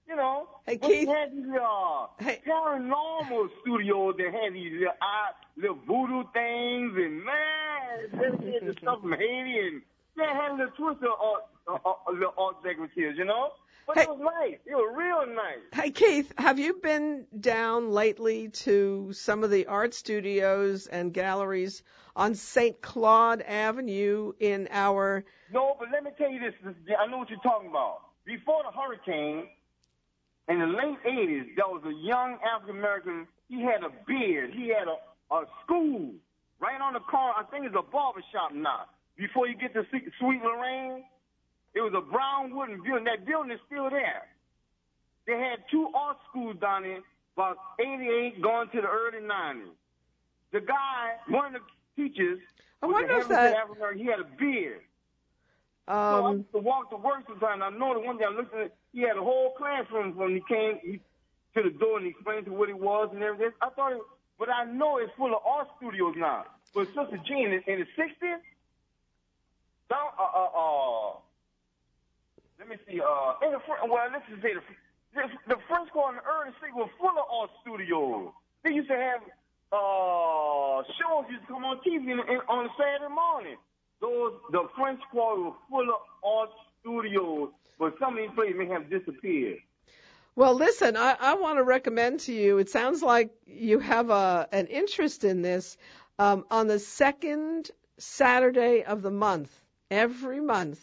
You 0.08 0.14
know, 0.14 0.46
Hey, 0.64 0.76
Keith. 0.78 1.08
they 1.08 1.12
had 1.12 1.32
these 1.32 1.50
uh, 1.60 2.06
Hey. 2.20 2.40
paranormal 2.46 3.48
studios 3.60 4.14
that 4.18 4.32
had 4.32 4.54
these 4.54 4.74
little, 4.78 4.94
eye, 5.02 5.30
little 5.56 5.78
voodoo 5.84 6.22
things 6.32 6.92
and 6.94 7.24
man, 7.24 8.06
they 8.12 8.52
had 8.52 8.66
the 8.68 8.72
stuff 8.80 9.00
from 9.00 9.10
Haiti 9.14 9.58
and 9.58 9.82
they 10.16 10.22
had 10.22 10.52
a 10.52 10.54
little 10.54 10.70
twist 10.78 11.02
of 11.02 11.10
art, 11.20 11.42
uh, 11.66 11.88
uh, 11.90 12.12
little 12.12 12.34
art 12.38 12.62
decoratives, 12.62 13.16
you 13.18 13.24
know. 13.24 13.50
But 13.86 13.96
Hey. 13.98 14.02
it 14.02 14.08
was 14.08 14.20
nice. 14.20 14.58
It 14.66 14.74
was 14.74 14.94
real 14.96 15.34
nice. 15.34 15.58
Hey 15.72 15.90
Keith, 15.90 16.32
have 16.38 16.58
you 16.58 16.74
been 16.82 17.26
down 17.38 17.90
lately 17.92 18.48
to 18.48 19.12
some 19.12 19.44
of 19.44 19.50
the 19.50 19.66
art 19.66 19.94
studios 19.94 20.86
and 20.88 21.12
galleries 21.14 21.82
on 22.16 22.34
St. 22.34 22.80
Claude 22.82 23.42
Avenue 23.42 24.32
in 24.40 24.68
our 24.72 25.24
No, 25.52 25.76
but 25.78 25.88
let 25.92 26.02
me 26.02 26.10
tell 26.18 26.30
you 26.30 26.40
this. 26.40 26.54
this 26.64 26.74
I 26.98 27.06
know 27.06 27.18
what 27.18 27.30
you're 27.30 27.38
talking 27.40 27.68
about. 27.70 28.00
Before 28.24 28.62
the 28.64 28.72
hurricane, 28.76 29.46
in 30.48 30.58
the 30.58 30.66
late 30.66 30.98
80s, 31.06 31.54
there 31.56 31.66
was 31.68 31.82
a 31.86 31.94
young 31.94 32.38
African 32.42 32.78
American. 32.78 33.28
He 33.48 33.62
had 33.62 33.84
a 33.84 33.90
beard. 34.06 34.50
He 34.52 34.68
had 34.68 34.88
a, 34.88 34.98
a 35.34 35.44
school 35.64 36.10
right 36.58 36.80
on 36.80 36.94
the 36.94 37.00
corner. 37.00 37.34
I 37.38 37.44
think 37.50 37.66
it's 37.66 37.76
a 37.78 37.82
barber 37.82 38.22
shop 38.32 38.52
now. 38.52 38.86
Before 39.16 39.46
you 39.46 39.54
get 39.56 39.72
to 39.74 39.84
Sweet 39.90 40.10
Sweet 40.18 40.42
Lorraine, 40.42 41.04
it 41.76 41.82
was 41.82 41.92
a 41.94 42.00
brown 42.00 42.56
wooden 42.56 42.82
building. 42.82 43.04
That 43.04 43.26
building 43.26 43.52
is 43.52 43.60
still 43.66 43.90
there. 43.90 44.24
They 45.26 45.38
had 45.38 45.58
two 45.70 45.90
art 45.94 46.16
schools 46.30 46.56
down 46.58 46.84
there, 46.84 47.00
about 47.36 47.58
88 47.78 48.40
going 48.40 48.68
to 48.70 48.80
the 48.80 48.88
early 48.88 49.20
90s. 49.20 49.76
The 50.52 50.60
guy, 50.60 51.16
one 51.28 51.54
of 51.54 51.60
the 51.60 52.02
teachers, 52.02 52.40
I 52.82 52.86
wonder 52.86 53.18
if 53.18 53.28
that- 53.28 53.54
African 53.56 53.98
He 53.98 54.06
had 54.06 54.20
a 54.20 54.24
beard. 54.24 54.80
So 55.86 55.92
I 55.92 56.30
um 56.30 56.38
used 56.38 56.52
to 56.52 56.58
walk 56.58 56.90
to 56.90 56.96
work 56.96 57.24
sometimes. 57.28 57.62
I 57.62 57.70
know 57.70 57.94
the 57.94 58.00
one 58.00 58.16
day 58.16 58.24
I 58.24 58.30
looked 58.30 58.54
at 58.54 58.60
it, 58.60 58.74
he 58.92 59.02
had 59.02 59.16
a 59.16 59.22
whole 59.22 59.52
classroom 59.56 60.16
when 60.16 60.30
he 60.34 60.42
came 60.48 60.78
he, 60.82 61.00
to 61.54 61.62
the 61.62 61.70
door 61.70 61.98
and 61.98 62.06
he 62.06 62.10
explained 62.10 62.46
to 62.46 62.52
what 62.52 62.68
it 62.68 62.78
was 62.78 63.10
and 63.12 63.22
everything. 63.22 63.52
I 63.60 63.68
thought 63.70 63.92
it, 63.92 64.00
but 64.38 64.48
I 64.48 64.64
know 64.64 64.98
it's 64.98 65.12
full 65.16 65.32
of 65.34 65.42
art 65.46 65.68
studios 65.76 66.14
now. 66.16 66.46
But 66.74 66.88
Sister 66.88 67.18
Jeanne, 67.24 67.52
in, 67.52 67.62
in 67.66 67.80
the 67.80 67.86
60s, 67.96 68.40
down, 69.88 70.08
uh, 70.18 70.22
uh, 70.22 70.48
uh, 70.54 71.12
let 72.58 72.68
me 72.68 72.76
see, 72.88 73.00
uh, 73.00 73.46
in 73.46 73.52
the 73.52 73.60
front, 73.66 73.90
well, 73.90 74.08
let's 74.12 74.24
just 74.28 74.42
say 74.42 74.54
the, 74.54 74.62
the, 75.14 75.56
the 75.56 75.56
corner 75.92 76.18
in 76.18 76.24
the 76.24 76.28
early 76.28 76.52
city 76.60 76.72
was 76.74 76.88
full 76.98 77.10
of 77.10 77.26
art 77.30 77.50
studios. 77.62 78.32
They 78.64 78.72
used 78.72 78.88
to 78.88 78.96
have, 78.96 79.20
uh, 79.72 80.82
shows 80.96 81.24
used 81.30 81.46
to 81.46 81.52
come 81.52 81.64
on 81.64 81.78
TV 81.78 82.10
in, 82.12 82.20
in, 82.20 82.40
on 82.48 82.68
Saturday 82.78 83.12
morning. 83.12 83.56
Those, 84.00 84.34
the 84.52 84.68
French 84.76 85.00
Quarter 85.10 85.42
were 85.42 85.52
full 85.70 85.88
of 85.88 86.00
art 86.24 86.50
studios, 86.80 87.50
but 87.78 87.94
some 87.98 88.16
of 88.16 88.18
these 88.18 88.34
places 88.34 88.56
may 88.56 88.68
have 88.68 88.88
disappeared. 88.90 89.58
Well, 90.34 90.54
listen, 90.54 90.96
I, 90.96 91.16
I 91.18 91.34
want 91.34 91.58
to 91.58 91.62
recommend 91.62 92.20
to 92.20 92.32
you. 92.32 92.58
It 92.58 92.68
sounds 92.68 93.02
like 93.02 93.30
you 93.46 93.78
have 93.78 94.10
a 94.10 94.46
an 94.52 94.66
interest 94.66 95.24
in 95.24 95.40
this. 95.40 95.78
Um, 96.18 96.44
on 96.50 96.66
the 96.66 96.78
second 96.78 97.70
Saturday 97.98 98.84
of 98.84 99.00
the 99.00 99.10
month, 99.10 99.50
every 99.90 100.40
month, 100.40 100.78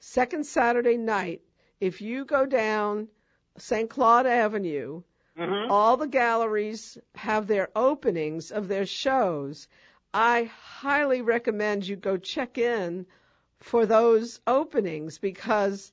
second 0.00 0.44
Saturday 0.46 0.96
night, 0.96 1.40
if 1.80 2.00
you 2.00 2.24
go 2.24 2.46
down 2.46 3.08
St. 3.56 3.88
Claude 3.90 4.26
Avenue, 4.26 5.02
Mm-hmm. 5.38 5.70
all 5.70 5.96
the 5.96 6.08
galleries 6.08 6.98
have 7.14 7.46
their 7.46 7.68
openings 7.76 8.50
of 8.50 8.66
their 8.66 8.86
shows. 8.86 9.68
I 10.12 10.50
highly 10.60 11.22
recommend 11.22 11.86
you 11.86 11.94
go 11.94 12.16
check 12.16 12.58
in 12.58 13.06
for 13.60 13.86
those 13.86 14.40
openings 14.48 15.18
because 15.18 15.92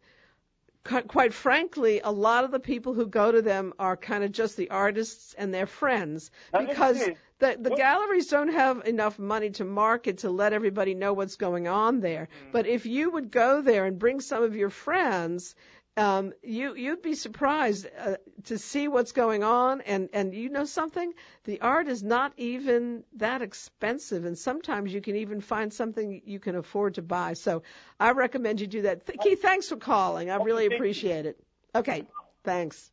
quite 1.08 1.34
frankly, 1.34 2.02
a 2.04 2.12
lot 2.12 2.44
of 2.44 2.52
the 2.52 2.60
people 2.60 2.94
who 2.94 3.08
go 3.08 3.32
to 3.32 3.42
them 3.42 3.74
are 3.80 3.98
kind 3.98 4.24
of 4.24 4.32
just 4.32 4.56
the 4.56 4.70
artists 4.70 5.34
and 5.38 5.54
their 5.54 5.66
friends 5.66 6.32
because 6.58 7.00
the, 7.40 7.58
the 7.60 7.76
galleries 7.76 8.28
don't 8.28 8.54
have 8.54 8.86
enough 8.86 9.20
money 9.20 9.50
to 9.52 9.66
market 9.66 10.20
to 10.20 10.30
let 10.30 10.54
everybody 10.54 10.94
know 10.94 11.14
what's 11.14 11.36
going 11.36 11.68
on 11.68 12.00
there. 12.00 12.30
But 12.52 12.68
if 12.68 12.86
you 12.86 13.12
would 13.12 13.32
go 13.32 13.62
there 13.62 13.86
and 13.86 14.00
bring 14.00 14.22
some 14.22 14.44
of 14.44 14.56
your 14.56 14.70
friends, 14.70 15.56
um, 15.98 16.34
you 16.44 16.76
you'd 16.76 17.02
be 17.02 17.16
surprised 17.16 17.88
uh, 17.98 18.16
to 18.46 18.58
see 18.58 18.88
what's 18.88 19.14
going 19.14 19.44
on, 19.44 19.82
and 19.82 20.10
and 20.14 20.34
you 20.34 20.50
know 20.50 20.66
something, 20.66 21.14
the 21.46 21.62
art 21.62 21.88
is 21.88 22.04
not 22.04 22.34
even 22.38 23.04
that 23.18 23.42
expensive, 23.42 24.26
and 24.26 24.38
sometimes 24.38 24.94
you 24.94 25.02
can 25.02 25.16
even 25.16 25.40
find 25.40 25.74
something 25.74 26.22
you 26.26 26.40
can 26.40 26.56
afford 26.56 26.96
to 26.96 27.02
buy. 27.02 27.34
So 27.34 27.64
I 28.00 28.12
recommend 28.12 28.60
you 28.60 28.68
do 28.68 28.82
that. 28.84 29.06
Th- 29.08 29.20
Keith, 29.20 29.42
thanks 29.42 29.70
for 29.70 29.78
calling. 29.78 30.30
I 30.30 30.36
really 30.36 30.66
appreciate 30.66 31.26
it. 31.26 31.40
Okay, 31.74 32.04
thanks. 32.44 32.92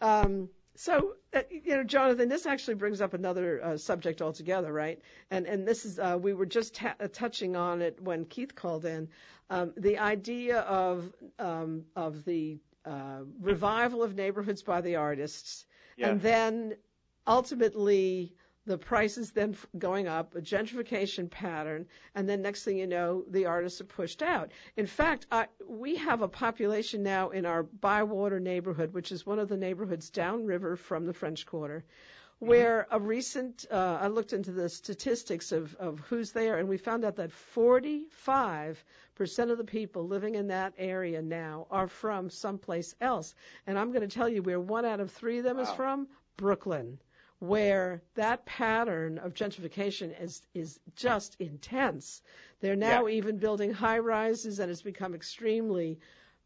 Um, 0.00 0.48
so, 0.80 1.16
uh, 1.34 1.42
you 1.50 1.76
know, 1.76 1.84
Jonathan, 1.84 2.30
this 2.30 2.46
actually 2.46 2.76
brings 2.76 3.02
up 3.02 3.12
another 3.12 3.62
uh, 3.62 3.76
subject 3.76 4.22
altogether, 4.22 4.72
right? 4.72 4.98
And 5.30 5.44
and 5.46 5.68
this 5.68 5.84
is 5.84 5.98
uh, 5.98 6.18
we 6.18 6.32
were 6.32 6.46
just 6.46 6.74
ta- 6.74 6.94
uh, 6.98 7.08
touching 7.12 7.54
on 7.54 7.82
it 7.82 8.00
when 8.00 8.24
Keith 8.24 8.54
called 8.54 8.86
in. 8.86 9.10
Um, 9.50 9.74
the 9.76 9.98
idea 9.98 10.60
of 10.60 11.12
um, 11.38 11.84
of 11.94 12.24
the 12.24 12.60
uh, 12.86 13.24
revival 13.42 14.02
of 14.02 14.14
neighborhoods 14.14 14.62
by 14.62 14.80
the 14.80 14.96
artists, 14.96 15.66
Yes. 15.98 16.08
and 16.08 16.22
then 16.22 16.76
ultimately 17.26 18.32
the 18.70 18.78
prices 18.78 19.32
then 19.32 19.56
going 19.76 20.06
up, 20.06 20.36
a 20.36 20.40
gentrification 20.40 21.28
pattern, 21.28 21.84
and 22.14 22.28
then 22.28 22.40
next 22.40 22.62
thing 22.62 22.78
you 22.78 22.86
know, 22.86 23.24
the 23.28 23.46
artists 23.46 23.80
are 23.80 23.84
pushed 23.84 24.22
out. 24.22 24.52
In 24.76 24.86
fact, 24.86 25.26
I, 25.32 25.48
we 25.66 25.96
have 25.96 26.22
a 26.22 26.28
population 26.28 27.02
now 27.02 27.30
in 27.30 27.46
our 27.46 27.64
Bywater 27.64 28.38
neighborhood, 28.38 28.94
which 28.94 29.10
is 29.10 29.26
one 29.26 29.40
of 29.40 29.48
the 29.48 29.56
neighborhoods 29.56 30.08
downriver 30.10 30.76
from 30.76 31.04
the 31.04 31.12
French 31.12 31.46
Quarter, 31.46 31.82
where 32.38 32.86
a 32.92 33.00
recent, 33.00 33.66
uh, 33.72 33.98
I 34.02 34.06
looked 34.06 34.32
into 34.32 34.52
the 34.52 34.68
statistics 34.68 35.50
of, 35.50 35.74
of 35.74 35.98
who's 36.08 36.30
there, 36.30 36.56
and 36.56 36.68
we 36.68 36.76
found 36.76 37.04
out 37.04 37.16
that 37.16 37.32
45% 37.56 38.04
of 39.50 39.58
the 39.58 39.64
people 39.64 40.06
living 40.06 40.36
in 40.36 40.46
that 40.46 40.74
area 40.78 41.20
now 41.22 41.66
are 41.72 41.88
from 41.88 42.30
someplace 42.30 42.94
else. 43.00 43.34
And 43.66 43.76
I'm 43.76 43.90
going 43.90 44.08
to 44.08 44.14
tell 44.14 44.28
you 44.28 44.42
where 44.42 44.60
one 44.60 44.84
out 44.84 45.00
of 45.00 45.10
three 45.10 45.38
of 45.38 45.44
them 45.44 45.56
wow. 45.56 45.64
is 45.64 45.70
from 45.70 46.06
Brooklyn 46.36 47.00
where 47.40 48.02
that 48.14 48.44
pattern 48.44 49.18
of 49.18 49.34
gentrification 49.34 50.14
is 50.22 50.42
is 50.54 50.78
just 50.94 51.36
intense. 51.40 52.22
They're 52.60 52.76
now 52.76 53.06
yeah. 53.06 53.16
even 53.16 53.38
building 53.38 53.72
high 53.72 53.98
rises, 53.98 54.60
and 54.60 54.70
it's 54.70 54.82
become 54.82 55.14
extremely. 55.14 55.98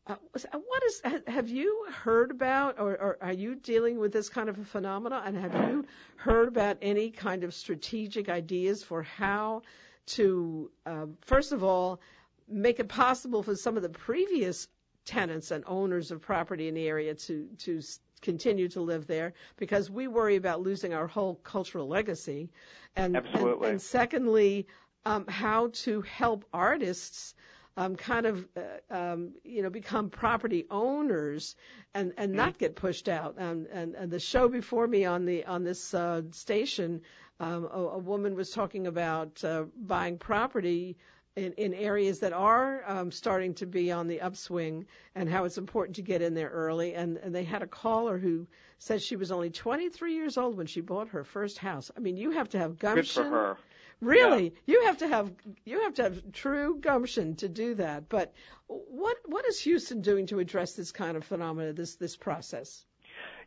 Uh, 0.07 0.17
what 0.53 0.83
is? 0.85 1.03
Have 1.27 1.49
you 1.49 1.87
heard 1.91 2.31
about, 2.31 2.79
or, 2.79 2.93
or 2.93 3.19
are 3.21 3.33
you 3.33 3.55
dealing 3.55 3.99
with 3.99 4.13
this 4.13 4.29
kind 4.29 4.49
of 4.49 4.59
a 4.59 4.65
phenomena? 4.65 5.23
And 5.25 5.37
have 5.37 5.55
you 5.55 5.87
heard 6.17 6.49
about 6.49 6.79
any 6.83 7.11
kind 7.11 7.43
of 7.43 7.55
strategic 7.55 8.29
ideas 8.29 8.83
for 8.83 9.03
how 9.03 9.63
to, 10.07 10.71
uh, 10.85 11.07
first 11.23 11.53
of 11.53 11.65
all, 11.65 12.01
make 12.47 12.79
it 12.81 12.89
possible 12.89 13.43
for 13.43 13.57
some 13.57 13.77
of 13.77 13.83
the 13.83 13.89
previous 13.89 14.69
tenants 15.07 15.51
and 15.51 15.65
owners 15.67 16.11
of 16.11 16.21
property 16.21 16.69
in 16.69 16.75
the 16.75 16.87
area 16.87 17.15
to 17.15 17.49
to 17.59 17.81
continue 18.25 18.69
to 18.71 18.81
live 18.81 19.07
there 19.07 19.35
because 19.57 19.91
we 19.91 20.09
worry 20.09 20.37
about 20.37 20.61
losing 20.61 20.93
our 20.95 21.07
whole 21.07 21.37
cultural 21.37 21.87
legacy. 21.87 22.51
And, 22.97 23.17
Absolutely. 23.17 23.67
and, 23.67 23.73
and 23.75 23.83
secondly, 23.83 24.67
um, 25.05 25.27
how 25.29 25.71
to 25.85 26.01
help 26.03 26.45
artists 26.53 27.35
um, 27.77 27.97
kind 27.97 28.27
of 28.27 28.47
uh, 28.57 28.95
um, 28.95 29.33
you 29.43 29.63
know 29.63 29.71
become 29.71 30.09
property 30.09 30.65
owners 30.71 31.57
and 31.93 32.13
and 32.17 32.31
mm-hmm. 32.31 32.37
not 32.37 32.59
get 32.59 32.77
pushed 32.77 33.09
out. 33.09 33.35
And, 33.39 33.67
and 33.67 33.95
and 33.95 34.11
the 34.11 34.21
show 34.21 34.49
before 34.49 34.87
me 34.87 35.05
on 35.05 35.25
the 35.27 35.45
on 35.45 35.65
this 35.65 35.93
uh, 35.93 36.23
station, 36.31 37.03
um, 37.41 37.69
a, 37.73 37.79
a 37.79 37.99
woman 37.99 38.37
was 38.37 38.51
talking 38.51 38.87
about 38.87 39.43
uh, 39.45 39.65
buying 39.77 40.19
property 40.19 40.97
in, 41.37 41.53
in 41.55 41.75
areas 41.75 42.21
that 42.21 42.33
are 42.33 42.83
um, 42.87 43.11
starting 43.11 43.55
to 43.55 43.67
be 43.67 43.91
on 43.91 44.07
the 44.07 44.21
upswing 44.21 44.87
and 45.15 45.29
how 45.29 45.45
it's 45.45 45.59
important 45.59 45.97
to 45.97 46.03
get 46.03 46.23
in 46.23 46.35
there 46.35 46.49
early. 46.51 46.95
And, 46.95 47.17
and 47.19 47.35
they 47.35 47.45
had 47.45 47.63
a 47.63 47.67
caller 47.67 48.19
who 48.19 48.47
said 48.79 49.03
she 49.03 49.17
was 49.17 49.33
only 49.33 49.51
23 49.51 50.15
years 50.15 50.39
old 50.39 50.57
when 50.57 50.67
she 50.67 50.81
bought 50.81 51.09
her 51.09 51.25
first 51.25 51.59
house. 51.59 51.91
I 51.97 52.01
mean, 52.01 52.17
you 52.17 52.33
have 52.33 52.51
to 52.51 52.59
have 52.59 52.79
gumption. 52.79 53.23
Good 53.23 53.31
for 53.31 53.37
her. 53.37 53.57
Really, 54.01 54.45
yeah. 54.45 54.51
you 54.67 54.85
have 54.87 54.99
to 54.99 55.09
have 55.09 55.33
you 55.65 55.81
have 55.83 55.95
to 55.95 56.03
have 56.03 56.33
true 56.33 56.79
gumption 56.81 57.37
to 57.37 57.49
do 57.49 57.77
that. 57.77 58.09
But 58.09 58.35
what 58.67 59.17
what 59.25 59.47
is 59.47 59.61
Houston 59.61 60.03
doing 60.03 60.27
to 60.27 60.41
address 60.41 60.75
this 60.75 60.91
kind 60.91 61.17
of 61.17 61.25
phenomena, 61.25 61.73
this 61.73 61.95
this 61.95 62.17
process? 62.17 62.85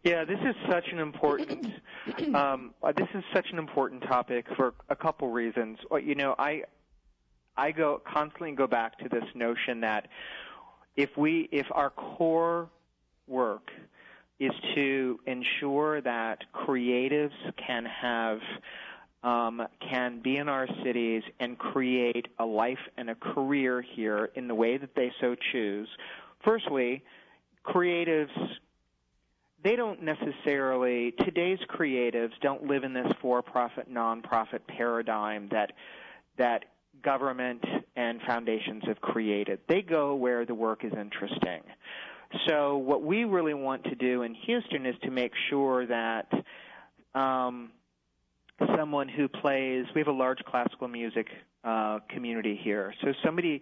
Yeah, 0.03 0.23
this 0.23 0.39
is 0.39 0.55
such 0.71 0.85
an 0.91 0.99
important 0.99 1.67
um, 2.33 2.73
this 2.95 3.09
is 3.13 3.23
such 3.33 3.47
an 3.51 3.59
important 3.59 4.03
topic 4.03 4.45
for 4.55 4.73
a 4.89 4.95
couple 4.95 5.29
reasons. 5.29 5.77
You 6.01 6.15
know, 6.15 6.33
I 6.39 6.63
I 7.58 7.72
go 7.72 8.01
constantly 8.05 8.51
go 8.51 8.68
back 8.68 8.99
to 8.99 9.10
this 9.10 9.26
notion 9.34 9.82
that 9.82 10.08
if 10.95 11.16
we 11.18 11.49
if 11.51 11.66
our 11.72 11.89
core 11.89 12.70
work 13.28 13.72
is 14.39 14.51
to 14.76 15.20
ensure 15.26 16.01
that 16.01 16.43
creatives 16.53 17.32
can 17.58 17.86
have 17.86 18.39
um, 19.24 19.68
can 19.89 20.22
be 20.22 20.38
in 20.38 20.47
our 20.47 20.68
cities 20.84 21.24
and 21.39 21.58
create 21.58 22.28
a 22.39 22.45
life 22.45 22.80
and 22.97 23.10
a 23.10 23.16
career 23.16 23.82
here 23.82 24.30
in 24.36 24.47
the 24.47 24.55
way 24.55 24.78
that 24.78 24.93
they 24.95 25.12
so 25.20 25.36
choose. 25.51 25.89
Firstly, 26.43 27.03
creatives 27.66 28.30
they 29.64 29.76
don't 29.76 30.03
necessarily 30.03 31.12
today's 31.12 31.60
creatives 31.68 32.32
don't 32.41 32.68
live 32.68 32.84
in 32.84 32.93
this 32.93 33.12
for-profit 33.22 33.89
non-profit 33.89 34.66
paradigm 34.68 35.49
that 35.49 35.74
that 36.38 36.66
government 37.03 37.63
and 37.95 38.21
foundations 38.27 38.83
have 38.87 39.01
created. 39.01 39.59
They 39.67 39.81
go 39.81 40.15
where 40.15 40.45
the 40.45 40.55
work 40.55 40.83
is 40.83 40.93
interesting. 40.93 41.61
So 42.47 42.77
what 42.77 43.03
we 43.03 43.23
really 43.23 43.53
want 43.53 43.83
to 43.85 43.95
do 43.95 44.23
in 44.23 44.33
Houston 44.33 44.85
is 44.85 44.95
to 45.03 45.11
make 45.11 45.31
sure 45.49 45.85
that 45.87 46.31
um, 47.15 47.71
someone 48.75 49.07
who 49.07 49.27
plays, 49.27 49.85
we 49.95 50.01
have 50.01 50.07
a 50.07 50.11
large 50.11 50.39
classical 50.45 50.87
music 50.87 51.27
uh, 51.63 51.99
community 52.09 52.59
here. 52.61 52.93
So 53.01 53.13
somebody 53.23 53.61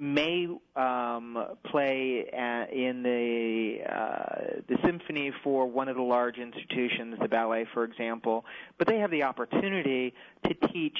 may 0.00 0.48
um, 0.76 1.36
play 1.70 2.24
in 2.72 3.02
the 3.02 3.78
uh, 3.86 4.60
the 4.66 4.76
symphony 4.84 5.30
for 5.44 5.66
one 5.66 5.88
of 5.88 5.96
the 5.96 6.02
large 6.02 6.38
institutions, 6.38 7.16
the 7.20 7.28
ballet, 7.28 7.66
for 7.74 7.84
example, 7.84 8.44
but 8.78 8.88
they 8.88 8.98
have 8.98 9.10
the 9.10 9.22
opportunity 9.22 10.14
to 10.46 10.54
teach, 10.72 10.98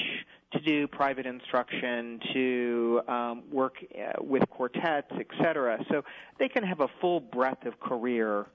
to 0.52 0.60
do 0.60 0.88
private 0.88 1.26
instruction, 1.26 2.18
to 2.32 3.00
um, 3.06 3.42
work 3.50 3.74
uh, 3.94 4.22
with 4.22 4.42
quartets, 4.50 5.10
etc. 5.12 5.84
So 5.90 6.02
they 6.38 6.48
can 6.48 6.64
have 6.64 6.80
a 6.80 6.88
full 7.00 7.20
breadth 7.20 7.66
of 7.66 7.78
career 7.78 8.46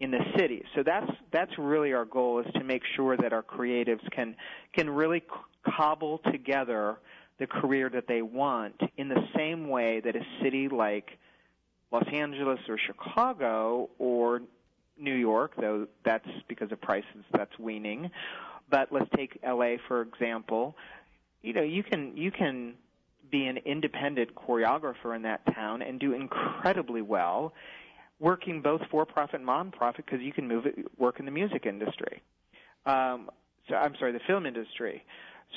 in 0.00 0.10
the 0.10 0.20
city. 0.36 0.64
So 0.74 0.82
that's 0.84 1.10
that's 1.32 1.52
really 1.58 1.92
our 1.92 2.04
goal 2.04 2.40
is 2.40 2.46
to 2.54 2.64
make 2.64 2.82
sure 2.96 3.16
that 3.16 3.32
our 3.32 3.42
creatives 3.42 4.08
can 4.10 4.36
can 4.72 4.88
really 4.90 5.22
cobble 5.76 6.18
together 6.30 6.98
the 7.38 7.46
career 7.46 7.88
that 7.90 8.06
they 8.08 8.22
want 8.22 8.80
in 8.96 9.08
the 9.08 9.22
same 9.36 9.68
way 9.68 10.00
that 10.00 10.16
a 10.16 10.22
city 10.42 10.68
like 10.68 11.10
Los 11.92 12.06
Angeles 12.12 12.58
or 12.68 12.78
Chicago 12.78 13.88
or 13.98 14.42
New 14.98 15.14
York, 15.14 15.52
though 15.58 15.86
that's 16.04 16.28
because 16.48 16.70
of 16.72 16.80
prices, 16.80 17.24
that's 17.32 17.56
weaning. 17.58 18.10
But 18.70 18.92
let's 18.92 19.08
take 19.16 19.38
LA 19.46 19.76
for 19.86 20.02
example. 20.02 20.76
You 21.42 21.52
know, 21.52 21.62
you 21.62 21.82
can 21.82 22.16
you 22.16 22.30
can 22.30 22.74
be 23.30 23.46
an 23.46 23.58
independent 23.58 24.34
choreographer 24.34 25.14
in 25.14 25.22
that 25.22 25.42
town 25.54 25.82
and 25.82 26.00
do 26.00 26.12
incredibly 26.14 27.02
well, 27.02 27.52
working 28.20 28.62
both 28.62 28.80
for 28.90 29.04
profit 29.04 29.36
and 29.36 29.46
non-profit 29.46 30.04
because 30.06 30.20
you 30.20 30.32
can 30.32 30.48
move 30.48 30.66
it, 30.66 30.76
work 30.98 31.20
in 31.20 31.26
the 31.26 31.30
music 31.30 31.66
industry. 31.66 32.22
Um, 32.86 33.30
so 33.68 33.74
I'm 33.74 33.94
sorry, 33.98 34.12
the 34.12 34.20
film 34.26 34.46
industry. 34.46 35.04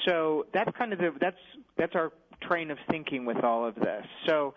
So 0.05 0.45
that's 0.53 0.69
kind 0.77 0.93
of 0.93 0.99
the 0.99 1.11
that's 1.19 1.37
that's 1.77 1.95
our 1.95 2.11
train 2.41 2.71
of 2.71 2.77
thinking 2.89 3.25
with 3.25 3.43
all 3.43 3.65
of 3.65 3.75
this. 3.75 4.05
So 4.25 4.53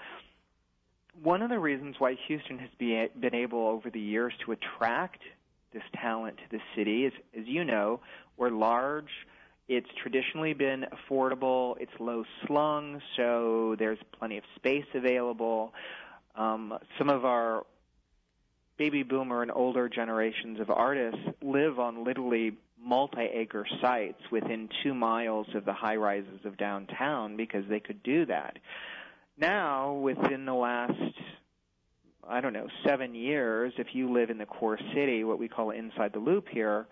one 1.22 1.42
of 1.42 1.50
the 1.50 1.58
reasons 1.58 1.96
why 1.98 2.16
Houston 2.26 2.58
has 2.58 2.70
be, 2.78 3.06
been 3.20 3.34
able 3.34 3.66
over 3.68 3.90
the 3.90 4.00
years 4.00 4.32
to 4.44 4.52
attract 4.52 5.20
this 5.72 5.82
talent 6.00 6.38
to 6.38 6.56
the 6.56 6.60
city 6.76 7.04
is, 7.04 7.12
as 7.38 7.46
you 7.46 7.64
know, 7.64 8.00
we're 8.36 8.50
large. 8.50 9.10
It's 9.66 9.88
traditionally 10.02 10.52
been 10.52 10.84
affordable. 10.92 11.76
It's 11.80 11.92
low 11.98 12.24
slung, 12.46 13.00
so 13.16 13.76
there's 13.78 13.98
plenty 14.18 14.36
of 14.36 14.44
space 14.56 14.84
available. 14.94 15.72
Um, 16.36 16.78
some 16.98 17.08
of 17.08 17.24
our 17.24 17.64
baby 18.76 19.02
boomer 19.02 19.42
and 19.42 19.50
older 19.50 19.88
generations 19.88 20.60
of 20.60 20.68
artists 20.68 21.20
live 21.42 21.78
on 21.78 22.04
literally 22.04 22.52
multi-acre 22.84 23.66
sites 23.80 24.20
within 24.30 24.68
two 24.82 24.92
miles 24.92 25.46
of 25.54 25.64
the 25.64 25.72
high 25.72 25.96
rises 25.96 26.44
of 26.44 26.58
downtown 26.58 27.36
because 27.36 27.64
they 27.68 27.80
could 27.80 28.02
do 28.02 28.26
that. 28.26 28.58
Now, 29.38 29.94
within 29.94 30.44
the 30.44 30.54
last, 30.54 30.92
I 32.28 32.40
don't 32.40 32.52
know, 32.52 32.68
seven 32.86 33.14
years, 33.14 33.72
if 33.78 33.88
you 33.94 34.12
live 34.12 34.28
in 34.28 34.38
the 34.38 34.46
core 34.46 34.78
city, 34.94 35.24
what 35.24 35.38
we 35.38 35.48
call 35.48 35.70
inside 35.70 36.12
the 36.12 36.18
loop 36.18 36.48
here, 36.48 36.86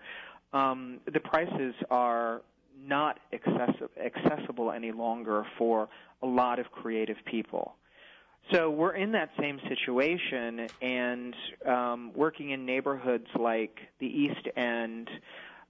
um, 0.53 0.99
the 1.11 1.19
prices 1.19 1.75
are 1.91 2.41
not 2.85 3.19
accessible, 3.31 4.71
any 4.71 4.91
longer 4.91 5.45
for 5.57 5.89
a 6.21 6.27
lot 6.27 6.59
of 6.59 6.71
creative 6.71 7.17
people. 7.25 7.75
So 8.51 8.69
we're 8.69 8.95
in 8.95 9.13
that 9.13 9.29
same 9.39 9.59
situation, 9.69 10.67
and 10.81 11.35
um, 11.65 12.11
working 12.13 12.49
in 12.49 12.65
neighborhoods 12.65 13.27
like 13.39 13.79
the 13.99 14.07
East 14.07 14.47
End, 14.57 15.09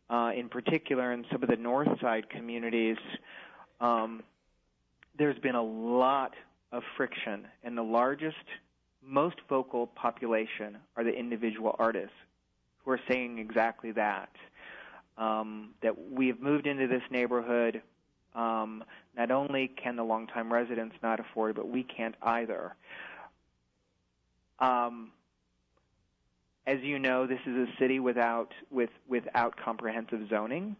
uh, 0.09 0.31
in 0.35 0.49
particular 0.49 1.11
in 1.13 1.25
some 1.31 1.43
of 1.43 1.49
the 1.49 1.55
north 1.55 1.87
side 2.01 2.29
communities, 2.29 2.97
um, 3.79 4.23
there's 5.17 5.37
been 5.39 5.55
a 5.55 5.63
lot 5.63 6.33
of 6.71 6.81
friction, 6.97 7.45
and 7.63 7.77
the 7.77 7.83
largest, 7.83 8.37
most 9.05 9.35
vocal 9.47 9.85
population 9.87 10.77
are 10.97 11.03
the 11.03 11.13
individual 11.13 11.75
artists 11.77 12.15
who 12.83 12.91
are 12.91 12.99
saying 13.07 13.37
exactly 13.37 13.91
that. 13.91 14.29
Um, 15.17 15.75
that 15.83 15.93
we 16.11 16.27
have 16.27 16.39
moved 16.39 16.65
into 16.65 16.87
this 16.87 17.03
neighborhood. 17.11 17.81
Um, 18.33 18.83
not 19.15 19.29
only 19.29 19.67
can 19.81 19.95
the 19.95 20.03
longtime 20.03 20.51
residents 20.51 20.95
not 21.03 21.19
afford 21.19 21.51
it, 21.51 21.55
but 21.55 21.67
we 21.69 21.83
can't 21.83 22.15
either. 22.23 22.75
Um, 24.59 25.11
as 26.65 26.79
you 26.81 26.97
know, 26.97 27.27
this 27.27 27.39
is 27.45 27.55
a 27.55 27.65
city 27.79 27.99
without 27.99 28.51
with 28.71 28.89
without 29.07 29.55
comprehensive 29.57 30.29
zoning. 30.29 30.75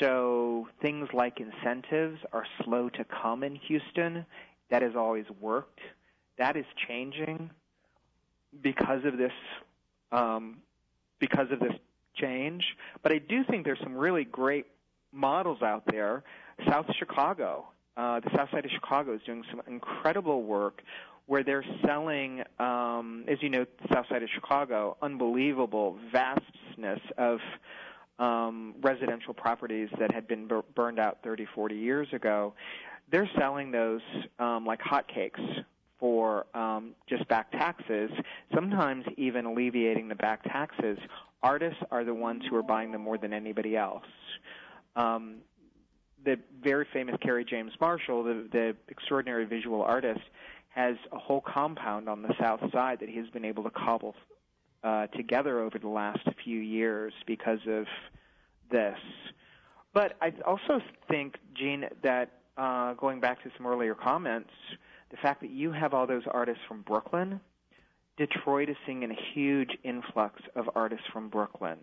so 0.00 0.68
things 0.80 1.08
like 1.12 1.38
incentives 1.40 2.18
are 2.32 2.46
slow 2.64 2.88
to 2.90 3.04
come 3.04 3.42
in 3.42 3.56
Houston. 3.56 4.24
That 4.70 4.82
has 4.82 4.92
always 4.96 5.26
worked. 5.40 5.80
That 6.38 6.56
is 6.56 6.64
changing 6.88 7.50
because 8.62 9.04
of 9.04 9.18
this 9.18 9.32
um, 10.12 10.58
because 11.18 11.50
of 11.50 11.60
this 11.60 11.74
change. 12.14 12.64
But 13.02 13.12
I 13.12 13.18
do 13.18 13.44
think 13.44 13.64
there's 13.64 13.80
some 13.82 13.96
really 13.96 14.24
great 14.24 14.66
models 15.12 15.62
out 15.62 15.84
there. 15.86 16.22
South 16.68 16.86
Chicago, 16.98 17.66
uh, 17.96 18.20
the 18.20 18.30
South 18.36 18.50
Side 18.50 18.64
of 18.64 18.70
Chicago, 18.70 19.14
is 19.14 19.20
doing 19.26 19.44
some 19.50 19.62
incredible 19.66 20.42
work 20.42 20.82
where 21.26 21.44
they're 21.44 21.64
selling, 21.84 22.42
um, 22.58 23.24
as 23.28 23.38
you 23.40 23.48
know, 23.48 23.64
South 23.92 24.06
Side 24.08 24.22
of 24.22 24.28
Chicago, 24.34 24.96
unbelievable 25.02 25.98
vastness 26.10 27.00
of 27.16 27.38
um, 28.18 28.74
residential 28.80 29.34
properties 29.34 29.88
that 29.98 30.12
had 30.12 30.26
been 30.26 30.46
bur- 30.46 30.64
burned 30.74 30.98
out 30.98 31.18
30, 31.22 31.46
40 31.54 31.74
years 31.74 32.08
ago. 32.12 32.54
They're 33.10 33.30
selling 33.38 33.70
those 33.70 34.00
um, 34.38 34.64
like 34.66 34.80
hotcakes 34.80 35.64
for 35.98 36.46
um, 36.54 36.94
just 37.08 37.26
back 37.28 37.52
taxes, 37.52 38.10
sometimes 38.54 39.04
even 39.16 39.44
alleviating 39.44 40.08
the 40.08 40.14
back 40.14 40.42
taxes. 40.44 40.98
Artists 41.42 41.80
are 41.90 42.04
the 42.04 42.14
ones 42.14 42.42
who 42.48 42.56
are 42.56 42.62
buying 42.62 42.92
them 42.92 43.02
more 43.02 43.18
than 43.18 43.32
anybody 43.32 43.76
else. 43.76 44.04
Um, 44.94 45.38
the 46.24 46.38
very 46.62 46.86
famous 46.92 47.16
Kerry 47.20 47.44
James 47.44 47.72
Marshall, 47.80 48.22
the, 48.22 48.48
the 48.52 48.76
extraordinary 48.88 49.44
visual 49.44 49.82
artist, 49.82 50.20
has 50.68 50.96
a 51.10 51.18
whole 51.18 51.40
compound 51.40 52.08
on 52.08 52.22
the 52.22 52.34
south 52.40 52.60
side 52.72 53.00
that 53.00 53.08
he's 53.08 53.28
been 53.30 53.44
able 53.44 53.64
to 53.64 53.70
cobble 53.70 54.14
uh, 54.84 55.06
together 55.08 55.60
over 55.60 55.78
the 55.78 55.88
last 55.88 56.20
few 56.44 56.58
years 56.58 57.12
because 57.26 57.60
of 57.68 57.86
this. 58.70 58.98
But 59.92 60.16
I 60.22 60.32
also 60.46 60.80
think, 61.08 61.36
Jeanne, 61.54 61.86
that 62.02 62.30
uh, 62.56 62.94
going 62.94 63.20
back 63.20 63.42
to 63.42 63.50
some 63.56 63.66
earlier 63.66 63.94
comments, 63.94 64.50
the 65.10 65.16
fact 65.18 65.40
that 65.42 65.50
you 65.50 65.72
have 65.72 65.92
all 65.92 66.06
those 66.06 66.22
artists 66.30 66.62
from 66.66 66.82
Brooklyn, 66.82 67.40
Detroit 68.16 68.68
is 68.68 68.76
seeing 68.86 69.04
a 69.04 69.14
huge 69.34 69.70
influx 69.82 70.40
of 70.54 70.68
artists 70.74 71.06
from 71.12 71.28
Brooklyn. 71.28 71.78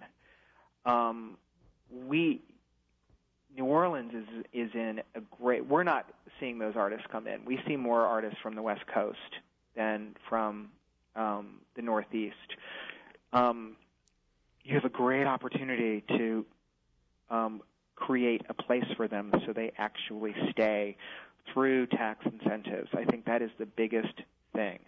Um, 0.85 1.37
we 1.91 2.41
New 3.55 3.65
Orleans 3.65 4.13
is 4.13 4.45
is 4.53 4.69
in 4.73 5.01
a 5.15 5.21
great. 5.41 5.65
We're 5.65 5.83
not 5.83 6.07
seeing 6.39 6.59
those 6.59 6.75
artists 6.75 7.05
come 7.11 7.27
in. 7.27 7.45
We 7.45 7.59
see 7.67 7.75
more 7.75 8.05
artists 8.05 8.39
from 8.41 8.55
the 8.55 8.61
West 8.61 8.85
Coast 8.87 9.17
than 9.75 10.15
from 10.27 10.69
um, 11.15 11.61
the 11.75 11.81
Northeast. 11.81 12.35
Um, 13.33 13.75
you 14.63 14.75
have 14.75 14.85
a 14.85 14.89
great 14.89 15.25
opportunity 15.25 16.03
to 16.09 16.45
um, 17.29 17.61
create 17.95 18.43
a 18.49 18.53
place 18.53 18.85
for 18.95 19.07
them 19.07 19.31
so 19.45 19.53
they 19.53 19.71
actually 19.77 20.35
stay 20.51 20.95
through 21.51 21.87
tax 21.87 22.25
incentives. 22.25 22.89
I 22.93 23.05
think 23.05 23.25
that 23.25 23.41
is 23.41 23.49
the 23.57 23.65
biggest 23.65 24.13
thing. 24.53 24.79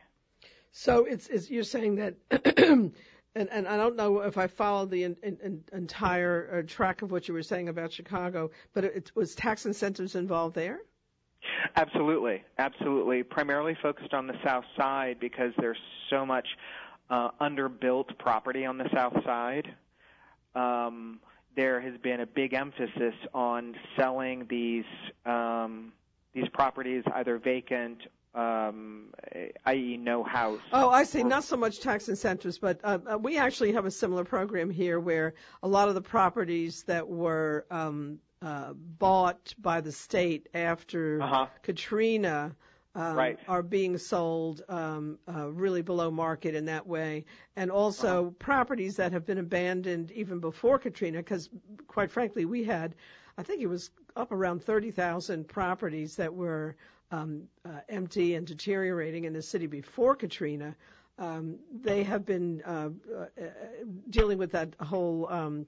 So 0.71 1.05
it's, 1.05 1.27
it's 1.27 1.49
you're 1.49 1.63
saying 1.63 1.95
that 1.95 2.15
and, 3.35 3.49
and 3.49 3.67
I 3.67 3.77
don't 3.77 3.95
know 3.95 4.21
if 4.21 4.37
I 4.37 4.47
followed 4.47 4.89
the 4.89 5.03
in, 5.03 5.15
in, 5.23 5.63
entire 5.71 6.59
uh, 6.59 6.67
track 6.67 7.01
of 7.01 7.11
what 7.11 7.27
you 7.27 7.33
were 7.33 7.43
saying 7.43 7.69
about 7.69 7.93
Chicago, 7.93 8.51
but 8.73 8.83
it, 8.83 9.11
was 9.15 9.35
tax 9.35 9.65
incentives 9.65 10.15
involved 10.15 10.55
there? 10.55 10.79
Absolutely, 11.75 12.43
absolutely. 12.57 13.23
Primarily 13.23 13.75
focused 13.81 14.13
on 14.13 14.27
the 14.27 14.35
South 14.45 14.65
Side 14.77 15.17
because 15.19 15.53
there's 15.59 15.77
so 16.09 16.25
much 16.25 16.47
uh, 17.09 17.29
underbuilt 17.41 18.17
property 18.19 18.65
on 18.65 18.77
the 18.77 18.87
South 18.93 19.15
Side. 19.25 19.67
Um, 20.53 21.19
there 21.55 21.81
has 21.81 21.97
been 22.01 22.21
a 22.21 22.25
big 22.25 22.53
emphasis 22.53 23.15
on 23.33 23.75
selling 23.97 24.45
these 24.49 24.85
um, 25.25 25.91
these 26.33 26.47
properties 26.53 27.03
either 27.15 27.37
vacant 27.37 27.97
um, 28.33 29.13
i.e., 29.65 29.97
no 29.97 30.23
house. 30.23 30.61
Oh, 30.71 30.89
I 30.89 31.03
see. 31.03 31.23
Not 31.23 31.43
so 31.43 31.57
much 31.57 31.79
tax 31.81 32.07
incentives, 32.07 32.57
but 32.57 32.79
uh, 32.83 32.99
uh, 33.13 33.17
we 33.17 33.37
actually 33.37 33.73
have 33.73 33.85
a 33.85 33.91
similar 33.91 34.23
program 34.23 34.69
here 34.69 34.99
where 34.99 35.33
a 35.61 35.67
lot 35.67 35.89
of 35.89 35.95
the 35.95 36.01
properties 36.01 36.83
that 36.83 37.07
were 37.07 37.65
um, 37.69 38.19
uh, 38.41 38.73
bought 38.73 39.53
by 39.57 39.81
the 39.81 39.91
state 39.91 40.47
after 40.53 41.21
uh-huh. 41.21 41.47
Katrina. 41.63 42.55
Um, 42.93 43.15
right. 43.15 43.39
are 43.47 43.63
being 43.63 43.97
sold 43.97 44.63
um, 44.67 45.17
uh, 45.25 45.49
really 45.49 45.81
below 45.81 46.11
market 46.11 46.55
in 46.55 46.65
that 46.65 46.85
way, 46.85 47.23
and 47.55 47.71
also 47.71 48.25
uh-huh. 48.25 48.33
properties 48.37 48.97
that 48.97 49.13
have 49.13 49.25
been 49.25 49.37
abandoned 49.37 50.11
even 50.11 50.41
before 50.41 50.77
Katrina, 50.77 51.19
because 51.19 51.49
quite 51.87 52.11
frankly, 52.11 52.43
we 52.43 52.65
had, 52.65 52.95
I 53.37 53.43
think 53.43 53.61
it 53.61 53.67
was 53.67 53.91
up 54.17 54.33
around 54.33 54.61
30,000 54.65 55.47
properties 55.47 56.17
that 56.17 56.33
were 56.33 56.75
um, 57.11 57.43
uh, 57.65 57.79
empty 57.89 58.35
and 58.35 58.47
deteriorating 58.47 59.25
in 59.25 59.33
the 59.33 59.41
city 59.41 59.67
before 59.67 60.15
Katrina. 60.15 60.75
Um, 61.19 61.59
they 61.71 62.03
have 62.03 62.25
been 62.25 62.63
uh, 62.65 62.89
uh, 63.15 63.25
dealing 64.09 64.37
with 64.37 64.53
that 64.53 64.73
whole 64.79 65.27
um, 65.29 65.67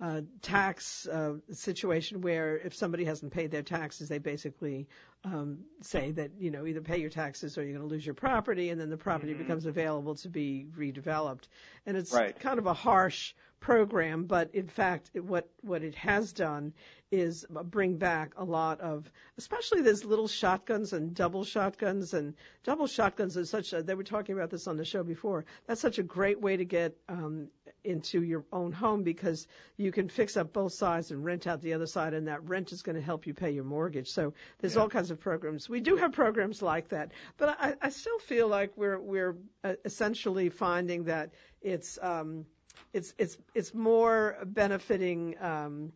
uh, 0.00 0.20
tax 0.42 1.06
uh, 1.06 1.34
situation 1.52 2.20
where 2.20 2.58
if 2.58 2.74
somebody 2.74 3.04
hasn't 3.04 3.32
paid 3.32 3.50
their 3.50 3.62
taxes, 3.62 4.08
they 4.08 4.18
basically 4.18 4.86
um, 5.24 5.60
say 5.80 6.10
that 6.12 6.32
you 6.38 6.50
know 6.50 6.66
either 6.66 6.80
pay 6.80 6.98
your 6.98 7.10
taxes 7.10 7.56
or 7.56 7.62
you're 7.62 7.76
going 7.76 7.88
to 7.88 7.92
lose 7.92 8.04
your 8.04 8.14
property, 8.14 8.70
and 8.70 8.80
then 8.80 8.90
the 8.90 8.96
property 8.96 9.32
mm-hmm. 9.32 9.42
becomes 9.42 9.66
available 9.66 10.14
to 10.16 10.28
be 10.28 10.66
redeveloped. 10.76 11.48
And 11.86 11.96
it's 11.96 12.12
right. 12.12 12.38
kind 12.38 12.58
of 12.58 12.66
a 12.66 12.74
harsh 12.74 13.34
program, 13.64 14.24
but 14.24 14.54
in 14.54 14.68
fact, 14.68 15.10
it, 15.14 15.24
what 15.24 15.48
what 15.62 15.82
it 15.82 15.94
has 15.94 16.34
done 16.34 16.74
is 17.10 17.46
bring 17.48 17.96
back 17.96 18.34
a 18.36 18.44
lot 18.44 18.78
of, 18.80 19.10
especially 19.38 19.80
these 19.80 20.04
little 20.04 20.28
shotguns 20.28 20.92
and 20.92 21.14
double 21.14 21.44
shotguns 21.44 22.12
and 22.12 22.34
double 22.62 22.86
shotguns 22.86 23.38
is 23.38 23.48
such 23.48 23.72
a. 23.72 23.82
They 23.82 23.94
were 23.94 24.04
talking 24.04 24.34
about 24.34 24.50
this 24.50 24.66
on 24.66 24.76
the 24.76 24.84
show 24.84 25.02
before. 25.02 25.46
That's 25.66 25.80
such 25.80 25.98
a 25.98 26.02
great 26.02 26.42
way 26.42 26.58
to 26.58 26.64
get 26.66 26.94
um, 27.08 27.48
into 27.84 28.22
your 28.22 28.44
own 28.52 28.70
home 28.70 29.02
because 29.02 29.48
you 29.78 29.92
can 29.92 30.10
fix 30.10 30.36
up 30.36 30.52
both 30.52 30.74
sides 30.74 31.10
and 31.10 31.24
rent 31.24 31.46
out 31.46 31.62
the 31.62 31.72
other 31.72 31.86
side, 31.86 32.12
and 32.12 32.28
that 32.28 32.46
rent 32.46 32.70
is 32.70 32.82
going 32.82 32.96
to 32.96 33.02
help 33.02 33.26
you 33.26 33.32
pay 33.32 33.52
your 33.52 33.64
mortgage. 33.64 34.10
So 34.10 34.34
there's 34.58 34.74
yeah. 34.74 34.82
all 34.82 34.90
kinds 34.90 35.10
of 35.10 35.20
programs. 35.20 35.70
We 35.70 35.80
do 35.80 35.96
have 35.96 36.12
programs 36.12 36.60
like 36.60 36.88
that, 36.88 37.12
but 37.38 37.56
I, 37.58 37.74
I 37.80 37.88
still 37.88 38.18
feel 38.18 38.46
like 38.46 38.76
we're 38.76 39.00
we're 39.00 39.36
uh, 39.62 39.72
essentially 39.86 40.50
finding 40.50 41.04
that 41.04 41.30
it's 41.62 41.98
um, 42.02 42.44
it's 42.92 43.14
it's 43.18 43.38
it's 43.54 43.74
more 43.74 44.38
benefiting. 44.44 45.36
Um, 45.40 45.92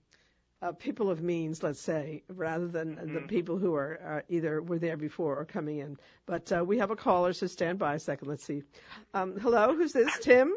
uh, 0.61 0.72
people 0.72 1.09
of 1.09 1.22
means, 1.22 1.62
let's 1.62 1.81
say, 1.81 2.24
rather 2.35 2.66
than 2.66 2.97
mm-hmm. 2.97 3.14
the 3.14 3.20
people 3.20 3.57
who 3.59 3.76
are 3.76 4.01
uh, 4.05 4.20
either 4.29 4.61
were 4.61 4.79
there 4.79 4.97
before 4.97 5.37
or 5.37 5.45
coming 5.45 5.79
in. 5.79 5.97
But 6.26 6.51
uh, 6.51 6.64
we 6.64 6.79
have 6.79 6.91
a 6.91 6.97
caller, 6.97 7.33
so 7.33 7.47
stand 7.47 7.79
by 7.79 7.95
a 7.95 7.99
second. 8.01 8.26
Let's 8.26 8.45
see. 8.45 8.64
Um, 9.14 9.39
hello, 9.39 9.72
who's 9.76 9.93
this? 9.93 10.18
Tim? 10.20 10.57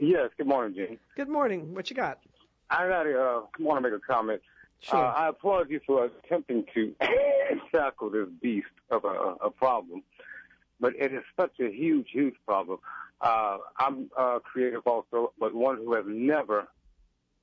Yes, 0.00 0.30
good 0.38 0.46
morning, 0.46 0.74
Jane. 0.74 0.98
Good 1.14 1.28
morning. 1.28 1.74
What 1.74 1.90
you 1.90 1.96
got? 1.96 2.20
I 2.70 2.88
got 2.88 3.02
to 3.02 3.20
uh, 3.20 3.40
want 3.58 3.82
to 3.82 3.90
make 3.90 3.96
a 3.96 4.00
comment. 4.00 4.40
Sure. 4.80 5.04
Uh, 5.04 5.12
I 5.12 5.28
applaud 5.28 5.70
you 5.70 5.80
for 5.86 6.06
attempting 6.06 6.64
to 6.74 6.94
tackle 7.72 8.10
this 8.10 8.28
beast 8.40 8.66
of 8.90 9.04
a, 9.04 9.36
a 9.44 9.50
problem, 9.50 10.02
but 10.80 10.94
it 10.96 11.12
is 11.12 11.22
such 11.38 11.52
a 11.60 11.70
huge, 11.70 12.08
huge 12.10 12.34
problem. 12.46 12.78
Uh, 13.22 13.58
I'm 13.78 14.10
uh, 14.16 14.40
creative 14.40 14.86
also, 14.86 15.32
but 15.38 15.54
one 15.54 15.76
who 15.76 15.94
has 15.94 16.04
never 16.08 16.66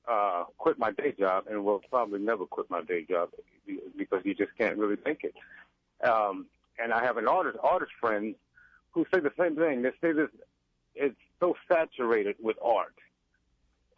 uh, 0.06 0.44
quit 0.58 0.78
my 0.78 0.90
day 0.92 1.14
job 1.18 1.44
and 1.48 1.64
will 1.64 1.80
probably 1.88 2.20
never 2.20 2.44
quit 2.44 2.70
my 2.70 2.82
day 2.82 3.04
job 3.08 3.30
because 3.96 4.20
you 4.24 4.34
just 4.34 4.50
can't 4.58 4.76
really 4.76 4.96
think 4.96 5.24
it. 5.24 5.34
Um, 6.06 6.46
and 6.78 6.92
I 6.92 7.02
have 7.02 7.16
an 7.16 7.26
artist, 7.28 7.58
artist 7.62 7.92
friend 8.00 8.34
who 8.90 9.06
say 9.12 9.20
the 9.20 9.32
same 9.38 9.56
thing. 9.56 9.82
They 9.82 9.90
say 10.00 10.12
this, 10.12 10.28
it's 10.94 11.16
so 11.38 11.54
saturated 11.68 12.36
with 12.42 12.56
art 12.62 12.94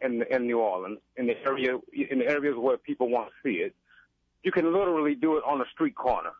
in 0.01 0.23
in 0.29 0.45
New 0.45 0.59
Orleans, 0.59 0.99
in 1.17 1.27
the 1.27 1.37
area, 1.45 1.77
in 1.93 2.19
the 2.19 2.27
areas 2.27 2.55
where 2.57 2.77
people 2.77 3.09
want 3.09 3.29
to 3.29 3.33
see 3.43 3.57
it. 3.57 3.73
You 4.43 4.51
can 4.51 4.71
literally 4.71 5.15
do 5.15 5.37
it 5.37 5.43
on 5.45 5.61
a 5.61 5.65
street 5.73 5.95
corner. 5.95 6.31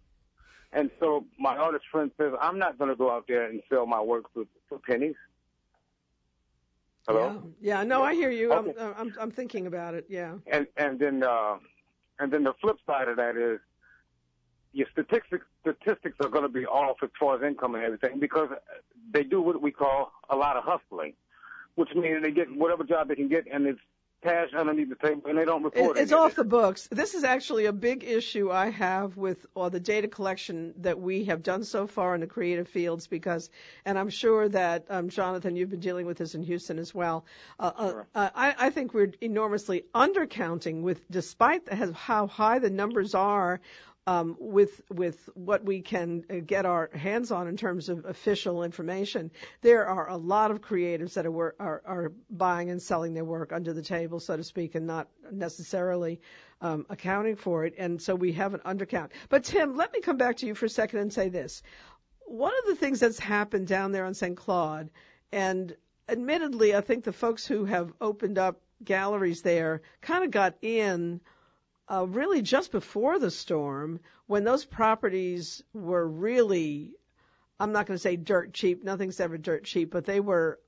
And 0.73 0.89
so 0.99 1.25
my 1.39 1.55
artist 1.55 1.85
friend 1.91 2.11
says, 2.17 2.33
I'm 2.41 2.57
not 2.59 2.77
going 2.77 2.89
to 2.89 2.95
go 2.95 3.11
out 3.11 3.25
there 3.27 3.45
and 3.49 3.61
sell 3.69 3.85
my 3.85 4.01
work 4.01 4.25
for, 4.33 4.43
for 4.67 4.79
pennies. 4.79 5.15
Hello. 7.07 7.43
Yeah. 7.61 7.79
yeah 7.79 7.83
no, 7.83 7.99
yeah. 7.99 8.09
I 8.09 8.13
hear 8.13 8.31
you. 8.31 8.53
Okay. 8.53 8.73
I'm, 8.79 8.93
I'm 8.97 9.13
I'm 9.19 9.31
thinking 9.31 9.67
about 9.67 9.93
it. 9.93 10.05
Yeah. 10.09 10.35
And 10.47 10.67
and 10.77 10.99
then 10.99 11.23
uh, 11.23 11.57
and 12.19 12.31
then 12.31 12.43
the 12.43 12.53
flip 12.61 12.77
side 12.85 13.07
of 13.07 13.17
that 13.17 13.35
is 13.35 13.59
your 14.71 14.87
statistics 14.91 15.45
statistics 15.61 16.17
are 16.21 16.29
going 16.29 16.43
to 16.43 16.49
be 16.49 16.65
off 16.65 16.97
as 17.03 17.09
far 17.19 17.35
as 17.35 17.43
income 17.43 17.75
and 17.75 17.83
everything 17.83 18.19
because 18.19 18.49
they 19.13 19.23
do 19.23 19.41
what 19.41 19.61
we 19.61 19.71
call 19.71 20.11
a 20.29 20.35
lot 20.35 20.57
of 20.57 20.63
hustling, 20.63 21.13
which 21.75 21.89
means 21.95 22.23
they 22.23 22.31
get 22.31 22.53
whatever 22.55 22.83
job 22.83 23.07
they 23.07 23.15
can 23.15 23.27
get, 23.27 23.45
and 23.51 23.65
it's 23.65 23.79
cash 24.23 24.49
underneath 24.57 24.89
the 24.89 24.95
table 24.95 25.21
and 25.25 25.37
they 25.37 25.45
don't 25.45 25.63
report 25.63 25.97
it. 25.97 26.01
It's 26.01 26.11
off 26.13 26.35
the 26.35 26.43
books. 26.43 26.87
This 26.89 27.13
is 27.13 27.23
actually 27.23 27.65
a 27.65 27.73
big 27.73 28.03
issue 28.03 28.51
I 28.51 28.69
have 28.69 29.17
with 29.17 29.45
all 29.53 29.69
the 29.69 29.79
data 29.79 30.07
collection 30.07 30.73
that 30.77 30.99
we 30.99 31.25
have 31.25 31.43
done 31.43 31.63
so 31.63 31.87
far 31.87 32.15
in 32.15 32.21
the 32.21 32.27
creative 32.27 32.67
fields 32.67 33.07
because, 33.07 33.49
and 33.85 33.99
I'm 33.99 34.09
sure 34.09 34.47
that 34.49 34.85
um, 34.89 35.09
Jonathan, 35.09 35.55
you've 35.55 35.69
been 35.69 35.79
dealing 35.79 36.05
with 36.05 36.17
this 36.17 36.35
in 36.35 36.43
Houston 36.43 36.79
as 36.79 36.95
well. 36.95 37.25
Uh, 37.59 37.71
uh, 37.75 37.89
Sure. 37.89 38.07
uh, 38.15 38.29
I, 38.33 38.55
I 38.57 38.69
think 38.69 38.93
we're 38.93 39.11
enormously 39.21 39.83
undercounting 39.93 40.81
with, 40.81 41.01
despite 41.11 41.65
the, 41.65 41.93
how 41.93 42.27
high 42.27 42.59
the 42.59 42.69
numbers 42.69 43.13
are. 43.13 43.59
Um, 44.05 44.35
with 44.37 44.81
with 44.89 45.29
what 45.33 45.63
we 45.63 45.81
can 45.81 46.25
uh, 46.29 46.35
get 46.45 46.65
our 46.65 46.89
hands 46.93 47.31
on 47.31 47.47
in 47.47 47.55
terms 47.55 47.87
of 47.87 48.03
official 48.03 48.63
information, 48.63 49.31
there 49.61 49.87
are 49.87 50.09
a 50.09 50.17
lot 50.17 50.51
of 50.51 50.59
creatives 50.59 51.13
that 51.13 51.25
are, 51.25 51.55
are 51.57 51.81
are 51.85 52.11
buying 52.29 52.69
and 52.69 52.81
selling 52.81 53.13
their 53.13 53.23
work 53.23 53.53
under 53.53 53.71
the 53.71 53.81
table, 53.81 54.19
so 54.19 54.35
to 54.35 54.43
speak, 54.43 54.75
and 54.75 54.87
not 54.87 55.07
necessarily 55.31 56.19
um, 56.59 56.85
accounting 56.89 57.37
for 57.37 57.63
it. 57.63 57.75
And 57.77 58.01
so 58.01 58.13
we 58.13 58.33
have 58.33 58.53
an 58.53 58.59
undercount. 58.65 59.11
But 59.29 59.45
Tim, 59.45 59.77
let 59.77 59.93
me 59.93 60.01
come 60.01 60.17
back 60.17 60.37
to 60.37 60.47
you 60.47 60.53
for 60.53 60.65
a 60.65 60.69
second 60.69 60.99
and 60.99 61.13
say 61.13 61.29
this: 61.29 61.63
one 62.25 62.53
of 62.59 62.65
the 62.67 62.75
things 62.75 62.99
that's 62.99 63.19
happened 63.19 63.67
down 63.67 63.93
there 63.93 64.03
on 64.03 64.15
St. 64.15 64.35
Claude, 64.35 64.89
and 65.31 65.73
admittedly, 66.09 66.75
I 66.75 66.81
think 66.81 67.05
the 67.05 67.13
folks 67.13 67.47
who 67.47 67.63
have 67.65 67.93
opened 68.01 68.37
up 68.37 68.59
galleries 68.83 69.41
there 69.41 69.81
kind 70.01 70.23
of 70.23 70.31
got 70.31 70.55
in 70.61 71.21
uh, 71.91 72.05
really 72.07 72.41
just 72.41 72.71
before 72.71 73.19
the 73.19 73.31
storm 73.31 73.99
when 74.27 74.43
those 74.43 74.65
properties 74.65 75.63
were 75.73 76.07
really, 76.07 76.93
I'm 77.59 77.71
not 77.71 77.85
going 77.85 77.95
to 77.95 78.01
say 78.01 78.15
dirt 78.15 78.53
cheap, 78.53 78.83
nothing's 78.83 79.19
ever 79.19 79.37
dirt 79.37 79.63
cheap, 79.63 79.91
but 79.91 80.05
they 80.05 80.19
were 80.19 80.59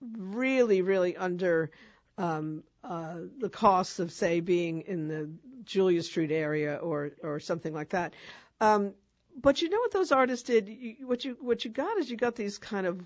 really, 0.00 0.82
really 0.82 1.16
under 1.16 1.70
um, 2.18 2.62
uh, 2.84 3.16
the 3.38 3.48
costs 3.48 3.98
of, 3.98 4.12
say, 4.12 4.40
being 4.40 4.82
in 4.82 5.08
the 5.08 5.30
Julia 5.64 6.02
Street 6.02 6.30
area 6.30 6.76
or, 6.76 7.12
or 7.22 7.40
something 7.40 7.72
like 7.72 7.90
that. 7.90 8.14
Um, 8.60 8.94
but 9.40 9.62
you 9.62 9.70
know 9.70 9.78
what 9.78 9.92
those 9.92 10.12
artists 10.12 10.46
did? 10.46 10.68
You, 10.68 11.06
what 11.06 11.24
you 11.24 11.36
what 11.40 11.64
you 11.64 11.70
got 11.70 11.96
is 11.98 12.10
you 12.10 12.16
got 12.16 12.34
these 12.34 12.58
kind 12.58 12.86
of 12.86 13.00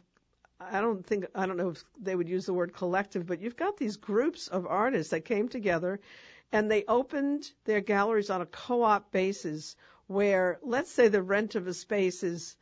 I 0.58 0.80
don't 0.80 1.04
think 1.04 1.26
I 1.34 1.46
don't 1.46 1.56
know 1.56 1.70
if 1.70 1.84
they 2.00 2.14
would 2.14 2.28
use 2.28 2.46
the 2.46 2.54
word 2.54 2.72
collective, 2.74 3.26
but 3.26 3.40
you've 3.40 3.56
got 3.56 3.76
these 3.76 3.96
groups 3.96 4.48
of 4.48 4.66
artists 4.66 5.10
that 5.10 5.24
came 5.24 5.48
together 5.48 6.00
and 6.54 6.70
they 6.70 6.84
opened 6.86 7.50
their 7.64 7.80
galleries 7.80 8.30
on 8.30 8.40
a 8.40 8.46
co-op 8.46 9.10
basis 9.10 9.74
where 10.06 10.60
let's 10.62 10.90
say 10.90 11.08
the 11.08 11.20
rent 11.20 11.56
of 11.56 11.66
a 11.66 11.74
space 11.74 12.22
is 12.22 12.56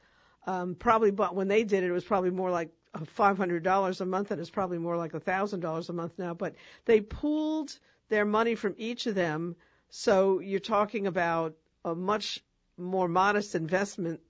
um, 0.46 0.74
probably 0.74 1.10
but 1.10 1.34
when 1.34 1.46
they 1.46 1.62
did 1.62 1.84
it 1.84 1.90
it 1.90 1.92
was 1.92 2.04
probably 2.04 2.30
more 2.30 2.50
like 2.50 2.70
$500 2.96 4.00
a 4.00 4.06
month 4.06 4.30
and 4.30 4.40
it's 4.40 4.50
probably 4.50 4.78
more 4.78 4.96
like 4.96 5.12
$1,000 5.12 5.88
a 5.88 5.92
month 5.92 6.12
now. 6.18 6.34
But 6.34 6.54
they 6.86 7.00
pooled 7.00 7.78
their 8.08 8.24
money 8.24 8.54
from 8.54 8.74
each 8.78 9.06
of 9.06 9.14
them. 9.14 9.56
So 9.90 10.40
you're 10.40 10.60
talking 10.60 11.06
about 11.06 11.54
a 11.84 11.94
much 11.94 12.42
more 12.78 13.08
modest 13.08 13.54
investment 13.54 14.20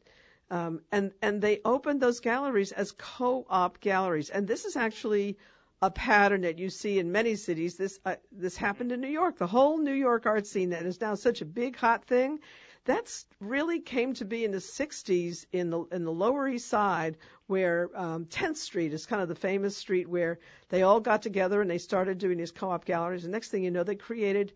um, 0.52 0.82
and 0.92 1.12
and 1.22 1.40
they 1.40 1.60
opened 1.64 2.02
those 2.02 2.20
galleries 2.20 2.72
as 2.72 2.92
co-op 2.92 3.80
galleries, 3.80 4.28
and 4.28 4.46
this 4.46 4.66
is 4.66 4.76
actually 4.76 5.38
a 5.83 5.91
pattern 5.91 6.43
that 6.43 6.61
you 6.61 6.70
see 6.70 7.01
in 7.01 7.11
many 7.11 7.35
cities. 7.35 7.76
This 7.76 7.99
uh, 8.07 8.14
this 8.30 8.57
happened 8.57 8.93
in 8.93 9.01
New 9.01 9.09
York. 9.09 9.37
The 9.37 9.49
whole 9.49 9.78
New 9.78 9.93
York 9.93 10.26
art 10.26 10.47
scene 10.47 10.70
that 10.70 10.87
is 10.87 11.01
now 11.01 11.16
such 11.16 11.43
a 11.43 11.45
big 11.45 11.76
hot 11.76 12.05
thing, 12.05 12.39
that's 12.85 13.26
really 13.41 13.80
came 13.80 14.14
to 14.14 14.24
be 14.24 14.45
in 14.45 14.53
the 14.53 14.59
60s 14.59 15.45
in 15.53 15.70
the 15.70 15.83
in 15.91 16.05
the 16.05 16.12
Lower 16.12 16.49
East 16.49 16.68
Side, 16.68 17.16
where 17.49 17.91
um, 17.97 18.26
10th 18.26 18.59
Street 18.59 18.93
is 18.93 19.07
kind 19.07 19.20
of 19.20 19.28
the 19.28 19.35
famous 19.35 19.76
street 19.76 20.09
where 20.09 20.39
they 20.68 20.83
all 20.83 21.01
got 21.01 21.22
together 21.22 21.61
and 21.61 21.68
they 21.68 21.78
started 21.78 22.18
doing 22.18 22.39
these 22.39 22.53
co-op 22.53 22.85
galleries. 22.85 23.24
And 23.24 23.33
next 23.33 23.49
thing 23.49 23.64
you 23.64 23.72
know, 23.72 23.83
they 23.83 23.97
created, 23.97 24.53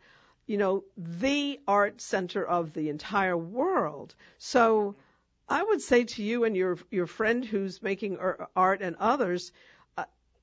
you 0.46 0.58
know, 0.58 0.84
the 0.96 1.58
art 1.66 2.00
center 2.00 2.46
of 2.46 2.72
the 2.72 2.88
entire 2.88 3.36
world. 3.36 4.14
So 4.38 4.94
I 5.48 5.62
would 5.62 5.80
say 5.80 6.04
to 6.04 6.22
you 6.22 6.44
and 6.44 6.56
your 6.56 6.78
your 6.90 7.08
friend 7.08 7.44
who's 7.44 7.82
making 7.82 8.18
art 8.54 8.80
and 8.80 8.94
others, 9.00 9.50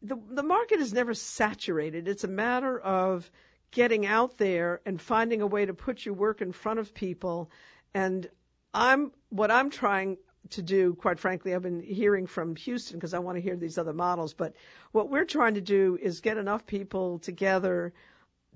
the 0.04 0.18
the 0.30 0.44
market 0.44 0.80
is 0.80 0.94
never 0.94 1.14
saturated. 1.14 2.08
It's 2.08 2.24
a 2.24 2.28
matter 2.28 2.78
of 2.78 3.30
getting 3.72 4.06
out 4.06 4.38
there 4.38 4.82
and 4.86 5.02
finding 5.02 5.42
a 5.42 5.48
way 5.48 5.66
to 5.66 5.74
put 5.74 6.06
your 6.06 6.14
work 6.14 6.42
in 6.42 6.52
front 6.52 6.80
of 6.80 6.94
people. 6.94 7.50
And 7.94 8.30
I'm 8.74 9.12
what 9.30 9.50
I'm 9.50 9.70
trying 9.70 10.18
to 10.52 10.62
do, 10.62 10.94
quite 10.96 11.20
frankly, 11.20 11.56
I've 11.56 11.62
been 11.62 11.82
hearing 11.82 12.28
from 12.28 12.56
Houston 12.58 12.98
because 12.98 13.14
I 13.14 13.20
want 13.20 13.38
to 13.38 13.42
hear 13.42 13.56
these 13.56 13.78
other 13.78 13.94
models. 13.94 14.34
But 14.34 14.54
what 14.92 15.10
we're 15.10 15.26
trying 15.26 15.54
to 15.56 15.62
do 15.62 15.98
is 16.02 16.20
get 16.20 16.38
enough 16.38 16.66
people 16.66 17.20
together 17.20 17.94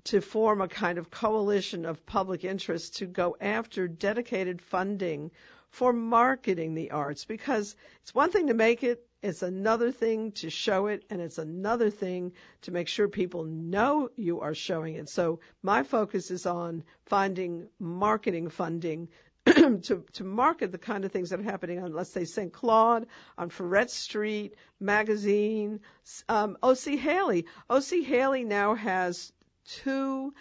to 0.04 0.20
form 0.20 0.60
a 0.60 0.68
kind 0.68 0.98
of 0.98 1.10
coalition 1.10 1.84
of 1.84 2.04
public 2.06 2.44
interest 2.44 2.98
to 2.98 3.06
go 3.06 3.36
after 3.40 3.88
dedicated 3.88 4.60
funding 4.60 5.30
for 5.70 5.92
marketing 5.92 6.74
the 6.74 6.90
arts 6.90 7.24
because 7.24 7.76
it's 8.02 8.14
one 8.14 8.30
thing 8.30 8.48
to 8.48 8.54
make 8.54 8.82
it, 8.82 9.04
it's 9.22 9.42
another 9.42 9.90
thing 9.90 10.32
to 10.32 10.48
show 10.48 10.86
it, 10.86 11.04
and 11.10 11.20
it's 11.20 11.38
another 11.38 11.90
thing 11.90 12.32
to 12.62 12.70
make 12.70 12.86
sure 12.86 13.08
people 13.08 13.44
know 13.44 14.10
you 14.16 14.40
are 14.40 14.54
showing 14.54 14.94
it. 14.94 15.08
So 15.08 15.40
my 15.62 15.82
focus 15.82 16.30
is 16.30 16.46
on 16.46 16.84
finding 17.06 17.68
marketing 17.80 18.48
funding 18.48 19.08
to 19.46 20.04
to 20.12 20.24
market 20.24 20.72
the 20.72 20.78
kind 20.78 21.04
of 21.04 21.12
things 21.12 21.30
that 21.30 21.40
are 21.40 21.44
happening 21.44 21.82
on, 21.82 21.92
let's 21.92 22.10
say, 22.10 22.24
St. 22.24 22.52
Claude, 22.52 23.06
on 23.36 23.50
Freret 23.50 23.90
Street, 23.90 24.54
Magazine, 24.78 25.80
um, 26.28 26.56
O.C. 26.62 26.96
Haley. 26.96 27.46
O.C. 27.68 28.02
Haley 28.02 28.44
now 28.44 28.74
has 28.74 29.32
two 29.64 30.32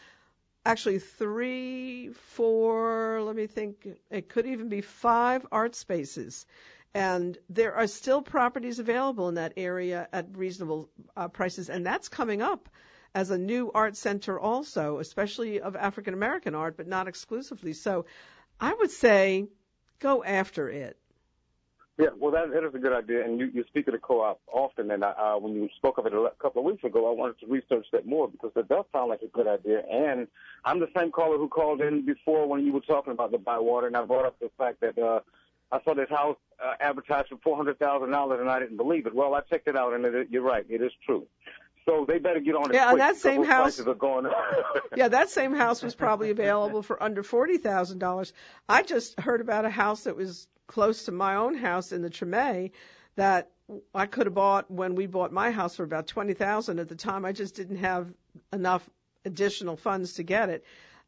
actually 0.68 0.99
three, 0.99 2.09
four, 2.09 3.22
let 3.24 3.36
me 3.36 3.47
think, 3.47 3.88
it 4.11 4.28
could 4.28 4.45
even 4.45 4.68
be 4.68 4.82
five 4.82 5.45
art 5.51 5.76
spaces. 5.76 6.45
And 6.93 7.38
there 7.49 7.74
are 7.76 7.88
still 7.88 8.22
properties 8.22 8.80
available 8.80 9.30
in 9.30 9.36
that 9.36 9.53
area 9.55 10.09
at 10.11 10.38
reasonable 10.38 10.89
uh, 11.15 11.30
prices, 11.30 11.70
and 11.70 11.86
that's 11.86 12.09
coming 12.09 12.41
up 12.41 12.68
as 13.15 13.32
a 13.32 13.38
new 13.38 13.72
art 13.74 13.95
center 13.95 14.39
also, 14.39 14.99
especially 14.99 15.61
of 15.61 15.76
African 15.76 16.13
American 16.13 16.53
art, 16.53 16.76
but 16.76 16.88
not 16.88 17.07
exclusively. 17.07 17.74
So 17.74 18.05
I 18.59 18.74
would 18.74 18.91
say 18.91 19.47
go 19.99 20.24
after 20.24 20.70
it. 20.70 20.97
Yeah, 22.00 22.10
well, 22.20 22.32
that, 22.32 22.52
that 22.54 22.64
is 22.64 22.76
a 22.76 22.78
good 22.78 22.93
idea, 22.93 23.26
and 23.26 23.39
you, 23.39 23.50
you 23.52 23.64
speak 23.70 23.88
of 23.88 23.93
the 23.93 23.98
co-op 23.98 24.39
often, 24.54 24.91
and 24.91 25.04
I, 25.04 25.10
uh, 25.10 25.39
when 25.39 25.56
you 25.56 25.68
spoke 25.78 25.98
of 25.98 26.06
it 26.06 26.14
a 26.14 26.30
couple 26.39 26.62
of 26.62 26.66
weeks 26.66 26.84
ago, 26.84 27.10
I 27.10 27.14
wanted 27.16 27.39
to 27.39 27.48
research 27.48 27.88
that 27.91 28.06
more 28.06 28.28
because 28.28 28.52
it 28.56 28.68
does 28.70 28.86
sound 28.93 29.10
like 29.10 29.24
a 29.24 29.28
good 29.28 29.48
idea. 29.48 29.82
And 29.91 30.28
I'm 30.64 30.80
the 30.80 30.89
same 30.95 31.10
caller 31.12 31.38
who 31.39 31.48
called 31.48 31.82
in 31.82 32.06
before 32.06 32.48
when 32.48 32.64
you 32.64 32.72
were 32.72 32.82
talking 32.82 33.14
about 33.14 33.32
the 33.32 33.39
Bywater, 33.39 33.88
and 33.88 33.98
I 33.98 34.04
brought 34.04 34.26
up 34.26 34.39
the 34.39 34.52
fact 34.60 34.80
that 34.82 34.95
uh, 35.00 35.22
I 35.72 35.82
saw 35.84 35.95
this 35.95 36.10
house 36.10 36.38
uh, 36.64 36.74
advertised 36.80 37.30
for 37.30 37.38
four 37.43 37.58
hundred 37.58 37.80
thousand 37.80 38.12
dollars, 38.12 38.41
and 38.41 38.50
I 38.50 38.60
didn't 38.60 38.78
believe 38.78 39.08
it. 39.08 39.16
Well, 39.16 39.34
I 39.34 39.41
checked 39.41 39.68
it 39.68 39.76
out, 39.76 39.93
and 39.93 40.06
it, 40.06 40.28
you're 40.30 40.43
right, 40.43 40.66
it 40.70 40.84
is 40.84 40.91
true. 41.04 41.26
So 41.88 42.06
they 42.06 42.20
better 42.20 42.42
get 42.42 42.56
on 42.56 42.70
it 42.70 42.74
Yeah, 42.74 42.90
and 42.90 42.98
quick 42.98 43.00
that 43.00 43.16
same 43.16 43.44
house-. 43.44 43.80
Yeah, 44.98 45.08
that 45.10 45.30
same 45.30 45.54
house 45.56 45.82
was 45.82 45.96
probably 45.96 46.32
available 46.32 46.82
for 46.82 47.02
under 47.02 47.24
forty 47.24 47.58
thousand 47.58 48.00
dollars. 48.00 48.34
I 48.68 48.84
just 48.84 49.20
heard 49.20 49.42
about 49.42 49.64
a 49.66 49.70
house 49.70 50.04
that 50.04 50.16
was 50.16 50.48
close 50.68 51.06
to 51.06 51.12
my 51.12 51.36
own 51.36 51.56
house 51.56 51.92
in 51.94 52.02
the 52.02 52.10
Treme 52.10 52.72
that 53.16 53.52
I 53.94 54.06
could 54.06 54.26
have 54.26 54.34
bought 54.34 54.70
when 54.70 54.96
we 54.96 55.06
bought 55.08 55.32
my 55.32 55.52
house 55.52 55.76
for 55.76 55.84
about 55.84 56.08
twenty 56.08 56.34
thousand 56.34 56.80
at 56.80 56.90
the 56.90 56.96
time. 56.96 57.24
I 57.26 57.32
just 57.32 57.56
didn't 57.56 57.78
have 57.78 58.12
enough 58.52 58.88
additional 59.24 59.78
funds 59.78 60.14
to 60.14 60.24
get 60.24 60.50
it. 60.50 60.66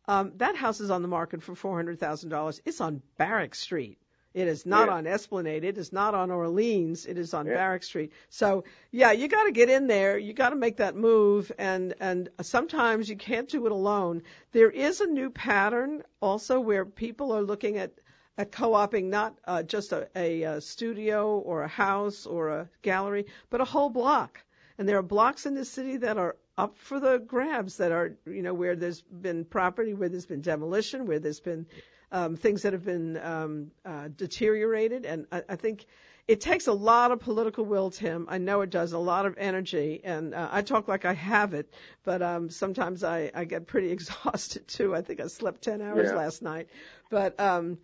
Um, 0.08 0.34
that 0.38 0.56
house 0.56 0.80
is 0.80 0.92
on 0.92 1.02
the 1.02 1.08
market 1.08 1.44
for 1.44 1.56
four 1.56 1.76
hundred 1.76 2.00
thousand 2.00 2.30
dollars. 2.30 2.62
It's 2.66 2.80
on 2.80 3.02
Barrack 3.18 3.54
Street. 3.54 3.98
It 4.34 4.48
is 4.48 4.66
not 4.66 4.88
Yeah. 4.88 4.96
on 4.96 5.08
Esplanade. 5.08 5.64
It 5.64 5.78
is 5.78 5.92
not 5.92 6.14
on 6.14 6.30
Orleans. 6.30 7.06
It 7.06 7.18
is 7.18 7.34
on 7.34 7.48
Yeah. 7.48 7.56
Barrack 7.56 7.84
Street. 7.84 8.12
So 8.30 8.64
yeah, 8.92 9.12
you 9.12 9.28
got 9.28 9.46
to 9.46 9.52
get 9.52 9.70
in 9.70 9.88
there. 9.88 10.18
You 10.18 10.34
got 10.34 10.50
to 10.52 10.56
make 10.56 10.78
that 10.78 10.96
move, 10.96 11.52
and 11.58 11.96
and 12.00 12.30
sometimes 12.42 13.10
you 13.10 13.16
can't 13.18 13.50
do 13.50 13.66
it 13.66 13.72
alone. 13.72 14.22
There 14.52 14.70
is 14.70 15.02
a 15.02 15.08
new 15.08 15.30
pattern 15.32 16.04
also 16.22 16.60
where 16.60 16.86
people 16.86 17.32
are 17.32 17.42
looking 17.42 17.78
at 17.78 17.92
at 18.38 18.52
co-oping 18.52 19.10
not 19.10 19.38
uh, 19.46 19.64
just 19.64 19.92
a, 19.92 20.08
a, 20.16 20.46
uh 20.46 20.60
studio 20.62 21.40
or 21.40 21.64
a 21.64 21.68
house 21.68 22.26
or 22.26 22.50
a 22.50 22.70
gallery, 22.84 23.26
but 23.50 23.62
a 23.62 23.66
whole 23.66 23.90
block. 23.90 24.42
And 24.78 24.88
there 24.88 24.98
are 24.98 25.04
blocks 25.04 25.46
in 25.46 25.56
the 25.56 25.66
city 25.66 25.98
that 25.98 26.18
are 26.18 26.38
up 26.58 26.78
for 26.78 27.00
the 27.02 27.18
grabs 27.18 27.78
that 27.78 27.92
are, 27.92 28.16
you 28.26 28.42
know, 28.42 28.54
where 28.54 28.76
there's 28.78 29.02
been 29.02 29.44
property, 29.44 29.94
where 29.94 30.08
there's 30.08 30.26
been 30.26 30.42
demolition, 30.42 31.06
where 31.06 31.20
there's 31.20 31.42
been 31.42 31.66
um, 32.12 32.36
things 32.36 32.64
that 32.64 32.74
have 32.74 32.86
been 32.86 33.18
um, 33.18 33.72
uh, 33.86 34.08
deteriorated. 34.16 35.06
And 35.06 35.26
I, 35.32 35.44
I 35.50 35.56
think 35.56 35.86
it 36.28 36.42
takes 36.42 36.68
a 36.68 36.74
lot 36.74 37.12
of 37.12 37.20
political 37.20 37.66
will, 37.66 37.90
Tim. 37.90 38.28
I 38.30 38.38
know 38.38 38.62
it 38.62 38.70
does, 38.70 38.94
a 38.94 39.00
lot 39.00 39.26
of 39.26 39.36
energy. 39.38 40.02
And 40.04 40.34
uh, 40.34 40.50
I 40.52 40.62
talk 40.62 40.88
like 40.88 41.06
I 41.06 41.14
have 41.14 41.54
it, 41.54 41.72
but 42.04 42.22
um, 42.22 42.50
sometimes 42.50 43.04
I, 43.04 43.32
I 43.34 43.46
get 43.46 43.68
pretty 43.68 43.92
exhausted 43.98 44.68
too. 44.68 44.96
I 44.96 45.02
think 45.02 45.20
I 45.20 45.28
slept 45.28 45.64
10 45.64 45.82
hours 45.82 46.10
Yeah. 46.10 46.18
last 46.18 46.42
night. 46.42 46.68
But 47.10 47.40
um, 47.40 47.78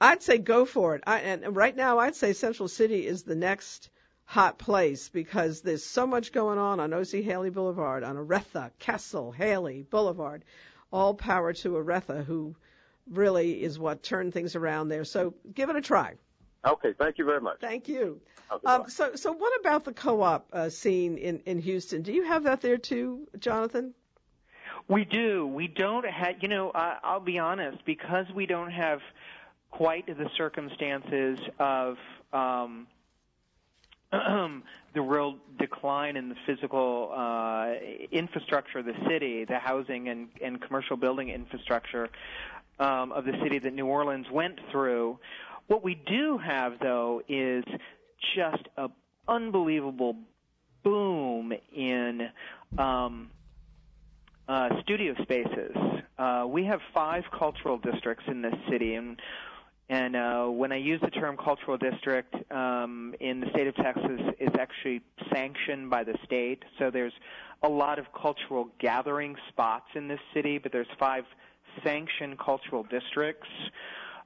I'd 0.00 0.22
say 0.22 0.38
go 0.38 0.64
for 0.66 0.94
it. 0.94 1.02
I, 1.06 1.20
and 1.20 1.56
right 1.56 1.74
now, 1.74 1.98
I'd 1.98 2.16
say 2.16 2.32
Central 2.34 2.68
City 2.68 3.06
is 3.06 3.22
the 3.22 3.34
next 3.34 3.88
hot 4.24 4.58
place 4.58 5.08
because 5.08 5.62
there's 5.62 5.84
so 5.84 6.06
much 6.06 6.32
going 6.32 6.58
on 6.58 6.80
on 6.80 6.92
O.C. 6.92 7.22
Haley 7.22 7.48
Boulevard, 7.50 8.02
on 8.04 8.16
Oretha, 8.16 8.72
Castle, 8.78 9.32
Haley 9.32 9.82
Boulevard. 9.88 10.44
All 10.92 11.14
power 11.14 11.52
to 11.52 11.70
Oretha, 11.76 12.24
who 12.24 12.56
really 13.10 13.62
is 13.62 13.78
what 13.78 14.02
turned 14.02 14.32
things 14.32 14.56
around 14.56 14.88
there. 14.88 15.04
So 15.04 15.34
give 15.54 15.70
it 15.70 15.76
a 15.76 15.80
try. 15.80 16.14
Okay, 16.66 16.94
thank 16.98 17.18
you 17.18 17.24
very 17.24 17.40
much. 17.40 17.60
Thank 17.60 17.88
you. 17.88 18.20
Okay, 18.50 18.66
Um, 18.66 18.88
so, 18.88 19.14
so 19.14 19.32
what 19.32 19.60
about 19.60 19.84
the 19.84 19.92
co-op 19.92 20.48
uh, 20.52 20.68
scene 20.68 21.16
in, 21.16 21.40
in 21.46 21.58
Houston? 21.60 22.02
Do 22.02 22.12
you 22.12 22.24
have 22.24 22.44
that 22.44 22.60
there 22.60 22.76
too, 22.78 23.28
Jonathan? 23.38 23.94
We 24.88 25.04
do. 25.04 25.46
We 25.46 25.68
don't 25.68 26.06
have, 26.06 26.36
you 26.40 26.48
know, 26.48 26.70
I 26.74 26.98
I'll 27.02 27.20
be 27.20 27.38
honest, 27.38 27.84
because 27.84 28.26
we 28.34 28.46
don't 28.46 28.70
have 28.70 29.00
quite 29.70 30.06
the 30.06 30.30
circumstances 30.36 31.38
of 31.58 31.96
um, 32.32 32.86
the 34.12 35.00
real 35.00 35.36
decline 35.58 36.16
in 36.16 36.28
the 36.28 36.36
physical 36.46 37.12
uh, 37.14 37.74
infrastructure 38.12 38.78
of 38.78 38.86
the 38.86 38.94
city, 39.08 39.44
the 39.44 39.58
housing 39.58 40.08
and, 40.08 40.28
and 40.42 40.60
commercial 40.62 40.96
building 40.96 41.30
infrastructure 41.30 42.08
um, 42.78 43.12
of 43.12 43.24
the 43.24 43.32
city 43.42 43.58
that 43.58 43.72
New 43.72 43.86
Orleans 43.86 44.26
went 44.32 44.58
through. 44.70 45.18
What 45.66 45.82
we 45.82 45.94
do 45.94 46.38
have, 46.38 46.74
though, 46.80 47.22
is 47.28 47.64
just 48.34 48.62
a 48.76 48.88
unbelievable 49.28 50.16
boom 50.84 51.52
in 51.74 52.28
um, 52.78 53.30
uh, 54.48 54.68
studio 54.82 55.14
spaces. 55.22 55.76
Uh, 56.18 56.46
we 56.48 56.64
have 56.64 56.80
five 56.94 57.24
cultural 57.36 57.78
districts 57.78 58.24
in 58.28 58.42
this 58.42 58.54
city, 58.70 58.94
and 58.94 59.20
and 59.88 60.16
uh, 60.16 60.46
when 60.46 60.72
I 60.72 60.76
use 60.76 61.00
the 61.00 61.10
term 61.10 61.36
cultural 61.36 61.78
district 61.78 62.34
um, 62.50 63.14
in 63.20 63.40
the 63.40 63.48
state 63.50 63.68
of 63.68 63.76
Texas, 63.76 64.20
it's 64.38 64.56
actually 64.58 65.00
sanctioned 65.32 65.90
by 65.90 66.02
the 66.02 66.14
state. 66.24 66.64
So 66.78 66.90
there's 66.90 67.12
a 67.62 67.68
lot 67.68 68.00
of 68.00 68.06
cultural 68.20 68.68
gathering 68.80 69.36
spots 69.48 69.86
in 69.94 70.08
this 70.08 70.18
city, 70.34 70.58
but 70.58 70.72
there's 70.72 70.88
five 70.98 71.24
sanctioned 71.84 72.38
cultural 72.38 72.84
districts. 72.84 73.48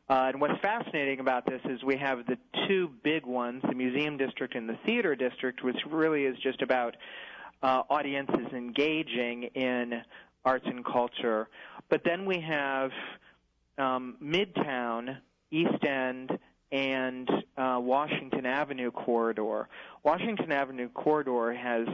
Uh, 0.09 0.31
and 0.33 0.41
what's 0.41 0.61
fascinating 0.61 1.21
about 1.21 1.47
this 1.47 1.61
is 1.67 1.83
we 1.85 1.97
have 1.97 2.27
the 2.27 2.37
two 2.67 2.91
big 3.05 3.25
ones, 3.25 3.63
the 3.69 3.75
museum 3.75 4.17
district 4.17 4.57
and 4.57 4.69
the 4.69 4.77
theater 4.85 5.15
district, 5.15 5.63
which 5.63 5.77
really 5.89 6.25
is 6.25 6.37
just 6.43 6.63
about 6.63 6.97
uh, 7.63 7.83
audiences 7.89 8.53
engaging 8.53 9.45
in 9.55 10.03
arts 10.45 10.65
and 10.67 10.85
culture. 10.85 11.49
But 11.89 12.03
then 12.05 12.27
we 12.27 12.41
have 12.41 12.91
um, 13.79 14.17
Midtown, 14.23 15.19
East 15.51 15.85
End, 15.85 16.39
and 16.73 17.29
uh, 17.57 17.79
Washington 17.81 18.47
Avenue 18.47 18.91
corridor. 18.91 19.69
Washington 20.03 20.53
Avenue 20.53 20.89
corridor 20.89 21.53
has, 21.53 21.87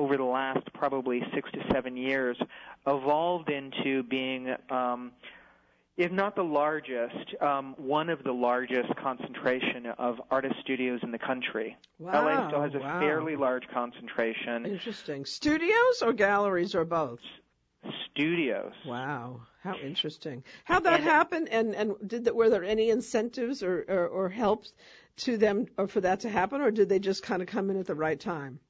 over 0.00 0.16
the 0.16 0.24
last 0.24 0.72
probably 0.72 1.22
six 1.34 1.50
to 1.52 1.58
seven 1.70 1.94
years, 1.94 2.38
evolved 2.86 3.50
into 3.50 4.02
being, 4.02 4.48
um, 4.70 5.12
if 5.98 6.10
not 6.10 6.34
the 6.34 6.42
largest, 6.42 7.34
um, 7.42 7.74
one 7.76 8.08
of 8.08 8.24
the 8.24 8.32
largest 8.32 8.88
concentration 8.96 9.84
of 9.98 10.18
artist 10.30 10.54
studios 10.62 11.00
in 11.02 11.10
the 11.12 11.18
country. 11.18 11.76
Wow, 11.98 12.24
LA 12.24 12.48
still 12.48 12.62
has 12.62 12.74
a 12.74 12.78
wow. 12.78 12.98
fairly 12.98 13.36
large 13.36 13.68
concentration. 13.68 14.64
Interesting. 14.64 15.26
Studios 15.26 16.00
or 16.02 16.14
galleries 16.14 16.74
or 16.74 16.86
both? 16.86 17.20
Studios. 18.10 18.72
Wow, 18.86 19.42
how 19.62 19.74
interesting. 19.76 20.42
How'd 20.64 20.84
that 20.84 21.00
And- 21.00 21.04
happen? 21.04 21.48
And 21.48 21.74
and 21.74 21.94
did 22.06 22.24
that, 22.24 22.34
were 22.34 22.48
there 22.48 22.64
any 22.64 22.88
incentives 22.88 23.62
or, 23.62 23.84
or 23.86 24.06
or 24.08 24.28
helps 24.30 24.72
to 25.18 25.36
them 25.36 25.66
or 25.76 25.86
for 25.88 26.00
that 26.00 26.20
to 26.20 26.30
happen, 26.30 26.62
or 26.62 26.70
did 26.70 26.88
they 26.88 26.98
just 26.98 27.22
kind 27.22 27.42
of 27.42 27.48
come 27.48 27.68
in 27.68 27.78
at 27.78 27.86
the 27.86 27.94
right 27.94 28.18
time? 28.18 28.60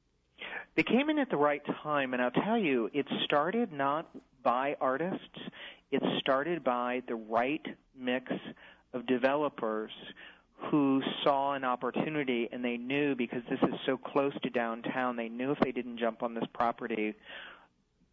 They 0.77 0.83
came 0.83 1.11
in 1.11 1.19
at 1.19 1.31
the 1.31 1.37
right 1.37 1.63
time, 1.83 2.15
and 2.15 2.23
I'll 2.23 2.31
tell 2.31 2.59
you, 2.59 2.91
it 2.93 3.07
started 3.25 3.73
not 3.73 4.09
by 4.43 4.77
artists. 4.81 5.39
It 5.91 6.03
started 6.21 6.63
by 6.63 7.03
the 7.07 7.17
right 7.17 7.65
mix 7.99 8.33
of 8.93 9.07
developers 9.07 9.91
who 10.71 11.03
saw 11.25 11.55
an 11.55 11.65
opportunity 11.65 12.49
and 12.53 12.65
they 12.65 12.77
knew 12.77 13.15
because 13.15 13.43
this 13.49 13.59
is 13.63 13.75
so 13.87 13.97
close 13.97 14.33
to 14.43 14.51
downtown, 14.51 15.17
they 15.17 15.29
knew 15.29 15.53
if 15.53 15.59
they 15.61 15.73
didn't 15.73 15.99
jump 15.99 16.23
on 16.23 16.35
this 16.35 16.45
property 16.53 17.15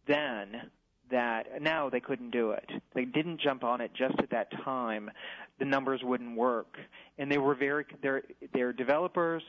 then 0.08 0.70
that 1.10 1.62
now 1.62 1.88
they 1.88 2.00
couldn't 2.00 2.30
do 2.30 2.50
it. 2.50 2.68
They 2.94 3.04
didn't 3.04 3.40
jump 3.40 3.64
on 3.64 3.80
it 3.80 3.92
just 3.94 4.18
at 4.18 4.30
that 4.30 4.50
time. 4.64 5.10
The 5.58 5.64
numbers 5.64 6.00
wouldn't 6.02 6.36
work. 6.36 6.76
And 7.18 7.30
they 7.30 7.38
were 7.38 7.54
very 7.54 7.84
they're 8.02 8.22
they're 8.52 8.72
developers, 8.72 9.42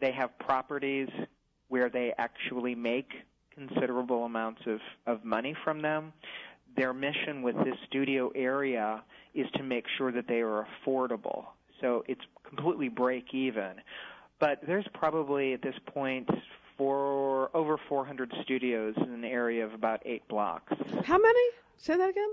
they 0.00 0.12
have 0.12 0.38
properties 0.38 1.08
where 1.68 1.88
they 1.88 2.12
actually 2.18 2.74
make 2.74 3.10
considerable 3.54 4.24
amounts 4.24 4.60
of, 4.66 4.80
of 5.06 5.24
money 5.24 5.54
from 5.64 5.80
them. 5.82 6.12
Their 6.76 6.92
mission 6.92 7.42
with 7.42 7.56
this 7.64 7.76
studio 7.86 8.30
area 8.34 9.02
is 9.34 9.46
to 9.54 9.62
make 9.62 9.84
sure 9.96 10.12
that 10.12 10.28
they 10.28 10.40
are 10.40 10.66
affordable. 10.86 11.46
So 11.80 12.04
it's 12.06 12.20
completely 12.46 12.88
break 12.88 13.32
even. 13.32 13.74
But 14.38 14.60
there's 14.66 14.86
probably 14.92 15.54
at 15.54 15.62
this 15.62 15.74
point 15.86 16.28
for 16.76 17.54
over 17.56 17.78
400 17.88 18.32
studios 18.42 18.94
in 18.98 19.10
an 19.10 19.24
area 19.24 19.64
of 19.64 19.72
about 19.72 20.02
eight 20.04 20.26
blocks. 20.28 20.72
How 21.04 21.18
many? 21.18 21.40
Say 21.78 21.96
that 21.96 22.10
again. 22.10 22.28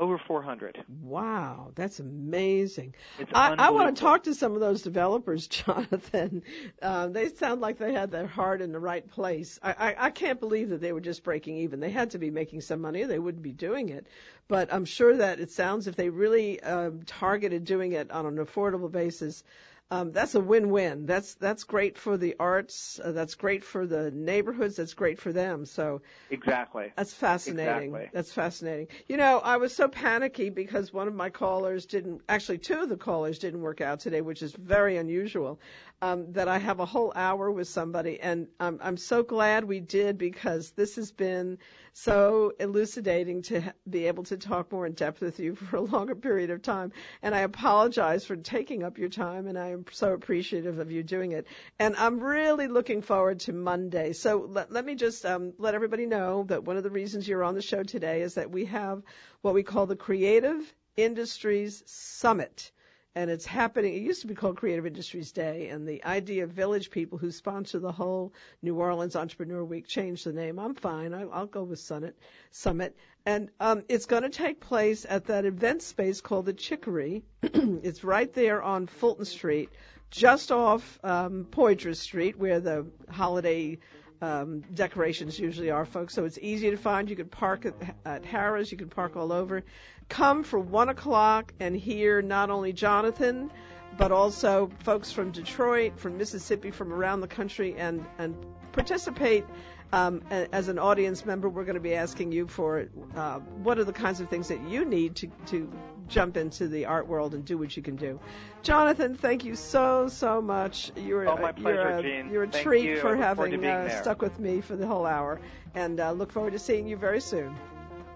Over 0.00 0.16
400. 0.16 0.82
Wow, 1.02 1.72
that's 1.74 2.00
amazing. 2.00 2.94
It's 3.18 3.30
I, 3.34 3.52
I 3.52 3.70
want 3.70 3.94
to 3.94 4.00
talk 4.00 4.22
to 4.22 4.34
some 4.34 4.54
of 4.54 4.60
those 4.60 4.80
developers, 4.80 5.46
Jonathan. 5.48 6.42
Uh, 6.80 7.08
they 7.08 7.28
sound 7.28 7.60
like 7.60 7.76
they 7.76 7.92
had 7.92 8.10
their 8.10 8.26
heart 8.26 8.62
in 8.62 8.72
the 8.72 8.80
right 8.80 9.06
place. 9.06 9.58
I, 9.62 9.72
I, 9.72 10.06
I 10.06 10.10
can't 10.10 10.40
believe 10.40 10.70
that 10.70 10.80
they 10.80 10.94
were 10.94 11.02
just 11.02 11.22
breaking 11.22 11.58
even. 11.58 11.80
They 11.80 11.90
had 11.90 12.12
to 12.12 12.18
be 12.18 12.30
making 12.30 12.62
some 12.62 12.80
money, 12.80 13.02
or 13.02 13.08
they 13.08 13.18
wouldn't 13.18 13.42
be 13.42 13.52
doing 13.52 13.90
it. 13.90 14.06
But 14.48 14.72
I'm 14.72 14.86
sure 14.86 15.18
that 15.18 15.38
it 15.38 15.50
sounds 15.50 15.86
if 15.86 15.96
they 15.96 16.08
really 16.08 16.62
um, 16.62 17.02
targeted 17.02 17.66
doing 17.66 17.92
it 17.92 18.10
on 18.10 18.24
an 18.24 18.38
affordable 18.38 18.90
basis. 18.90 19.44
Um, 19.92 20.12
that's 20.12 20.36
a 20.36 20.40
win-win. 20.40 21.06
That's 21.06 21.34
that's 21.34 21.64
great 21.64 21.98
for 21.98 22.16
the 22.16 22.36
arts. 22.38 23.00
Uh, 23.02 23.10
that's 23.10 23.34
great 23.34 23.64
for 23.64 23.86
the 23.86 24.12
neighborhoods. 24.12 24.76
That's 24.76 24.94
great 24.94 25.18
for 25.18 25.32
them. 25.32 25.66
So 25.66 26.02
Exactly. 26.30 26.92
that's 26.96 27.12
fascinating. 27.12 27.88
Exactly. 27.88 28.10
That's 28.12 28.32
fascinating. 28.32 28.86
You 29.08 29.16
know, 29.16 29.40
I 29.40 29.56
was 29.56 29.74
so 29.74 29.88
panicky 29.88 30.48
because 30.50 30.92
one 30.92 31.08
of 31.08 31.14
my 31.14 31.30
callers 31.30 31.86
didn't, 31.86 32.22
actually 32.28 32.58
two 32.58 32.80
of 32.80 32.88
the 32.88 32.96
callers 32.96 33.40
didn't 33.40 33.62
work 33.62 33.80
out 33.80 33.98
today, 33.98 34.20
which 34.20 34.42
is 34.42 34.52
very 34.52 34.96
unusual, 34.96 35.58
um, 36.02 36.32
that 36.34 36.46
I 36.46 36.58
have 36.58 36.78
a 36.78 36.86
whole 36.86 37.12
hour 37.16 37.50
with 37.50 37.66
somebody. 37.66 38.20
And 38.20 38.46
I'm, 38.60 38.78
I'm 38.80 38.96
so 38.96 39.24
glad 39.24 39.64
we 39.64 39.80
did 39.80 40.18
because 40.18 40.70
this 40.70 40.96
has 40.96 41.10
been 41.10 41.58
so 41.92 42.52
elucidating 42.60 43.42
to 43.42 43.60
ha- 43.60 43.72
be 43.88 44.06
able 44.06 44.22
to 44.24 44.36
talk 44.36 44.70
more 44.70 44.86
in 44.86 44.92
depth 44.92 45.20
with 45.20 45.40
you 45.40 45.54
for 45.56 45.76
a 45.76 45.80
longer 45.80 46.14
period 46.14 46.50
of 46.50 46.62
time. 46.62 46.92
And 47.22 47.34
I 47.34 47.40
apologize 47.40 48.24
for 48.24 48.36
taking 48.36 48.84
up 48.84 48.98
your 48.98 49.08
time 49.08 49.48
and 49.48 49.58
I 49.58 49.79
am 49.80 49.92
so 49.92 50.12
appreciative 50.12 50.78
of 50.78 50.90
you 50.90 51.02
doing 51.02 51.32
it. 51.32 51.46
And 51.78 51.96
I'm 51.96 52.20
really 52.20 52.68
looking 52.68 53.02
forward 53.02 53.40
to 53.40 53.52
Monday. 53.52 54.12
So 54.12 54.46
let, 54.48 54.70
let 54.72 54.84
me 54.84 54.94
just 54.94 55.24
um, 55.24 55.52
let 55.58 55.74
everybody 55.74 56.06
know 56.06 56.44
that 56.48 56.64
one 56.64 56.76
of 56.76 56.82
the 56.82 56.90
reasons 56.90 57.26
you're 57.26 57.44
on 57.44 57.54
the 57.54 57.62
show 57.62 57.82
today 57.82 58.22
is 58.22 58.34
that 58.34 58.50
we 58.50 58.66
have 58.66 59.02
what 59.42 59.54
we 59.54 59.62
call 59.62 59.86
the 59.86 59.96
Creative 59.96 60.60
Industries 60.96 61.82
Summit. 61.86 62.72
And 63.16 63.28
it's 63.28 63.44
happening. 63.44 63.94
It 63.94 64.02
used 64.02 64.20
to 64.20 64.28
be 64.28 64.34
called 64.34 64.56
Creative 64.56 64.86
Industries 64.86 65.32
Day, 65.32 65.68
and 65.68 65.86
the 65.86 66.04
Idea 66.04 66.44
of 66.44 66.50
Village 66.50 66.90
people 66.90 67.18
who 67.18 67.32
sponsor 67.32 67.80
the 67.80 67.90
whole 67.90 68.32
New 68.62 68.76
Orleans 68.76 69.16
Entrepreneur 69.16 69.64
Week 69.64 69.88
changed 69.88 70.24
the 70.24 70.32
name. 70.32 70.60
I'm 70.60 70.76
fine. 70.76 71.12
I, 71.12 71.22
I'll 71.22 71.46
go 71.46 71.64
with 71.64 71.80
Summit. 71.80 72.16
Summit, 72.52 72.96
and 73.26 73.50
um, 73.58 73.82
it's 73.88 74.06
going 74.06 74.22
to 74.22 74.30
take 74.30 74.60
place 74.60 75.04
at 75.08 75.26
that 75.26 75.44
event 75.44 75.82
space 75.82 76.20
called 76.20 76.46
the 76.46 76.52
Chicory. 76.52 77.24
it's 77.42 78.04
right 78.04 78.32
there 78.32 78.62
on 78.62 78.86
Fulton 78.86 79.24
Street, 79.24 79.70
just 80.10 80.52
off 80.52 80.98
um, 81.02 81.46
Poydras 81.50 81.96
Street, 81.96 82.38
where 82.38 82.60
the 82.60 82.86
holiday 83.10 83.78
um, 84.22 84.60
decorations 84.74 85.38
usually 85.38 85.70
are, 85.70 85.84
folks. 85.84 86.14
So 86.14 86.24
it's 86.24 86.38
easy 86.40 86.70
to 86.70 86.76
find. 86.76 87.08
You 87.08 87.16
can 87.16 87.28
park 87.28 87.66
at, 87.66 87.74
at 88.04 88.22
Harrah's. 88.22 88.70
You 88.70 88.78
can 88.78 88.88
park 88.88 89.16
all 89.16 89.32
over. 89.32 89.62
Come 90.10 90.42
for 90.42 90.58
one 90.58 90.88
o'clock 90.90 91.52
and 91.60 91.74
hear 91.74 92.20
not 92.20 92.50
only 92.50 92.72
Jonathan, 92.72 93.50
but 93.96 94.12
also 94.12 94.70
folks 94.84 95.10
from 95.12 95.30
Detroit, 95.30 95.98
from 95.98 96.18
Mississippi, 96.18 96.70
from 96.72 96.92
around 96.92 97.20
the 97.20 97.28
country, 97.28 97.74
and 97.78 98.04
and 98.18 98.34
participate. 98.72 99.44
Um, 99.92 100.22
as 100.30 100.68
an 100.68 100.78
audience 100.78 101.26
member, 101.26 101.48
we're 101.48 101.64
going 101.64 101.74
to 101.74 101.80
be 101.80 101.94
asking 101.96 102.30
you 102.30 102.46
for 102.46 102.86
uh, 103.16 103.38
what 103.64 103.76
are 103.80 103.84
the 103.84 103.92
kinds 103.92 104.20
of 104.20 104.28
things 104.28 104.46
that 104.46 104.60
you 104.68 104.84
need 104.84 105.16
to, 105.16 105.26
to 105.46 105.68
jump 106.06 106.36
into 106.36 106.68
the 106.68 106.86
art 106.86 107.08
world 107.08 107.34
and 107.34 107.44
do 107.44 107.58
what 107.58 107.76
you 107.76 107.82
can 107.82 107.96
do. 107.96 108.20
Jonathan, 108.62 109.16
thank 109.16 109.44
you 109.44 109.56
so 109.56 110.06
so 110.06 110.40
much. 110.40 110.92
You're 110.96 111.28
Oh, 111.28 111.36
my 111.36 111.50
a- 111.50 111.52
pleasure, 111.52 111.74
you're 111.82 111.98
a, 111.98 112.02
Jeanne. 112.02 112.30
You're 112.30 112.42
a 112.44 112.48
Thank 112.48 112.64
treat 112.64 112.84
you. 112.84 112.96
for 113.00 113.16
I 113.16 113.28
look 113.28 113.36
forward 113.36 113.50
to 113.50 113.62
having 113.66 113.90
uh, 113.90 114.00
stuck 114.02 114.22
with 114.22 114.38
me 114.38 114.60
for 114.60 114.76
the 114.76 114.86
whole 114.86 115.06
hour, 115.06 115.40
and 115.74 115.98
uh, 115.98 116.12
look 116.12 116.30
forward 116.30 116.52
to 116.52 116.60
seeing 116.60 116.86
you 116.86 116.96
very 116.96 117.20
soon. 117.20 117.56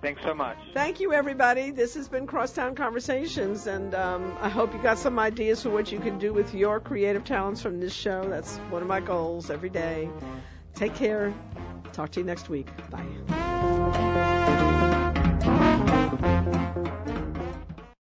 Thanks 0.04 0.20
so 0.22 0.34
much. 0.34 0.58
Thank 0.74 1.00
you, 1.00 1.14
everybody. 1.14 1.70
This 1.70 1.94
has 1.94 2.08
been 2.08 2.26
Crosstown 2.26 2.74
Conversations, 2.74 3.66
and 3.66 3.94
um, 3.94 4.36
I 4.38 4.50
hope 4.50 4.74
you 4.74 4.82
got 4.82 4.98
some 4.98 5.18
ideas 5.18 5.62
for 5.62 5.70
what 5.70 5.90
you 5.90 5.98
can 5.98 6.18
do 6.18 6.34
with 6.34 6.54
your 6.54 6.78
creative 6.78 7.24
talents 7.24 7.62
from 7.62 7.80
this 7.80 7.94
show. 7.94 8.22
That's 8.28 8.58
one 8.68 8.82
of 8.82 8.88
my 8.88 9.00
goals 9.00 9.48
every 9.48 9.70
day. 9.70 10.10
Take 10.74 10.94
care. 10.94 11.32
Talk 11.94 12.10
to 12.10 12.20
you 12.20 12.26
next 12.26 12.50
week. 12.50 12.68
Bye. 12.90 13.53